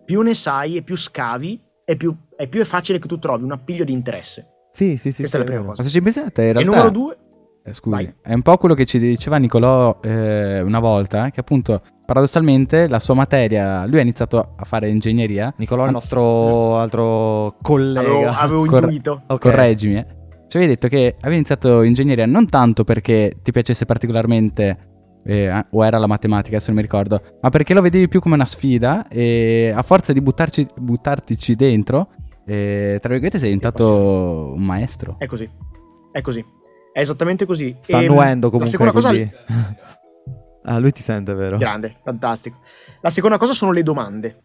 più 0.05 0.21
ne 0.23 0.35
sai 0.35 0.77
e 0.77 0.83
più 0.83 0.97
scavi, 0.97 1.61
e 1.85 1.97
più, 1.97 2.13
e 2.37 2.49
più 2.49 2.61
è 2.61 2.65
facile 2.65 2.99
che 2.99 3.07
tu 3.07 3.19
trovi 3.21 3.45
un 3.45 3.53
appiglio 3.53 3.85
di 3.85 3.93
interesse. 3.93 4.47
Sì, 4.73 4.97
sì, 4.97 5.13
sì, 5.13 5.21
Questa 5.21 5.27
sì, 5.27 5.37
è 5.37 5.39
la 5.39 5.45
prima 5.45 5.61
cosa. 5.65 5.83
Ma 5.83 5.89
se 5.89 5.95
ci 5.95 6.03
pensate, 6.03 6.43
in 6.43 6.49
E 6.49 6.53
realtà. 6.53 6.71
numero 6.71 6.91
due, 6.91 7.17
Eh, 7.65 7.73
scusi, 7.75 7.95
Vai. 7.95 8.15
è 8.23 8.33
un 8.35 8.43
po' 8.43 8.57
quello 8.57 8.75
che 8.75 8.85
ci 8.87 8.99
diceva 8.99 9.37
Nicolò 9.37 10.01
eh, 10.03 10.61
una 10.63 10.81
volta, 10.81 11.31
che 11.31 11.39
appunto 11.39 11.81
paradossalmente 12.05 12.89
la 12.89 12.99
sua 12.99 13.15
materia, 13.15 13.87
lui 13.87 13.99
ha 13.99 14.03
iniziato 14.03 14.55
a 14.57 14.65
fare 14.65 14.89
ingegneria, 14.89 15.55
Nicolò 15.59 15.85
è 15.85 15.87
il 15.87 15.93
nostro 15.93 16.77
altro 16.79 17.57
collega. 17.63 18.01
avevo, 18.01 18.29
avevo 18.31 18.65
Corre- 18.67 18.81
intuito. 18.87 19.23
Ok. 19.29 19.41
correggimi, 19.41 19.95
eh. 19.97 20.07
Ci 20.53 20.59
avevi 20.59 20.75
detto 20.75 20.89
che 20.89 21.17
avevi 21.19 21.37
iniziato 21.37 21.81
ingegneria 21.81 22.27
non 22.27 22.47
tanto 22.47 22.85
perché 22.85 23.39
ti 23.43 23.53
piacesse 23.53 23.87
particolarmente, 23.87 25.21
eh, 25.25 25.67
o 25.71 25.83
era 25.83 25.97
la 25.97 26.07
matematica, 26.07 26.61
se 26.61 26.67
non 26.67 26.77
mi 26.77 26.83
ricordo, 26.83 27.39
ma 27.41 27.49
perché 27.49 27.73
lo 27.73 27.81
vedevi 27.81 28.07
più 28.07 28.21
come 28.21 28.35
una 28.35 28.45
sfida 28.45 29.09
e 29.09 29.73
a 29.75 29.81
forza 29.81 30.13
di 30.13 30.21
buttarci, 30.21 30.67
buttartici 30.79 31.57
dentro, 31.57 32.11
eh, 32.45 32.99
tra 33.01 33.09
virgolette 33.09 33.39
sei 33.39 33.47
diventato 33.47 34.53
un 34.55 34.63
maestro. 34.63 35.17
È 35.17 35.25
così. 35.25 35.49
È 36.13 36.21
così. 36.21 36.45
È 36.93 37.01
esattamente 37.01 37.47
così. 37.47 37.75
Sta 37.81 38.01
E, 38.01 38.05
annuendo 38.05 38.49
La 38.49 38.53
comunque. 38.53 38.69
seconda 38.69 38.93
cosa 38.93 39.09
ah, 40.65 40.79
lui 40.79 40.91
ti 40.91 41.01
sente, 41.01 41.33
vero? 41.33 41.57
Grande, 41.57 41.97
fantastico. 42.05 42.59
La 43.01 43.09
seconda 43.09 43.39
cosa 43.39 43.55
sono 43.55 43.73
le 43.73 43.83
domande. 43.83 44.43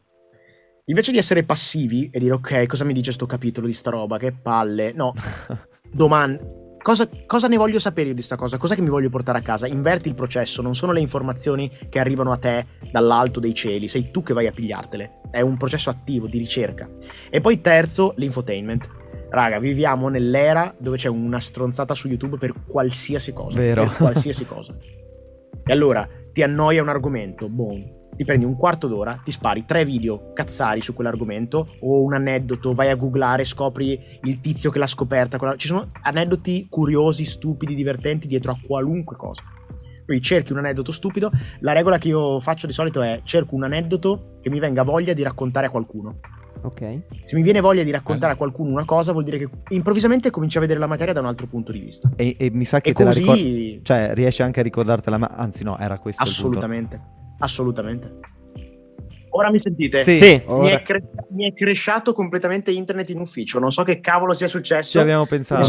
Invece 0.86 1.12
di 1.12 1.18
essere 1.18 1.44
passivi 1.44 2.10
e 2.10 2.18
dire 2.18 2.32
ok, 2.32 2.66
cosa 2.66 2.86
mi 2.86 2.94
dice 2.94 3.12
sto 3.12 3.26
capitolo 3.26 3.68
di 3.68 3.74
sta 3.74 3.90
roba, 3.90 4.18
che 4.18 4.32
palle. 4.32 4.94
No, 4.94 5.12
domande. 5.94 6.56
Cosa, 6.82 7.10
cosa 7.26 7.48
ne 7.50 7.58
voglio 7.58 7.80
sapere 7.80 8.10
io 8.10 8.14
di 8.14 8.22
sta 8.22 8.38
cosa? 8.38 8.58
Cos'è 8.58 8.74
che 8.74 8.82
mi 8.82 8.88
voglio 8.88 9.10
portare 9.10 9.40
a 9.40 9.42
casa? 9.42 9.68
Inverti 9.68 10.08
il 10.08 10.16
processo, 10.16 10.62
non 10.62 10.74
sono 10.74 10.94
le 10.94 11.02
informazioni 11.02 11.70
che 11.90 12.00
arrivano 12.00 12.32
a 12.32 12.38
te 12.38 12.66
dall'alto 12.92 13.42
dei 13.42 13.54
cieli, 13.54 13.90
sei 13.90 14.10
tu 14.10 14.24
che 14.24 14.34
vai 14.34 14.48
a 14.48 14.52
pigliartele. 14.52 15.20
È 15.30 15.42
un 15.42 15.58
processo 15.58 15.90
attivo 15.90 16.28
di 16.28 16.38
ricerca. 16.38 16.90
E 17.30 17.42
poi 17.42 17.60
terzo, 17.60 18.14
l'infotainment. 18.16 18.90
Raga, 19.30 19.60
viviamo 19.60 20.08
nell'era 20.08 20.74
dove 20.80 20.96
c'è 20.96 21.10
una 21.10 21.42
stronzata 21.42 21.94
su 21.94 22.08
YouTube 22.08 22.38
per 22.38 22.54
qualsiasi 22.66 23.34
cosa. 23.34 23.58
Vero. 23.58 23.84
Per 23.84 23.98
qualsiasi 23.98 24.46
cosa. 24.46 24.76
E 25.70 25.74
allora 25.74 26.08
ti 26.32 26.44
annoia 26.44 26.82
un 26.82 26.88
argomento, 26.88 27.50
boom. 27.50 27.97
Ti 28.18 28.26
prendi 28.26 28.46
un 28.46 28.56
quarto 28.56 28.88
d'ora, 28.88 29.22
ti 29.24 29.30
spari 29.30 29.64
tre 29.66 29.86
video 29.86 30.34
cazzari 30.34 30.82
su 30.82 30.94
quell'argomento 30.96 31.76
o 31.82 32.02
un 32.02 32.14
aneddoto, 32.16 32.74
vai 32.74 32.90
a 32.90 32.96
googlare, 32.96 33.44
scopri 33.44 34.00
il 34.24 34.42
tizio 34.42 34.72
che 34.72 34.80
l'ha 34.80 34.88
scoperta. 34.88 35.38
quella- 35.38 35.56
Ci 35.56 35.68
sono 35.68 35.92
aneddoti 36.02 36.66
curiosi, 36.68 37.24
stupidi, 37.26 37.76
divertenti 37.76 38.26
dietro 38.28 38.52
a 38.54 38.58
qualunque 38.66 39.16
cosa. 39.16 39.44
Quindi 40.04 40.24
cerchi 40.24 40.52
un 40.52 40.58
aneddoto 40.58 40.92
stupido. 40.92 41.30
La 41.60 41.74
regola 41.74 42.00
che 42.00 42.08
io 42.08 42.40
faccio 42.40 42.66
di 42.66 42.74
solito 42.74 43.02
è 43.04 43.22
cerco 43.24 43.54
un 43.54 43.66
aneddoto 43.66 44.40
che 44.42 44.50
mi 44.50 44.60
venga 44.60 44.82
voglia 44.82 45.14
di 45.14 45.22
raccontare 45.22 45.68
a 45.68 45.70
qualcuno. 45.70 46.20
Ok. 46.64 47.02
Se 47.22 47.36
mi 47.36 47.44
viene 47.44 47.62
voglia 47.62 47.84
di 47.84 47.92
raccontare 47.92 48.34
a 48.34 48.36
qualcuno 48.36 48.72
una 48.72 48.86
cosa, 48.86 49.12
vuol 49.12 49.26
dire 49.26 49.38
che 49.38 49.50
improvvisamente 49.70 50.32
cominci 50.32 50.58
a 50.58 50.62
vedere 50.62 50.80
la 50.80 50.88
materia 50.88 51.14
da 51.14 51.20
un 51.20 51.28
altro 51.28 51.46
punto 51.46 51.72
di 51.72 51.80
vista. 51.80 52.10
E, 52.16 52.36
e 52.40 52.50
mi 52.52 52.64
sa 52.66 52.82
che 52.82 52.90
E 52.90 52.94
te 52.94 53.04
la 53.04 53.10
così, 53.10 53.20
ricordi. 53.22 53.80
Cioè, 53.84 54.14
riesci 54.16 54.42
anche 54.42 54.62
a 54.62 54.64
ricordartela. 54.64 55.18
Ma 55.20 55.28
anzi, 55.28 55.64
no, 55.64 55.78
era 55.78 56.00
questo. 56.00 56.24
assolutamente, 56.24 57.00
assolutamente. 57.40 58.20
Ora 59.32 59.52
mi 59.52 59.60
sentite? 59.60 60.00
Sì. 60.00 60.18
Sì. 60.18 60.44
Mi, 60.48 60.70
è 60.70 60.82
cre- 60.82 61.10
mi 61.32 61.50
è 61.50 61.54
crashato 61.54 62.14
completamente 62.14 62.72
internet 62.72 63.10
in 63.10 63.20
ufficio. 63.20 63.60
Non 63.60 63.72
so 63.72 63.84
che 63.84 64.00
cavolo 64.00 64.34
sia 64.34 64.48
successo. 64.48 64.92
Ci 64.92 65.00
abbiamo 65.00 65.24
Mi 65.24 65.28
pensato. 65.28 65.68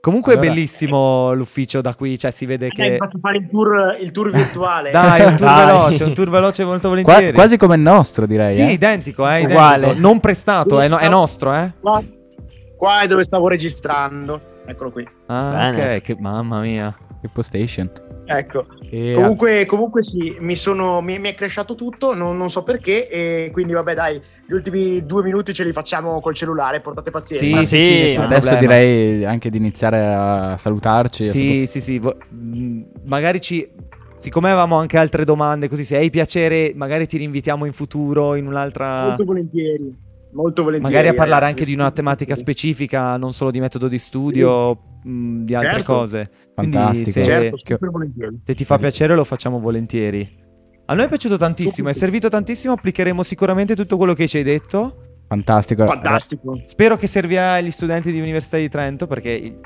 Comunque 0.00 0.32
Allora- 0.32 0.46
è 0.46 0.50
bellissimo 0.50 1.32
l'ufficio 1.34 1.80
da 1.80 1.94
qui. 1.94 2.18
Cioè, 2.18 2.30
si 2.30 2.46
vede 2.46 2.68
Dai, 2.74 2.90
che. 2.90 2.96
faccio 2.96 3.18
fare 3.20 3.38
il 3.38 3.48
tour, 3.50 3.96
il 4.00 4.10
tour 4.10 4.30
virtuale. 4.30 4.90
Dai, 4.92 5.20
un 5.20 5.36
tour 5.36 5.48
Dai. 5.48 5.66
veloce, 5.66 6.04
un 6.04 6.14
tour 6.14 6.30
veloce 6.30 6.64
molto 6.64 6.88
Qua- 6.88 6.96
volentieri. 7.02 7.32
quasi 7.34 7.56
come 7.56 7.74
il 7.76 7.80
nostro, 7.82 8.26
direi. 8.26 8.54
Sì, 8.54 8.62
eh. 8.62 8.72
identico, 8.72 9.26
eh, 9.26 9.40
identico. 9.40 9.52
Uguale. 9.58 9.94
Non 9.94 10.20
prestato, 10.20 10.80
è, 10.80 10.88
no- 10.88 10.98
è 10.98 11.08
nostro, 11.08 11.54
eh. 11.54 11.72
Qua, 11.80 12.02
qua 12.76 13.00
è 13.02 13.06
dove 13.06 13.22
stavo 13.24 13.48
registrando. 13.48 14.40
Eccolo 14.66 14.90
qui. 14.90 15.06
Ah, 15.26 15.70
Bene. 15.70 15.94
ok, 15.96 16.02
che 16.02 16.16
mamma 16.18 16.60
mia. 16.60 16.94
Tipo 17.20 17.42
station. 17.42 17.90
Ecco. 18.32 18.66
E 18.88 19.12
Comunque, 19.14 19.66
comunque 19.66 20.04
sì, 20.04 20.36
mi, 20.38 20.54
sono, 20.54 21.00
mi, 21.00 21.18
mi 21.18 21.30
è 21.30 21.34
crashato 21.34 21.74
tutto, 21.74 22.14
non, 22.14 22.36
non 22.36 22.48
so 22.48 22.62
perché. 22.62 23.08
E 23.08 23.50
quindi, 23.52 23.72
vabbè, 23.72 23.94
dai, 23.94 24.20
gli 24.46 24.52
ultimi 24.52 25.04
due 25.04 25.22
minuti 25.22 25.52
ce 25.52 25.64
li 25.64 25.72
facciamo 25.72 26.20
col 26.20 26.34
cellulare. 26.34 26.80
Portate 26.80 27.10
pazienza. 27.10 27.44
Sì, 27.44 27.66
sì, 27.66 27.80
sì, 27.80 28.12
sì, 28.12 28.20
adesso 28.20 28.50
problema. 28.50 28.74
direi 28.74 29.24
anche 29.24 29.50
di 29.50 29.56
iniziare 29.56 30.06
a 30.06 30.56
salutarci. 30.56 31.24
a 31.24 31.26
Sì, 31.26 31.64
sì, 31.66 31.80
sì. 31.80 31.98
vo- 31.98 32.16
mh, 32.28 32.82
magari 33.04 33.40
ci. 33.40 33.68
Siccome 34.18 34.48
avevamo 34.48 34.76
anche 34.76 34.98
altre 34.98 35.24
domande, 35.24 35.66
così 35.66 35.84
se 35.84 35.96
hai 35.96 36.10
piacere, 36.10 36.72
magari 36.74 37.06
ti 37.06 37.16
rinvitiamo 37.16 37.64
in 37.64 37.72
futuro 37.72 38.34
in 38.34 38.46
un'altra. 38.46 39.06
Molto 39.06 39.24
volentieri. 39.24 40.08
Molto 40.32 40.62
volentieri. 40.62 40.94
Magari 40.94 41.08
a 41.08 41.14
parlare 41.18 41.40
ragazzi. 41.40 41.60
anche 41.60 41.64
di 41.64 41.74
una 41.74 41.90
tematica 41.90 42.34
specifica, 42.36 43.16
non 43.16 43.32
solo 43.32 43.50
di 43.50 43.60
metodo 43.60 43.88
di 43.88 43.98
studio, 43.98 44.78
mh, 45.02 45.44
di 45.44 45.54
altre 45.54 45.78
Certo. 45.78 45.92
cose. 45.92 46.30
Fantastico. 46.54 47.10
se, 47.10 47.24
Certo, 47.24 47.56
che- 47.62 47.78
se 48.44 48.54
ti 48.54 48.64
fa 48.64 48.78
piacere 48.78 49.14
lo 49.14 49.24
facciamo 49.24 49.58
volentieri. 49.58 50.38
A 50.86 50.94
noi 50.94 51.04
è 51.04 51.08
piaciuto 51.08 51.36
tantissimo, 51.36 51.88
è 51.88 51.92
servito 51.92 52.28
tantissimo, 52.28 52.72
applicheremo 52.72 53.22
sicuramente 53.22 53.76
tutto 53.76 53.96
quello 53.96 54.12
che 54.14 54.26
ci 54.28 54.38
hai 54.38 54.42
detto. 54.42 55.20
Fantastico. 55.28 55.86
Fantastico. 55.86 56.60
Spero 56.64 56.96
che 56.96 57.06
servirà 57.06 57.52
agli 57.52 57.70
studenti 57.70 58.10
di 58.10 58.20
Università 58.20 58.56
di 58.56 58.68
Trento 58.68 59.06
perché 59.06 59.58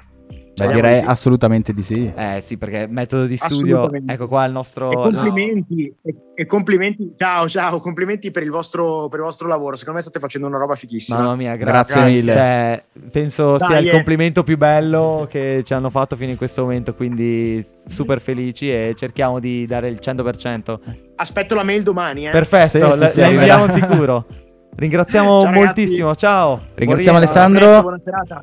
Beh, 0.54 0.72
direi 0.72 0.94
di 0.94 1.00
sì. 1.00 1.06
assolutamente 1.06 1.74
di 1.74 1.82
sì. 1.82 2.12
Eh 2.14 2.38
sì, 2.40 2.56
perché 2.56 2.86
metodo 2.88 3.26
di 3.26 3.36
studio, 3.36 3.90
ecco 4.06 4.28
qua 4.28 4.44
il 4.44 4.52
nostro... 4.52 4.90
E 4.90 4.94
complimenti, 4.94 5.96
e, 6.00 6.14
e 6.34 6.46
complimenti, 6.46 7.12
ciao, 7.16 7.48
ciao, 7.48 7.80
complimenti 7.80 8.30
per 8.30 8.44
il, 8.44 8.50
vostro, 8.50 9.08
per 9.08 9.18
il 9.18 9.24
vostro 9.24 9.48
lavoro. 9.48 9.74
Secondo 9.74 9.98
me 9.98 10.04
state 10.04 10.20
facendo 10.20 10.46
una 10.46 10.58
roba 10.58 10.76
fighissima. 10.76 11.18
Mamma 11.18 11.34
mia, 11.34 11.56
gra- 11.56 11.72
Grazie 11.72 12.04
mille. 12.04 12.32
Cioè, 12.32 12.84
penso 13.10 13.56
Dai, 13.56 13.68
sia 13.68 13.78
il 13.78 13.88
eh. 13.88 13.90
complimento 13.90 14.44
più 14.44 14.56
bello 14.56 15.26
che 15.28 15.62
ci 15.64 15.74
hanno 15.74 15.90
fatto 15.90 16.14
fino 16.14 16.30
in 16.30 16.36
questo 16.36 16.62
momento, 16.62 16.94
quindi 16.94 17.64
super 17.88 18.20
felici 18.20 18.70
e 18.70 18.94
cerchiamo 18.96 19.40
di 19.40 19.66
dare 19.66 19.88
il 19.88 19.98
100%. 20.00 20.78
Aspetto 21.16 21.54
la 21.56 21.64
mail 21.64 21.82
domani. 21.82 22.28
Eh. 22.28 22.30
Perfetto, 22.30 22.68
Sì, 22.68 22.98
la, 22.98 23.06
sì, 23.08 23.20
la 23.20 23.28
inviamo 23.28 23.66
sicuro. 23.68 24.24
Ringraziamo 24.76 25.28
Ciao, 25.28 25.44
ragazzi. 25.44 25.64
moltissimo, 25.64 26.14
ciao. 26.14 26.60
Ringraziamo 26.74 27.18
rientro. 27.18 27.40
Alessandro. 27.40 27.80
Buona 27.80 28.00
serata. 28.04 28.40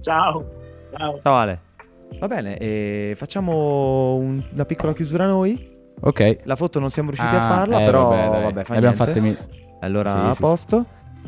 Ciao. 0.00 0.58
Ciao. 0.96 1.20
Ciao 1.22 1.34
Ale. 1.34 1.60
Va 2.18 2.26
bene, 2.26 2.56
e 2.58 3.14
facciamo 3.16 4.14
un- 4.16 4.42
una 4.52 4.64
piccola 4.64 4.92
chiusura 4.92 5.26
noi. 5.26 5.68
Ok. 6.00 6.38
La 6.44 6.56
foto 6.56 6.78
non 6.80 6.90
siamo 6.90 7.10
riusciti 7.10 7.34
Ah, 7.34 7.44
a 7.44 7.48
farla, 7.56 7.80
eh, 7.80 7.84
però 7.84 8.08
vabbè, 8.08 8.30
dai. 8.30 8.42
vabbè, 8.42 8.64
fa 8.64 8.74
abbiamo 8.74 8.96
fatte 8.96 9.20
mille. 9.20 9.48
Allora, 9.80 10.10
Sì, 10.10 10.16
a 10.18 10.34
sì, 10.34 10.40
posto. 10.40 10.84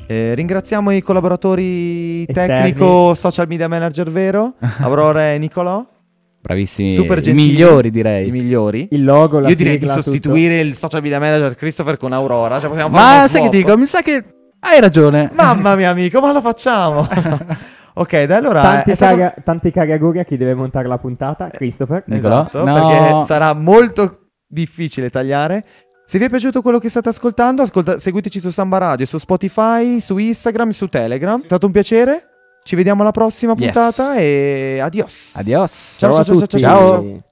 Eh, 0.07 0.35
ringraziamo 0.35 0.91
i 0.91 1.01
collaboratori 1.01 2.25
Esterni. 2.27 2.55
tecnico, 2.73 3.15
social 3.15 3.47
media 3.47 3.69
manager 3.69 4.11
vero, 4.11 4.55
Aurora 4.81 5.33
e 5.33 5.39
Nicolò, 5.39 5.87
Bravissimi. 6.41 6.95
super 6.95 7.19
I 7.19 7.23
gentili, 7.23 7.49
migliori 7.51 7.89
i 7.89 7.91
direi. 7.91 8.31
migliori. 8.31 8.89
Il 8.91 9.05
logo, 9.05 9.39
la 9.39 9.49
Io 9.49 9.55
direi 9.57 9.75
di 9.75 9.81
sigla, 9.81 9.95
tutto. 9.95 10.11
sostituire 10.11 10.59
il 10.61 10.77
social 10.77 11.01
media 11.03 11.21
manager 11.21 11.55
Christopher 11.55 11.97
con 11.97 12.13
Aurora, 12.13 12.59
cioè 12.59 12.69
possiamo 12.69 12.95
fare 12.95 13.21
Ma 13.21 13.29
sai 13.29 13.43
che 13.43 13.49
dico? 13.51 13.77
Mi 13.77 13.87
sa 13.87 14.03
che 14.03 14.25
hai 14.59 14.81
ragione. 14.81 15.31
Mamma 15.35 15.77
mia 15.77 15.91
amico, 15.91 16.21
ma 16.21 16.33
la 16.33 16.41
facciamo? 16.41 17.07
ok, 17.95 18.22
dai, 18.24 18.36
allora 18.38 18.62
Tanti, 18.62 18.95
stato- 18.95 19.16
cari, 19.16 19.34
tanti 19.45 19.70
cari 19.70 19.93
auguri 19.93 20.18
a 20.20 20.24
chi 20.24 20.36
deve 20.36 20.55
montare 20.55 20.88
la 20.88 20.99
puntata, 20.99 21.49
Christopher. 21.49 22.05
Nicolò? 22.07 22.40
Esatto, 22.40 22.64
No. 22.64 22.74
perché 22.74 23.24
sarà 23.26 23.53
molto 23.55 24.28
difficile 24.47 25.11
tagliare. 25.11 25.64
Se 26.05 26.18
vi 26.18 26.24
è 26.24 26.28
piaciuto 26.28 26.62
quello 26.62 26.78
che 26.78 26.88
state 26.90 27.09
ascoltando, 27.09 27.62
ascolta- 27.62 27.99
seguiteci 27.99 28.40
su 28.40 28.51
Samba 28.51 28.78
Radio, 28.78 29.07
su 29.07 29.18
Spotify, 29.18 30.01
su 30.01 30.18
Instagram, 30.18 30.70
su 30.70 30.88
Telegram. 30.88 31.40
È 31.40 31.45
stato 31.45 31.66
un 31.66 31.72
piacere. 31.72 32.24
Ci 32.64 32.76
vediamo 32.76 33.03
alla 33.03 33.11
prossima 33.12 33.55
Yes. 33.57 33.72
puntata 33.72 34.14
e 34.16 34.78
adios. 34.80 35.32
Adios. 35.36 35.97
Ciao, 35.99 36.14
Ciao, 36.14 36.24
ciao, 36.24 36.34
a 36.34 36.38
ciao, 36.38 36.47
tutti. 36.47 36.59
ciao, 36.62 36.78
ciao. 36.88 37.22